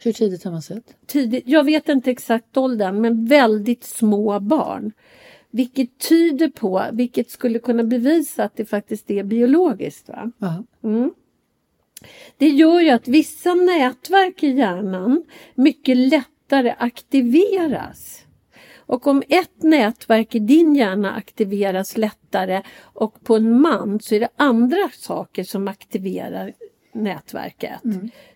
Hur 0.00 0.12
tidigt 0.12 0.44
har 0.44 0.52
man 0.52 0.62
sett? 0.62 0.96
Tidigt, 1.06 1.42
jag 1.46 1.64
vet 1.64 1.88
inte 1.88 2.10
exakt 2.10 2.56
åldern 2.56 3.00
men 3.00 3.26
väldigt 3.26 3.84
små 3.84 4.40
barn. 4.40 4.92
Vilket 5.50 5.98
tyder 5.98 6.48
på, 6.48 6.84
vilket 6.92 7.30
skulle 7.30 7.58
kunna 7.58 7.84
bevisa 7.84 8.44
att 8.44 8.56
det 8.56 8.64
faktiskt 8.64 9.10
är 9.10 9.22
biologiskt. 9.22 10.08
Va? 10.08 10.64
Mm. 10.82 11.12
Det 12.36 12.48
gör 12.48 12.80
ju 12.80 12.90
att 12.90 13.08
vissa 13.08 13.54
nätverk 13.54 14.42
i 14.42 14.48
hjärnan 14.48 15.24
mycket 15.54 15.96
lättare 15.96 16.74
aktiveras. 16.78 18.19
Och 18.90 19.06
om 19.06 19.22
ett 19.28 19.62
nätverk 19.62 20.34
i 20.34 20.38
din 20.38 20.74
hjärna 20.74 21.14
aktiveras 21.14 21.96
lättare 21.96 22.62
och 22.82 23.24
på 23.24 23.36
en 23.36 23.60
man 23.60 24.00
så 24.00 24.14
är 24.14 24.20
det 24.20 24.28
andra 24.36 24.90
saker 24.92 25.44
som 25.44 25.68
aktiverar 25.68 26.52
nätverket. 26.92 27.80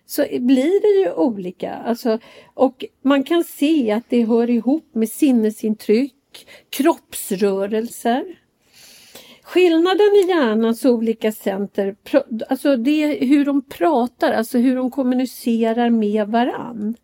Så 0.05 0.25
blir 0.39 0.81
det 0.81 1.03
ju 1.03 1.13
olika. 1.15 1.73
Alltså, 1.73 2.19
och 2.53 2.85
man 3.01 3.23
kan 3.23 3.43
se 3.43 3.91
att 3.91 4.03
det 4.09 4.25
hör 4.25 4.49
ihop 4.49 4.89
med 4.93 5.09
sinnesintryck, 5.09 6.47
kroppsrörelser. 6.69 8.25
Skillnaden 9.43 10.15
i 10.23 10.27
hjärnans 10.27 10.85
olika 10.85 11.31
center, 11.31 11.95
alltså 12.49 12.77
det 12.77 13.25
hur 13.25 13.45
de 13.45 13.61
pratar, 13.61 14.31
alltså 14.31 14.57
hur 14.57 14.75
de 14.75 14.91
kommunicerar 14.91 15.89
med 15.89 16.27
varann. 16.27 16.95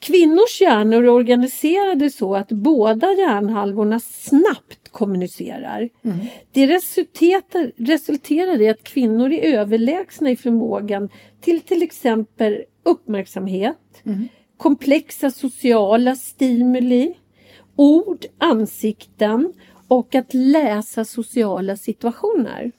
Kvinnors 0.00 0.60
hjärnor 0.60 1.04
är 1.04 1.08
organiserade 1.08 2.10
så 2.10 2.34
att 2.34 2.48
båda 2.48 3.12
hjärnhalvorna 3.12 4.00
snabbt 4.00 4.88
kommunicerar. 4.92 5.88
Det 6.52 6.66
resulterar, 6.66 7.72
resulterar 7.76 8.60
i 8.60 8.68
att 8.68 8.82
kvinnor 8.82 9.32
är 9.32 9.58
överlägsna 9.58 10.30
i 10.30 10.36
förmågan 10.36 11.08
till 11.40 11.60
till 11.60 11.82
exempel 11.82 12.62
uppmärksamhet, 12.82 14.02
komplexa 14.56 15.30
sociala 15.30 16.16
stimuli, 16.16 17.14
ord, 17.76 18.24
ansikten 18.38 19.52
och 19.88 20.14
att 20.14 20.34
läsa 20.34 21.04
sociala 21.04 21.76
situationer. 21.76 22.72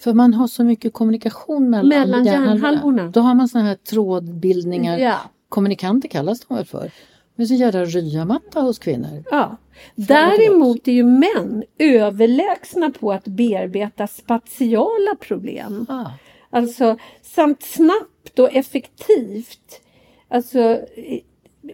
För 0.00 0.12
man 0.12 0.34
har 0.34 0.46
så 0.46 0.64
mycket 0.64 0.92
kommunikation 0.92 1.70
mellan, 1.70 1.88
Mellan 1.88 2.24
hjärnhalvorna. 2.24 3.08
Då 3.08 3.20
har 3.20 3.34
man 3.34 3.48
såna 3.48 3.64
här 3.64 3.74
trådbildningar. 3.74 4.98
Ja. 4.98 5.16
Kommunikanter 5.48 6.08
kallas 6.08 6.40
de 6.40 6.54
väl 6.54 6.64
för. 6.64 6.90
Men 7.34 7.48
så 7.48 7.54
jävla 7.54 7.84
ryamatta 7.84 8.60
hos 8.60 8.78
kvinnor. 8.78 9.24
Ja. 9.30 9.56
Däremot 9.94 10.88
är 10.88 10.92
ju 10.92 11.04
män 11.04 11.64
överlägsna 11.78 12.90
på 12.90 13.12
att 13.12 13.24
bearbeta 13.24 14.06
spatiala 14.06 15.16
problem. 15.20 15.86
Ah. 15.88 16.10
Alltså 16.50 16.98
samt 17.22 17.62
snabbt 17.62 18.38
och 18.38 18.54
effektivt 18.54 19.80
alltså, 20.28 20.80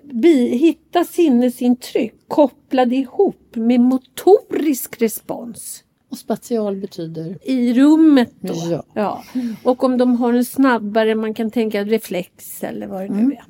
bi, 0.02 0.56
hitta 0.56 1.04
sinnesintryck 1.04 2.14
kopplade 2.28 2.96
ihop 2.96 3.56
med 3.56 3.80
motorisk 3.80 5.02
respons 5.02 5.84
Och 6.12 6.18
spatial 6.18 6.76
betyder? 6.76 7.38
i 7.42 7.74
rummet 7.74 8.32
då. 8.40 8.54
Ja. 8.54 8.84
Ja. 8.94 9.24
Och 9.62 9.84
om 9.84 9.98
de 9.98 10.16
har 10.16 10.32
en 10.32 10.44
snabbare, 10.44 11.14
man 11.14 11.34
kan 11.34 11.50
tänka 11.50 11.84
reflex 11.84 12.64
eller 12.64 12.86
vad 12.86 13.00
det 13.00 13.08
nu 13.08 13.32
är. 13.32 13.44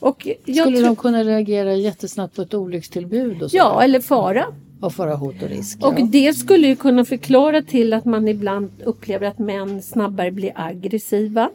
Och 0.00 0.28
jag 0.44 0.66
Skulle 0.66 0.80
de 0.80 0.96
kunna 0.96 1.24
reagera 1.24 1.74
jättesnabbt 1.74 2.36
på 2.36 2.42
ett 2.42 2.54
olyckstillbud? 2.54 3.42
Och 3.42 3.50
så 3.50 3.56
Ja, 3.56 3.82
eller 3.82 4.00
fara. 4.00 4.44
Och 4.80 4.92
föra 4.92 5.14
hot 5.14 5.42
och 5.42 5.48
risk? 5.48 5.84
Och 5.84 5.94
ja. 6.00 6.06
det 6.12 6.34
skulle 6.34 6.66
ju 6.66 6.76
kunna 6.76 7.04
förklara 7.04 7.62
till 7.62 7.92
att 7.92 8.04
man 8.04 8.28
ibland 8.28 8.70
upplever 8.84 9.26
att 9.26 9.38
män 9.38 9.82
snabbare 9.82 10.30
blir 10.30 10.52
aggressiva. 10.54 11.50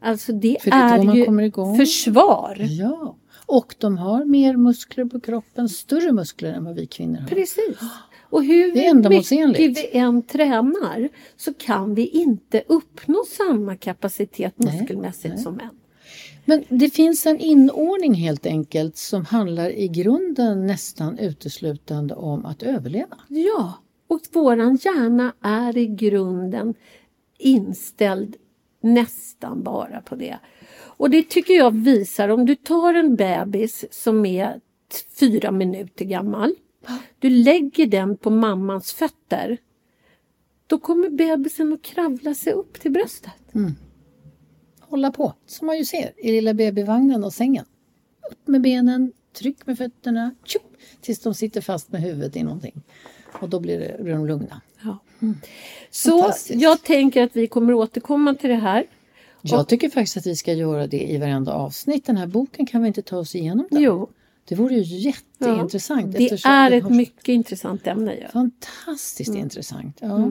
Alltså 0.00 0.32
det, 0.32 0.56
För 0.60 0.70
det 0.70 0.76
är 0.76 0.98
är 0.98 1.14
ju 1.14 1.76
försvar. 1.76 2.56
ja. 2.58 3.16
Och 3.50 3.74
de 3.78 3.98
har 3.98 4.24
mer 4.24 4.56
muskler 4.56 5.04
på 5.04 5.20
kroppen, 5.20 5.68
större 5.68 6.12
muskler 6.12 6.52
än 6.52 6.64
vad 6.64 6.74
vi 6.74 6.86
kvinnor 6.86 7.18
har. 7.20 7.28
Precis. 7.28 7.78
Och 8.22 8.44
hur 8.44 8.72
Det 8.72 8.86
är 8.86 8.90
ändamålsenligt. 8.90 9.60
mycket 9.60 9.84
vi 9.94 9.98
än 9.98 10.22
tränar 10.22 11.08
så 11.36 11.54
kan 11.54 11.94
vi 11.94 12.06
inte 12.06 12.62
uppnå 12.66 13.24
samma 13.36 13.76
kapacitet 13.76 14.54
Nej, 14.56 14.78
muskelmässigt 14.80 15.34
nej. 15.34 15.42
som 15.44 15.54
män. 15.54 15.70
Men 16.44 16.64
det 16.68 16.90
finns 16.90 17.26
en 17.26 17.38
inordning 17.38 18.14
helt 18.14 18.46
enkelt 18.46 18.96
som 18.96 19.24
handlar 19.24 19.70
i 19.70 19.88
grunden 19.88 20.66
nästan 20.66 21.18
uteslutande 21.18 22.14
om 22.14 22.44
att 22.46 22.62
överleva. 22.62 23.16
Ja, 23.28 23.74
och 24.08 24.20
våran 24.32 24.76
hjärna 24.76 25.32
är 25.40 25.76
i 25.78 25.86
grunden 25.86 26.74
inställd 27.38 28.36
nästan 28.82 29.62
bara 29.62 30.00
på 30.00 30.14
det. 30.16 30.38
Och 31.00 31.10
det 31.10 31.22
tycker 31.22 31.54
jag 31.54 31.74
visar 31.74 32.28
om 32.28 32.46
du 32.46 32.54
tar 32.54 32.94
en 32.94 33.16
bebis 33.16 33.84
som 33.90 34.26
är 34.26 34.60
fyra 35.20 35.50
minuter 35.50 36.04
gammal. 36.04 36.54
Du 37.18 37.30
lägger 37.30 37.86
den 37.86 38.16
på 38.16 38.30
mammans 38.30 38.92
fötter. 38.92 39.58
Då 40.66 40.78
kommer 40.78 41.10
bebisen 41.10 41.72
att 41.72 41.82
kravla 41.82 42.34
sig 42.34 42.52
upp 42.52 42.80
till 42.80 42.90
bröstet. 42.90 43.32
Hålla 44.80 45.12
på, 45.12 45.34
som 45.46 45.66
man 45.66 45.78
ju 45.78 45.84
ser 45.84 46.12
i 46.16 46.32
lilla 46.32 46.54
babyvagnen 46.54 47.24
och 47.24 47.32
sängen. 47.32 47.64
Upp 48.30 48.48
med 48.48 48.60
benen, 48.60 49.12
tryck 49.38 49.66
med 49.66 49.78
fötterna, 49.78 50.34
tjup, 50.44 50.62
tills 51.00 51.20
de 51.20 51.34
sitter 51.34 51.60
fast 51.60 51.92
med 51.92 52.02
huvudet 52.02 52.36
i 52.36 52.42
någonting. 52.42 52.82
Och 53.40 53.48
då 53.48 53.60
blir, 53.60 53.96
de 53.98 54.26
lugna. 54.26 54.60
Ja. 54.82 54.98
Så 55.90 56.18
Fantastiskt. 56.18 56.62
jag 56.62 56.82
tänker 56.82 57.22
att 57.22 57.36
vi 57.36 57.46
kommer 57.46 57.74
återkomma 57.74 58.34
till 58.34 58.50
det 58.50 58.56
här. 58.56 58.86
Jag 59.42 59.68
tycker 59.68 59.88
faktiskt 59.88 60.16
att 60.16 60.26
vi 60.26 60.36
ska 60.36 60.52
göra 60.52 60.86
det 60.86 61.02
i 61.12 61.18
varenda 61.18 61.52
avsnitt. 61.52 62.06
Den 62.06 62.16
här 62.16 62.26
boken 62.26 62.66
kan 62.66 62.82
vi 62.82 62.88
inte 62.88 63.02
ta 63.02 63.16
oss 63.18 63.34
igenom 63.34 63.66
den? 63.70 63.82
Jo, 63.82 64.10
Det 64.48 64.54
vore 64.54 64.74
ju 64.74 64.98
jätteintressant. 64.98 66.12
det 66.12 66.24
eftersom 66.24 66.50
är 66.50 66.70
det 66.70 66.76
ett 66.76 66.82
har- 66.82 66.90
mycket 66.90 67.28
intressant 67.28 67.86
ämne. 67.86 68.14
Ja. 68.22 68.28
Fantastiskt 68.28 69.34
intressant. 69.34 69.98
Ja. 70.00 70.30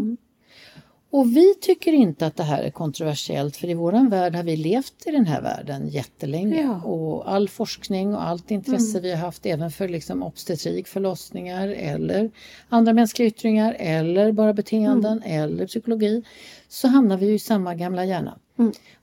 Och 1.12 1.38
vi 1.38 1.56
tycker 1.62 1.94
inte 1.94 2.26
att 2.28 2.36
det 2.36 2.44
här 2.44 2.64
är 2.64 2.72
kontroversiellt 2.72 3.58
för 3.58 3.70
i 3.70 3.74
våran 3.74 4.10
värld 4.10 4.36
har 4.36 4.44
vi 4.44 4.56
levt 4.56 4.94
i 5.06 5.12
den 5.12 5.26
här 5.26 5.42
världen 5.42 5.88
jättelänge. 5.90 6.62
Ja. 6.62 6.82
Och 6.82 7.32
all 7.34 7.50
forskning 7.50 8.16
och 8.16 8.28
allt 8.28 8.52
intresse 8.52 9.00
vi 9.00 9.10
har 9.12 9.18
haft 9.18 9.46
även 9.46 9.72
för 9.72 9.88
liksom 9.88 10.24
obstetrik, 10.24 10.88
förlossningar 10.88 11.68
eller 11.68 12.32
andra 12.70 12.94
mänskliga 12.94 13.28
yttringar 13.28 13.76
eller 13.80 14.32
bara 14.32 14.54
beteenden 14.54 15.22
eller 15.24 15.68
psykologi 15.68 16.24
så 16.70 16.88
hamnar 16.88 17.18
vi 17.18 17.26
ju 17.26 17.34
i 17.34 17.40
samma 17.40 17.76
gamla 17.76 18.06
hjärna. 18.06 18.40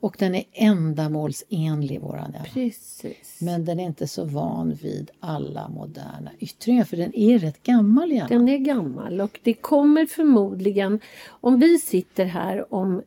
Och 0.01 0.17
den 0.19 0.35
är 0.35 0.45
ändamålsenlig 0.53 2.01
våran 2.01 2.33
hjärna. 2.33 2.45
Precis. 2.53 3.39
Men 3.41 3.64
den 3.64 3.81
är 3.81 3.85
inte 3.85 4.07
så 4.07 4.25
van 4.25 4.75
vid 4.75 5.11
alla 5.21 5.69
moderna 5.69 6.31
yttringar 6.39 6.85
för 6.85 6.97
den 6.97 7.17
är 7.17 7.39
rätt 7.39 7.62
gammal 7.62 8.12
hjärnan. 8.12 8.29
Den 8.29 8.49
är 8.49 8.59
gammal 8.59 9.21
och 9.21 9.41
det 9.43 9.55
kommer 9.55 10.07
förmodligen, 10.07 11.01
om 11.29 11.61
vi 11.61 11.79
sitter 11.79 12.25
här 12.25 12.75
om 12.75 13.03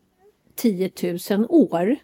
10 0.55 0.91
000 1.29 1.45
år, 1.49 1.95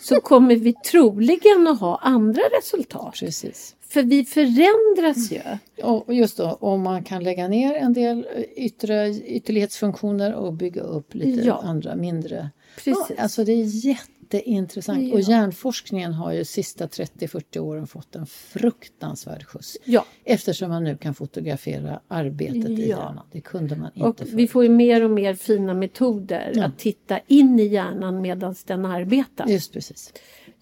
så 0.00 0.20
kommer 0.20 0.56
vi 0.56 0.72
troligen 0.72 1.66
att 1.66 1.80
ha 1.80 1.96
andra 1.96 2.42
resultat. 2.58 3.14
Precis. 3.20 3.76
För 3.90 4.02
vi 4.02 4.24
förändras 4.24 5.30
ju. 5.32 5.40
Och 5.84 6.14
just 6.14 6.36
då, 6.36 6.52
om 6.60 6.80
man 6.82 7.04
kan 7.04 7.22
lägga 7.24 7.48
ner 7.48 7.74
en 7.74 7.92
del 7.92 8.26
yttre, 8.56 9.08
ytterlighetsfunktioner 9.10 10.34
och 10.34 10.52
bygga 10.52 10.82
upp 10.82 11.14
lite 11.14 11.40
Ja. 11.46 11.60
andra 11.64 11.96
mindre. 11.96 12.50
Precis. 12.84 13.18
Alltså 13.18 13.44
det 13.44 13.52
är 13.52 13.86
jätteintressant. 13.86 15.02
Ja. 15.08 15.14
Och 15.14 15.20
hjärnforskningen 15.20 16.12
har 16.12 16.32
ju 16.32 16.44
sista 16.44 16.86
30-40 16.86 17.58
åren 17.58 17.86
fått 17.86 18.16
en 18.16 18.26
fruktansvärd 18.26 19.44
skjuts. 19.46 19.76
Ja. 19.84 20.04
Eftersom 20.24 20.68
man 20.70 20.84
nu 20.84 20.96
kan 20.96 21.14
fotografera 21.14 22.00
arbetet 22.08 22.70
i 22.70 22.80
Ja. 22.82 22.86
hjärnan. 22.96 23.26
Det 23.32 23.40
kunde 23.40 23.76
man 23.76 23.90
Och 23.90 24.06
inte 24.06 24.26
förr. 24.26 24.36
vi 24.36 24.48
får 24.48 24.62
ju 24.62 24.68
mer 24.68 25.04
och 25.04 25.10
mer 25.10 25.34
fina 25.34 25.74
metoder 25.74 26.52
Ja. 26.54 26.64
att 26.64 26.78
titta 26.78 27.18
in 27.26 27.60
i 27.60 27.66
hjärnan 27.66 28.20
medan 28.22 28.54
den 28.66 28.84
arbetar. 28.84 29.46
Just 29.48 29.72
precis. 29.72 30.12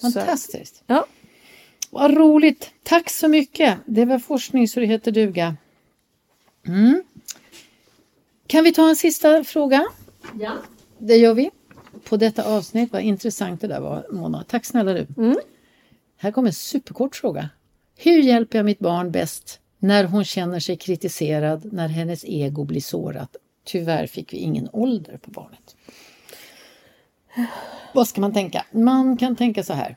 Fantastiskt. 0.01 0.83
Ja. 0.87 1.07
Vad 1.91 2.17
roligt! 2.17 2.71
Tack 2.83 3.11
så 3.11 3.29
mycket! 3.29 3.79
Det 3.87 4.05
var 4.05 4.19
forskning 4.19 4.69
så 4.69 4.81
det 4.81 4.87
heter 4.87 5.13
duga. 5.13 5.57
Mm. 6.67 7.03
Kan 8.47 8.65
vi 8.65 8.73
ta 8.73 8.89
en 8.89 8.97
sista 8.97 9.45
fråga? 9.45 9.87
Ja. 10.41 10.53
Det 10.99 11.17
gör 11.17 11.35
vi. 11.35 11.51
På 12.05 12.17
detta 12.17 12.45
avsnitt. 12.45 12.93
Vad 12.93 13.03
intressant 13.03 13.61
det 13.61 13.67
där 13.67 13.81
var 13.81 14.07
Mona. 14.13 14.45
Tack 14.49 14.65
snälla 14.65 14.93
du. 14.93 15.07
Här 16.17 16.33
kommer 16.33 16.49
en 16.49 16.55
superkort 16.55 17.17
fråga. 17.17 17.51
Hur 17.97 18.23
hjälper 18.23 18.59
jag 18.59 18.65
mitt 18.65 18.79
barn 18.79 19.11
bäst 19.11 19.61
när 19.79 20.05
hon 20.05 20.25
känner 20.25 20.61
sig 20.61 20.77
kritiserad, 20.77 21.73
när 21.73 21.89
hennes 21.89 22.25
ego 22.25 22.65
blir 22.65 22.81
sårat? 22.81 23.37
Tyvärr 23.65 24.07
fick 24.07 24.33
vi 24.33 24.37
ingen 24.37 24.69
ålder 24.73 25.17
på 25.17 25.31
barnet. 25.31 25.77
Vad 27.95 28.09
ska 28.09 28.21
man 28.21 28.33
tänka? 28.33 28.65
Man 28.71 29.17
kan 29.17 29.37
tänka 29.37 29.63
så 29.63 29.73
här. 29.73 29.97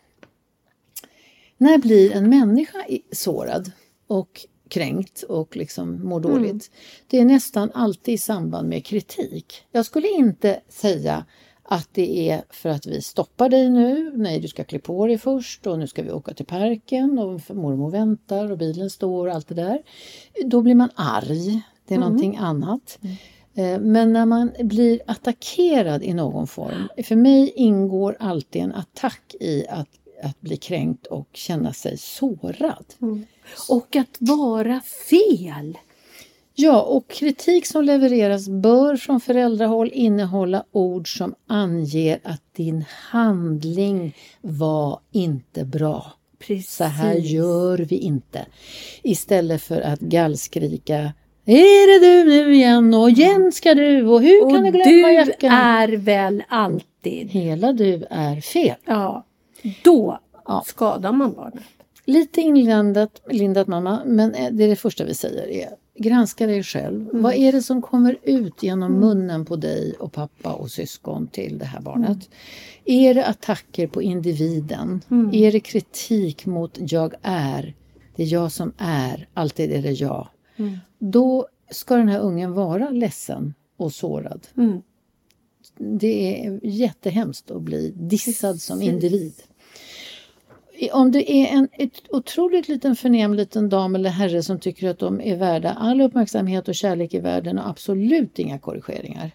När 1.61 1.77
blir 1.77 2.11
en 2.11 2.29
människa 2.29 2.77
sårad 3.11 3.71
och 4.07 4.45
kränkt 4.69 5.23
och 5.23 5.55
liksom 5.55 6.05
mår 6.09 6.19
dåligt? 6.19 6.71
Det 7.07 7.19
är 7.19 7.25
nästan 7.25 7.71
alltid 7.73 8.13
i 8.13 8.17
samband 8.17 8.69
med 8.69 8.85
kritik. 8.85 9.63
Jag 9.71 9.85
skulle 9.85 10.07
inte 10.07 10.59
säga 10.69 11.25
att 11.63 11.89
det 11.91 12.29
är 12.29 12.43
för 12.49 12.69
att 12.69 12.85
vi 12.85 13.01
stoppar 13.01 13.49
dig 13.49 13.69
nu. 13.69 14.11
Nej, 14.15 14.39
du 14.39 14.47
ska 14.47 14.63
klä 14.63 14.79
på 14.79 15.07
dig 15.07 15.17
först 15.17 15.67
och 15.67 15.79
nu 15.79 15.87
ska 15.87 16.03
vi 16.03 16.11
åka 16.11 16.33
till 16.33 16.45
parken 16.45 17.19
och 17.19 17.55
mormor 17.55 17.91
väntar 17.91 18.51
och 18.51 18.57
bilen 18.57 18.89
står 18.89 19.27
och 19.27 19.33
allt 19.33 19.47
det 19.47 19.55
där. 19.55 19.81
Då 20.45 20.61
blir 20.61 20.75
man 20.75 20.89
arg. 20.95 21.61
Det 21.87 21.93
är 21.93 21.99
någonting 21.99 22.37
annat. 22.37 22.99
Eh, 23.53 23.79
Men 23.79 24.13
när 24.13 24.25
man 24.25 24.51
blir 24.59 25.01
attackerad 25.07 26.03
i 26.03 26.13
någon 26.13 26.47
form. 26.47 26.87
För 27.03 27.15
mig 27.15 27.53
ingår 27.55 28.17
alltid 28.19 28.61
en 28.61 28.73
attack 28.73 29.35
i 29.39 29.67
att, 29.67 29.87
att 30.23 30.41
bli 30.41 30.57
kränkt 30.57 31.05
och 31.05 31.27
känna 31.33 31.73
sig 31.73 31.97
sårad. 31.97 32.85
Och 33.69 33.95
att 33.95 34.17
vara 34.19 34.81
fel. 35.09 35.77
Ja, 36.55 36.81
och 36.81 37.07
kritik 37.07 37.65
som 37.65 37.83
levereras 37.83 38.49
bör 38.49 38.95
från 38.95 39.21
föräldrahåll 39.21 39.91
innehålla 39.93 40.63
ord 40.71 41.17
som 41.17 41.35
anger 41.47 42.19
att 42.23 42.41
din 42.55 42.85
handling 42.89 44.15
var 44.41 44.99
inte 45.11 45.65
bra. 45.65 46.11
Precis. 46.39 46.75
Så 46.75 46.83
här 46.83 47.15
gör 47.15 47.77
vi 47.77 47.97
inte. 47.97 48.45
Istället 49.03 49.61
för 49.61 49.81
att 49.81 49.99
gallskrika 49.99 51.13
Är 51.45 51.99
det 51.99 52.05
du 52.05 52.29
nu 52.29 52.53
igen 52.55 52.93
och 52.93 53.09
igen 53.09 53.51
ska 53.51 53.73
du 53.73 54.07
och 54.07 54.21
hur 54.21 54.41
kan 54.41 54.63
du 54.63 54.67
Och 54.67 54.73
glömma 54.73 55.07
du 55.07 55.13
jackan? 55.13 55.51
är 55.51 55.87
väl 55.87 56.43
alltid. 56.49 57.29
Hela 57.29 57.73
du 57.73 58.05
är 58.09 58.41
fel. 58.41 58.75
Ja, 58.85 59.25
då 59.83 60.19
Ja. 60.45 60.63
skadar 60.67 61.11
man 61.11 61.33
barnet. 61.33 61.63
Lite 62.05 62.41
inlindat, 62.41 63.21
lindat 63.29 63.67
mamma, 63.67 64.01
men 64.05 64.33
eh, 64.33 64.51
det 64.51 64.63
är 64.63 64.67
det 64.67 64.75
första 64.75 65.05
vi 65.05 65.13
säger 65.13 65.47
är 65.47 65.69
granska 65.95 66.47
dig 66.47 66.63
själv. 66.63 67.09
Vad 67.13 67.33
är 67.33 67.51
det 67.51 67.61
som 67.61 67.81
kommer 67.81 68.17
ut 68.23 68.63
genom 68.63 68.93
munnen 68.99 69.45
på 69.45 69.55
dig 69.55 69.93
och 69.99 70.11
pappa 70.11 70.53
och 70.53 70.71
syskon 70.71 71.27
till 71.27 71.57
det 71.57 71.65
här 71.65 71.81
barnet? 71.81 72.29
Är 72.85 73.13
det 73.13 73.25
attacker 73.25 73.87
på 73.87 74.01
individen? 74.01 75.01
Är 75.33 75.51
det 75.51 75.59
kritik 75.59 76.45
mot 76.45 76.77
jag 76.79 77.13
är? 77.21 77.75
Det 78.15 78.23
är 78.23 78.27
jag 78.33 78.51
som 78.51 78.73
är, 78.77 79.27
alltid 79.33 79.71
är 79.71 79.81
det 79.81 79.91
jag. 79.91 80.27
Då 80.99 81.47
ska 81.71 81.95
den 81.95 82.07
här 82.07 82.19
ungen 82.19 82.53
vara 82.53 82.89
ledsen 82.89 83.53
och 83.77 83.93
sårad. 83.93 84.47
Mm. 84.57 84.81
Det 85.77 86.45
är 86.45 86.59
jättehemskt 86.63 87.51
att 87.51 87.61
bli 87.61 87.93
dissad 87.95 88.61
som 88.61 88.81
individ. 88.81 89.33
Om 90.91 91.11
det 91.11 91.31
är 91.31 91.47
en 91.47 91.67
ett 91.71 92.01
otroligt 92.09 92.67
liten 92.67 92.95
förnäm 92.95 93.33
liten 93.33 93.69
dam 93.69 93.95
eller 93.95 94.09
herre 94.09 94.43
som 94.43 94.59
tycker 94.59 94.89
att 94.89 94.99
de 94.99 95.21
är 95.21 95.37
värda 95.37 95.71
all 95.71 96.01
uppmärksamhet 96.01 96.67
och 96.67 96.75
kärlek 96.75 97.13
i 97.13 97.19
världen 97.19 97.59
och 97.59 97.69
absolut 97.69 98.39
inga 98.39 98.59
korrigeringar. 98.59 99.31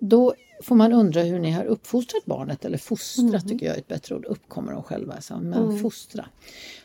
Då 0.00 0.34
får 0.62 0.74
man 0.74 0.92
undra 0.92 1.22
hur 1.22 1.38
ni 1.38 1.50
har 1.50 1.64
uppfostrat 1.64 2.24
barnet, 2.24 2.64
eller 2.64 2.78
fostra 2.78 3.40
tycker 3.40 3.66
jag 3.66 3.74
är 3.74 3.78
ett 3.78 3.88
bättre 3.88 4.14
ord. 4.14 4.24
Uppkommer 4.24 4.72
de 4.72 4.82
själva, 4.82 5.12
alltså, 5.12 5.38
men 5.38 5.78
fostra. 5.78 6.26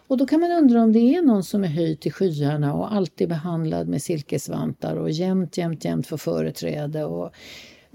Och 0.07 0.17
då 0.17 0.25
kan 0.25 0.39
man 0.39 0.51
undra 0.51 0.83
om 0.83 0.93
det 0.93 1.15
är 1.15 1.21
någon 1.21 1.43
som 1.43 1.63
är 1.63 1.67
höjd 1.67 1.99
till 1.99 2.13
skyarna 2.13 2.73
och 2.73 2.93
alltid 2.93 3.29
behandlad 3.29 3.87
med 3.87 4.01
silkesvantar 4.01 4.95
och 4.95 5.09
jämt, 5.09 5.57
jämt, 5.57 5.85
jämt 5.85 6.07
får 6.07 6.17
företräde 6.17 7.05
och 7.05 7.33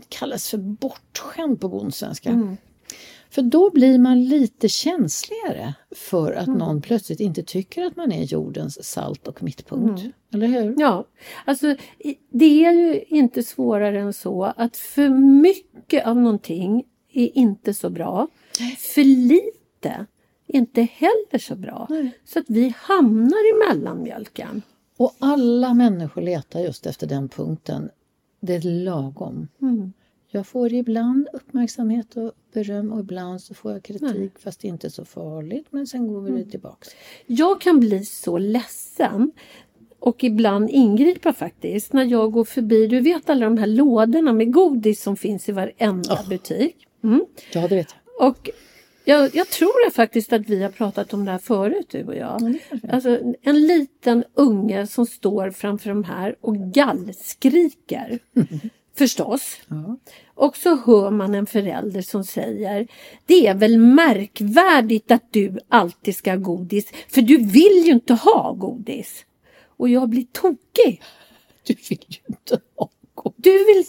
kallas 0.09 0.49
för 0.49 0.59
bortskämd 0.59 1.61
på 1.61 1.69
bondsvenska. 1.69 2.57
För 3.33 3.43
då 3.43 3.71
blir 3.71 3.99
man 3.99 4.25
lite 4.25 4.69
känsligare 4.69 5.75
för 5.91 6.33
att 6.33 6.47
någon 6.47 6.83
plötsligt 6.83 7.21
inte 7.21 7.43
tycker 7.43 7.85
att 7.85 7.97
man 7.97 8.13
är 8.13 8.25
jordens 8.25 8.85
salt 8.85 9.29
och 9.29 9.43
mittpunkt. 9.43 10.03
Eller 10.35 10.47
hur? 10.47 10.75
Ja, 10.79 11.05
alltså 11.45 11.77
det 12.31 12.65
är 12.65 12.73
ju 12.73 13.05
inte 13.09 13.43
svårare 13.43 14.01
än 14.01 14.13
så 14.13 14.45
att 14.45 14.77
för 14.77 15.09
mycket 15.43 16.07
av 16.07 16.17
någonting 16.17 16.85
är 17.13 17.39
inte 17.39 17.75
så 17.75 17.91
bra. 17.91 18.29
För 18.79 19.05
lite 19.05 20.07
är 20.47 20.59
inte 20.59 20.83
heller 20.83 21.39
så 21.39 21.57
bra. 21.57 21.89
Så 22.25 22.39
att 22.39 22.47
vi 22.49 22.75
hamnar 22.77 23.55
i 23.55 23.69
mellanmjölken. 23.69 24.63
Och 24.97 25.15
alla 25.19 25.75
människor 25.75 26.23
letar 26.23 26.61
just 26.61 26.87
efter 26.87 27.07
den 27.07 27.29
punkten. 27.29 27.91
Det 28.41 28.55
är 28.55 28.85
lagom. 28.85 29.49
Jag 30.35 30.47
får 30.47 30.73
ibland 30.73 31.29
uppmärksamhet 31.33 32.17
och 32.17 32.33
beröm 32.53 32.93
och 32.93 33.01
ibland 33.01 33.41
så 33.41 33.55
får 33.55 33.73
jag 33.73 33.83
kritik 33.83 34.39
fast 34.39 34.61
det 34.61 34.69
är 34.69 34.71
inte 34.71 34.91
så 34.91 35.05
farligt 35.05 35.67
men 35.71 35.87
sen 35.87 36.09
går 36.09 36.21
vi 36.21 36.45
tillbaks. 36.45 36.89
Jag 37.27 37.61
kan 37.61 37.81
bli 37.81 38.05
så 38.05 38.39
ledsen 38.39 39.33
och 39.99 40.25
ibland 40.25 40.71
ingripa 40.71 41.33
faktiskt 41.33 41.93
när 41.93 42.05
jag 42.05 42.33
går 42.33 42.45
förbi, 42.45 42.87
du 42.87 43.01
vet 43.01 43.31
alla 43.31 43.45
de 43.45 43.59
här 43.59 43.67
lådorna 43.67 44.33
med 44.33 44.53
godis 44.53 45.03
som 45.03 45.17
finns 45.17 45.49
i 45.49 45.53
varenda 45.53 46.19
butik. 46.29 46.87
Mm. 47.05 47.25
Ja, 47.53 47.69
det 47.69 47.77
vet 47.77 47.95
jag. 48.19 48.29
Och 48.29 48.51
jag, 49.05 49.35
jag 49.35 49.49
tror 49.49 49.91
faktiskt 49.91 50.33
att 50.33 50.49
vi 50.49 50.63
har 50.63 50.71
pratat 50.71 51.15
om 51.15 51.25
det 51.25 51.31
här 51.31 51.39
förut 51.39 51.87
du 51.91 52.05
och 52.05 52.17
jag. 52.17 52.59
Alltså 52.89 53.19
en 53.43 53.67
liten 53.67 54.25
unge 54.35 54.87
som 54.87 55.07
står 55.07 55.51
framför 55.51 55.89
de 55.89 56.05
här 56.05 56.37
och 56.41 56.57
gallskriker. 56.57 58.19
Förstås. 58.95 59.57
Och 60.35 60.57
så 60.57 60.77
hör 60.77 61.11
man 61.11 61.35
en 61.35 61.47
förälder 61.47 62.03
som 62.03 62.25
säger 62.25 62.89
Det 63.27 63.47
är 63.47 63.55
väl 63.55 63.79
märkvärdigt 63.79 65.11
att 65.11 65.33
du 65.33 65.59
alltid 65.69 66.17
ska 66.17 66.31
ha 66.31 66.37
godis 66.37 66.93
för 67.09 67.23
du 67.23 67.37
vill 67.37 67.83
ju 67.87 67.93
inte 67.93 68.15
ha 68.15 68.53
godis. 68.53 69.25
Och 69.77 69.89
jag 69.89 70.09
blir 70.09 70.27
tokig. 70.33 71.03
Du 71.67 71.75
vill 71.89 72.05
ju 72.09 72.19
inte 72.27 72.61
ha 72.77 72.89
godis. 73.15 73.35
Du 73.37 73.65
vill, 73.65 73.85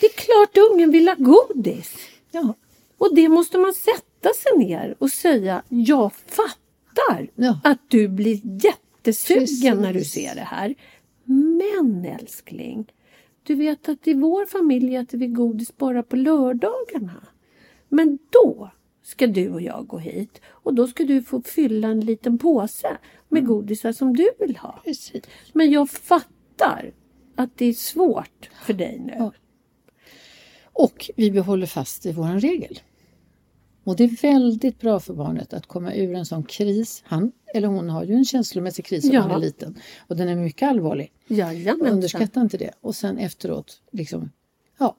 det 0.00 0.06
är 0.06 0.12
klart 0.12 0.70
ungen 0.70 0.90
vill 0.90 1.08
ha 1.08 1.14
godis. 1.14 1.94
Ja. 2.30 2.54
Och 2.98 3.14
det 3.14 3.28
måste 3.28 3.58
man 3.58 3.74
sätta 3.74 4.34
sig 4.34 4.58
ner 4.66 4.96
och 4.98 5.10
säga 5.10 5.62
Jag 5.68 6.12
fattar 6.14 7.28
Ja. 7.34 7.60
att 7.64 7.78
du 7.88 8.08
blir 8.08 8.40
jättesugen 8.64 9.40
Precis. 9.46 9.64
när 9.64 9.92
du 9.92 10.04
ser 10.04 10.34
det 10.34 10.40
här. 10.40 10.74
Men 11.24 12.04
älskling, 12.20 12.86
du 13.48 13.54
vet 13.54 13.88
att 13.88 14.08
i 14.08 14.14
vår 14.14 14.46
familj 14.46 14.96
äter 14.96 15.18
vi 15.18 15.26
godis 15.26 15.76
bara 15.76 16.02
på 16.02 16.16
lördagarna. 16.16 17.26
Men 17.88 18.18
då 18.30 18.70
ska 19.02 19.26
du 19.26 19.50
och 19.50 19.62
jag 19.62 19.86
gå 19.86 19.98
hit 19.98 20.40
och 20.46 20.74
då 20.74 20.86
ska 20.86 21.04
du 21.04 21.22
få 21.22 21.42
fylla 21.42 21.88
en 21.88 22.00
liten 22.00 22.38
påse 22.38 22.98
med 23.28 23.46
godisar 23.46 23.92
som 23.92 24.16
du 24.16 24.30
vill 24.38 24.56
ha. 24.56 24.72
Mm. 24.72 24.82
Precis. 24.84 25.22
Men 25.52 25.70
jag 25.70 25.90
fattar 25.90 26.92
att 27.36 27.56
det 27.56 27.66
är 27.66 27.72
svårt 27.72 28.50
för 28.66 28.72
dig 28.72 28.98
nu. 28.98 29.14
Ja. 29.18 29.32
Och 30.62 31.10
vi 31.16 31.30
behåller 31.30 31.66
fast 31.66 32.06
i 32.06 32.12
våran 32.12 32.40
regel. 32.40 32.78
Och 33.88 33.96
det 33.96 34.04
är 34.04 34.22
väldigt 34.22 34.80
bra 34.80 35.00
för 35.00 35.14
barnet 35.14 35.52
att 35.52 35.66
komma 35.66 35.94
ur 35.94 36.14
en 36.14 36.26
sån 36.26 36.42
kris. 36.42 37.02
Han 37.06 37.32
eller 37.54 37.68
hon 37.68 37.88
har 37.90 38.04
ju 38.04 38.14
en 38.14 38.24
känslomässig 38.24 38.84
kris 38.84 39.04
om 39.04 39.10
Ja. 39.12 39.20
han 39.20 39.30
är 39.30 39.38
liten. 39.38 39.78
Och 40.06 40.16
den 40.16 40.28
är 40.28 40.36
mycket 40.36 40.68
allvarlig. 40.68 41.12
Jajamensan. 41.26 41.92
Underskatta 41.92 42.40
inte 42.40 42.56
det. 42.56 42.70
Och 42.80 42.94
sen 42.94 43.18
efteråt, 43.18 43.82
liksom, 43.90 44.30
ja, 44.78 44.96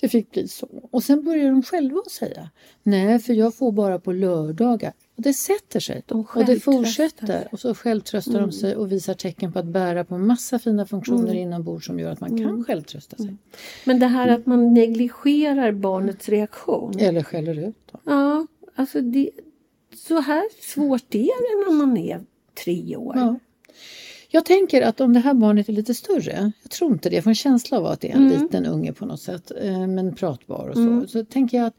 det 0.00 0.08
fick 0.08 0.30
bli 0.30 0.48
så. 0.48 0.68
Och 0.90 1.02
sen 1.02 1.24
börjar 1.24 1.50
de 1.50 1.62
själva 1.62 2.02
säga, 2.10 2.50
nej 2.82 3.18
för 3.18 3.34
jag 3.34 3.54
får 3.54 3.72
bara 3.72 3.98
på 3.98 4.12
lördagar. 4.12 4.92
Och 5.16 5.22
det 5.22 5.32
sätter 5.32 5.80
sig. 5.80 6.02
De 6.06 6.26
och 6.34 6.44
det 6.44 6.60
fortsätter. 6.60 7.48
Och 7.52 7.60
så 7.60 7.74
självtröstar 7.74 8.40
de 8.40 8.52
sig 8.52 8.76
och 8.76 8.92
visar 8.92 9.14
tecken 9.14 9.52
på 9.52 9.58
att 9.58 9.66
bära 9.66 10.04
på 10.04 10.18
massa 10.18 10.58
fina 10.58 10.86
funktioner 10.86 11.34
inombords 11.34 11.86
som 11.86 11.98
gör 12.00 12.10
att 12.10 12.20
man 12.20 12.38
kan 12.38 12.64
självtrösta 12.64 13.16
sig. 13.16 13.36
Men 13.84 13.98
det 13.98 14.06
här 14.06 14.28
att 14.28 14.46
man 14.46 14.74
negligerar 14.74 15.72
barnets 15.72 16.28
reaktion. 16.28 16.98
Eller 16.98 17.22
skäller 17.22 17.68
ut 17.68 17.92
dem. 17.92 18.00
Ja, 18.04 18.46
alltså 18.74 19.00
det, 19.00 19.30
så 19.94 20.20
här 20.20 20.44
svårt 20.74 21.14
är 21.14 21.18
det 21.20 21.70
när 21.70 21.76
man 21.76 21.96
är 21.96 22.20
tre 22.64 22.96
år. 22.96 23.16
Ja. 23.16 23.38
Jag 24.36 24.44
tänker 24.44 24.82
att 24.82 25.00
om 25.00 25.12
det 25.12 25.20
här 25.20 25.34
barnet 25.34 25.68
är 25.68 25.72
lite 25.72 25.94
större, 25.94 26.52
jag 26.62 26.70
tror 26.70 26.92
inte 26.92 27.08
det, 27.08 27.14
jag 27.14 27.24
får 27.24 27.30
en 27.30 27.34
känsla 27.34 27.78
av 27.78 27.86
att 27.86 28.00
det 28.00 28.10
är 28.10 28.16
en 28.16 28.28
liten 28.28 28.66
unge 28.66 28.92
på 28.92 29.06
något 29.06 29.20
sätt, 29.20 29.52
eh, 29.60 29.86
men 29.86 30.14
pratbar 30.14 30.68
och 30.68 30.76
så, 30.76 31.06
så 31.08 31.24
tänker 31.24 31.56
jag 31.56 31.66
att 31.66 31.74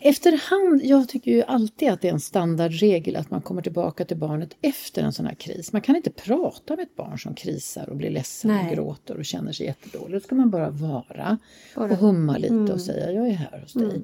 Efterhand, 0.00 0.84
jag 0.84 1.08
tycker 1.08 1.30
ju 1.30 1.42
alltid 1.42 1.88
att 1.88 2.00
det 2.00 2.08
är 2.08 2.12
en 2.12 2.20
standardregel 2.20 3.16
att 3.16 3.30
man 3.30 3.40
kommer 3.40 3.62
tillbaka 3.62 4.04
till 4.04 4.16
barnet 4.16 4.56
efter 4.60 5.02
en 5.02 5.12
sån 5.12 5.26
här 5.26 5.34
kris. 5.34 5.72
Man 5.72 5.82
kan 5.82 5.96
inte 5.96 6.10
prata 6.10 6.76
med 6.76 6.82
ett 6.82 6.96
barn 6.96 7.18
som 7.18 7.34
krisar 7.34 7.88
och 7.90 7.96
blir 7.96 8.10
ledsen 8.10 8.50
Nej. 8.50 8.66
och 8.66 8.74
gråter 8.74 9.16
och 9.16 9.24
känner 9.24 9.52
sig 9.52 9.66
jättedålig. 9.66 10.16
Då 10.16 10.20
ska 10.20 10.34
man 10.34 10.50
bara 10.50 10.70
vara 10.70 11.38
Bara- 11.74 11.92
och 11.92 11.98
humma 11.98 12.36
lite 12.38 12.72
och 12.72 12.80
säga 12.80 13.12
jag 13.12 13.28
är 13.28 13.32
här 13.32 13.60
hos 13.60 13.72
dig. 13.72 14.02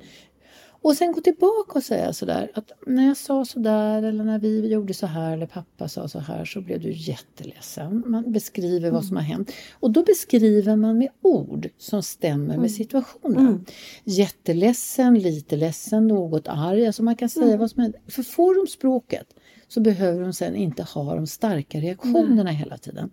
Och 0.85 0.97
sen 0.97 1.13
gå 1.13 1.21
tillbaka 1.21 1.79
och 1.79 1.83
säga 1.83 2.13
sådär 2.13 2.51
att 2.55 2.73
när 2.87 3.07
jag 3.07 3.17
sa 3.17 3.45
sådär 3.45 4.03
eller 4.03 4.25
när 4.25 4.39
vi 4.39 4.69
gjorde 4.69 4.95
så 4.95 5.07
här 5.07 5.33
eller 5.33 5.47
pappa 5.47 5.89
sa 5.89 6.09
så 6.09 6.19
här 6.19 6.45
så 6.45 6.61
blev 6.61 6.81
du 6.81 6.93
jätteledsen. 6.93 8.03
Man 8.07 8.33
beskriver 8.33 8.91
vad 8.91 9.05
som 9.05 9.17
har 9.17 9.23
hänt. 9.23 9.53
Och 9.73 9.91
då 9.91 10.03
beskriver 10.03 10.77
man 10.77 10.99
med 10.99 11.09
ord 11.23 11.69
som 11.79 12.03
stämmer 12.03 12.57
med 12.57 12.71
situationen. 12.71 13.65
Jätteledsen, 14.05 15.19
lite 15.19 15.57
ledsen, 15.57 16.09
något 16.09 16.49
arg. 16.49 16.87
Alltså 16.87 17.03
man 17.03 17.17
kan 17.17 17.29
säga 17.29 17.57
vad 17.57 17.71
som 17.71 17.83
händer. 17.83 18.01
För 18.09 18.23
får 18.23 18.55
de 18.55 18.71
språket 18.71 19.27
så 19.69 19.81
behöver 19.81 20.21
de 20.21 20.33
sen 20.33 20.57
inte 20.57 20.83
ha 20.83 21.15
de 21.15 21.27
starka 21.27 21.79
reaktionerna 21.79 22.51
hela 22.51 22.79
tiden. 22.79 23.11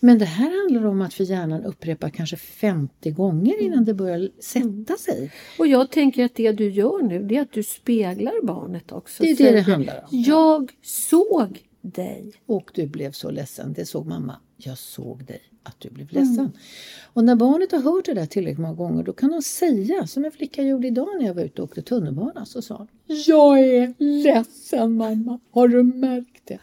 Men 0.00 0.18
det 0.18 0.24
här 0.24 0.62
handlar 0.62 0.90
om 0.90 1.02
att 1.02 1.14
för 1.14 1.24
hjärnan 1.24 1.64
upprepa 1.64 2.10
kanske 2.10 2.36
50 2.36 3.10
gånger 3.10 3.62
innan 3.62 3.84
det 3.84 3.94
börjar 3.94 4.28
sätta 4.40 4.96
sig. 4.96 5.32
Och 5.58 5.66
jag 5.66 5.90
tänker 5.90 6.24
att 6.24 6.34
det 6.34 6.52
du 6.52 6.70
gör 6.70 7.02
nu 7.02 7.22
det 7.22 7.36
är 7.36 7.42
att 7.42 7.52
du 7.52 7.62
speglar 7.62 8.46
barnet 8.46 8.92
också. 8.92 9.22
Det 9.22 9.30
är 9.30 9.36
det 9.36 9.52
det 9.52 9.60
handlar 9.60 9.96
om. 9.96 10.06
Jag 10.10 10.72
såg 10.82 11.67
dig. 11.80 12.32
Och 12.46 12.70
du 12.74 12.86
blev 12.86 13.12
så 13.12 13.30
ledsen. 13.30 13.72
Det 13.72 13.86
såg 13.86 14.06
mamma. 14.06 14.36
Jag 14.56 14.78
såg 14.78 15.24
dig 15.24 15.40
att 15.62 15.80
du 15.80 15.90
blev 15.90 16.12
ledsen. 16.12 16.52
Och 17.02 17.24
när 17.24 17.36
barnet 17.36 17.72
har 17.72 17.78
hört 17.80 18.04
det 18.04 18.14
där 18.14 18.26
tillräckligt 18.26 18.58
många 18.58 18.74
gånger 18.74 19.02
då 19.02 19.12
kan 19.12 19.30
de 19.30 19.42
säga, 19.42 20.06
som 20.06 20.24
en 20.24 20.32
flicka 20.32 20.62
gjorde 20.62 20.86
idag 20.86 21.08
när 21.18 21.26
jag 21.26 21.34
var 21.34 21.42
ute 21.42 21.62
och 21.62 21.68
åkte 21.68 21.82
tunnelbana, 21.82 22.46
så 22.46 22.62
sa 22.62 22.76
hon 22.76 22.88
Jag 23.26 23.60
är 23.60 23.94
ledsen 23.98 24.96
mamma, 24.96 25.40
har 25.50 25.68
du 25.68 25.82
märkt 25.82 26.42
det? 26.44 26.58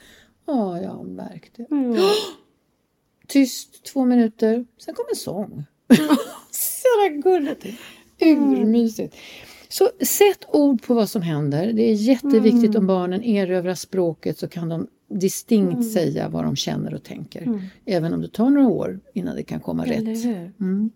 Ja, 0.46 0.82
jag 0.82 0.90
har 0.90 1.04
märkt 1.04 1.56
det. 1.56 1.68
Tyst 3.28 3.84
två 3.84 4.06
minuter, 4.06 4.66
sen 4.78 4.94
kom 4.94 5.06
en 5.10 5.16
sång. 5.16 5.66
så 6.52 7.22
gulligt. 7.24 7.66
Urmysigt. 8.22 9.16
Så 9.70 9.90
sätt 10.02 10.46
ord 10.52 10.84
på 10.84 10.94
vad 10.94 11.10
som 11.10 11.22
händer. 11.22 11.74
Det 11.74 11.84
är 11.84 11.94
jätteviktigt 11.94 12.76
om 12.76 12.88
barnen 12.88 13.24
erövrar 13.24 13.76
språket 13.76 14.40
så 14.40 14.48
kan 14.48 14.70
de 14.70 14.88
distinkt 15.08 15.92
säga 15.92 16.30
vad 16.30 16.44
de 16.44 16.56
känner 16.56 16.94
och 16.94 17.04
tänker. 17.04 17.70
Även 17.86 18.14
om 18.14 18.22
det 18.22 18.28
tar 18.28 18.50
några 18.50 18.68
år 18.68 19.00
innan 19.14 19.36
det 19.36 19.44
kan 19.44 19.60
komma 19.60 19.86
Eller 19.86 20.16
rätt. 20.16 20.26
Mm. 20.60 20.92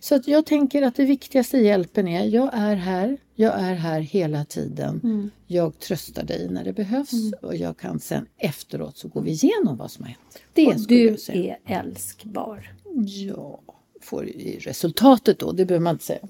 Så 0.00 0.14
att 0.14 0.28
jag 0.28 0.46
tänker 0.46 0.82
att 0.82 0.96
det 0.96 1.04
viktigaste 1.04 1.58
hjälpen 1.58 2.08
är, 2.08 2.24
jag 2.24 2.50
är 2.52 2.76
här, 2.76 3.16
jag 3.34 3.60
är 3.60 3.74
här 3.74 4.00
hela 4.00 4.44
tiden. 4.44 5.00
Mm. 5.04 5.30
Jag 5.46 5.78
tröstar 5.78 6.24
dig 6.24 6.48
när 6.50 6.64
det 6.64 6.72
behövs 6.72 7.32
och 7.42 7.56
jag 7.56 7.76
kan 7.76 8.00
sen 8.00 8.26
efteråt 8.36 8.96
så 8.96 9.08
går 9.08 9.22
vi 9.22 9.30
igenom 9.30 9.76
vad 9.76 9.90
som 9.90 10.04
har 10.04 10.08
hänt. 10.08 10.38
Det 10.52 10.66
Och 10.66 10.80
du 10.88 11.16
är 11.28 11.58
älskbar. 11.66 12.72
Ja, 13.06 13.60
får 14.02 14.30
resultatet 14.60 15.38
då, 15.38 15.52
det 15.52 15.64
behöver 15.64 15.84
man 15.84 15.94
inte 15.94 16.04
säga. 16.04 16.20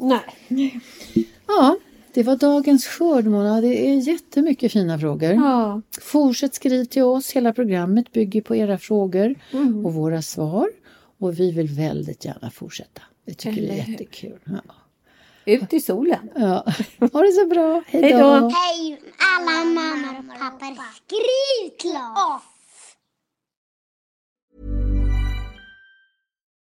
Nej. 0.49 0.81
Ja, 1.47 1.77
det 2.15 2.23
var 2.23 2.37
dagens 2.37 2.87
skörd 2.87 3.25
Mona. 3.27 3.61
Det 3.61 3.89
är 3.91 3.95
jättemycket 4.09 4.73
fina 4.73 4.99
frågor. 4.99 5.33
Ja. 5.33 5.83
Fortsätt 6.01 6.55
skriv 6.55 6.85
till 6.85 7.03
oss. 7.03 7.31
Hela 7.33 7.53
programmet 7.53 8.13
bygger 8.13 8.41
på 8.43 8.57
era 8.57 8.79
frågor 8.79 9.35
Mm. 9.53 9.87
och 9.87 9.95
våra 9.95 10.23
svar. 10.23 10.69
Och 11.19 11.39
vi 11.41 11.51
vill 11.53 11.69
väldigt 11.69 12.25
gärna 12.25 12.51
fortsätta. 12.51 13.03
Vi 13.25 13.35
tycker 13.35 13.63
det 13.63 13.69
är 13.69 13.73
Eller 13.73 13.83
hur? 13.83 13.93
jättekul. 13.93 14.39
Ja. 14.45 14.75
Ut 15.45 15.73
i 15.73 15.81
solen. 15.81 16.31
Ja. 16.35 16.65
Ha 17.13 17.23
det 17.23 17.33
så 17.33 17.47
bra. 17.47 17.83
Hej 17.87 18.03
Hej 18.03 18.13
då. 18.13 18.19
Hej 18.55 19.01
alla 19.37 19.65
mammor 19.65 20.19
och 20.19 20.41
pappor. 20.41 20.77
Skriv 20.95 21.77
till 21.79 21.91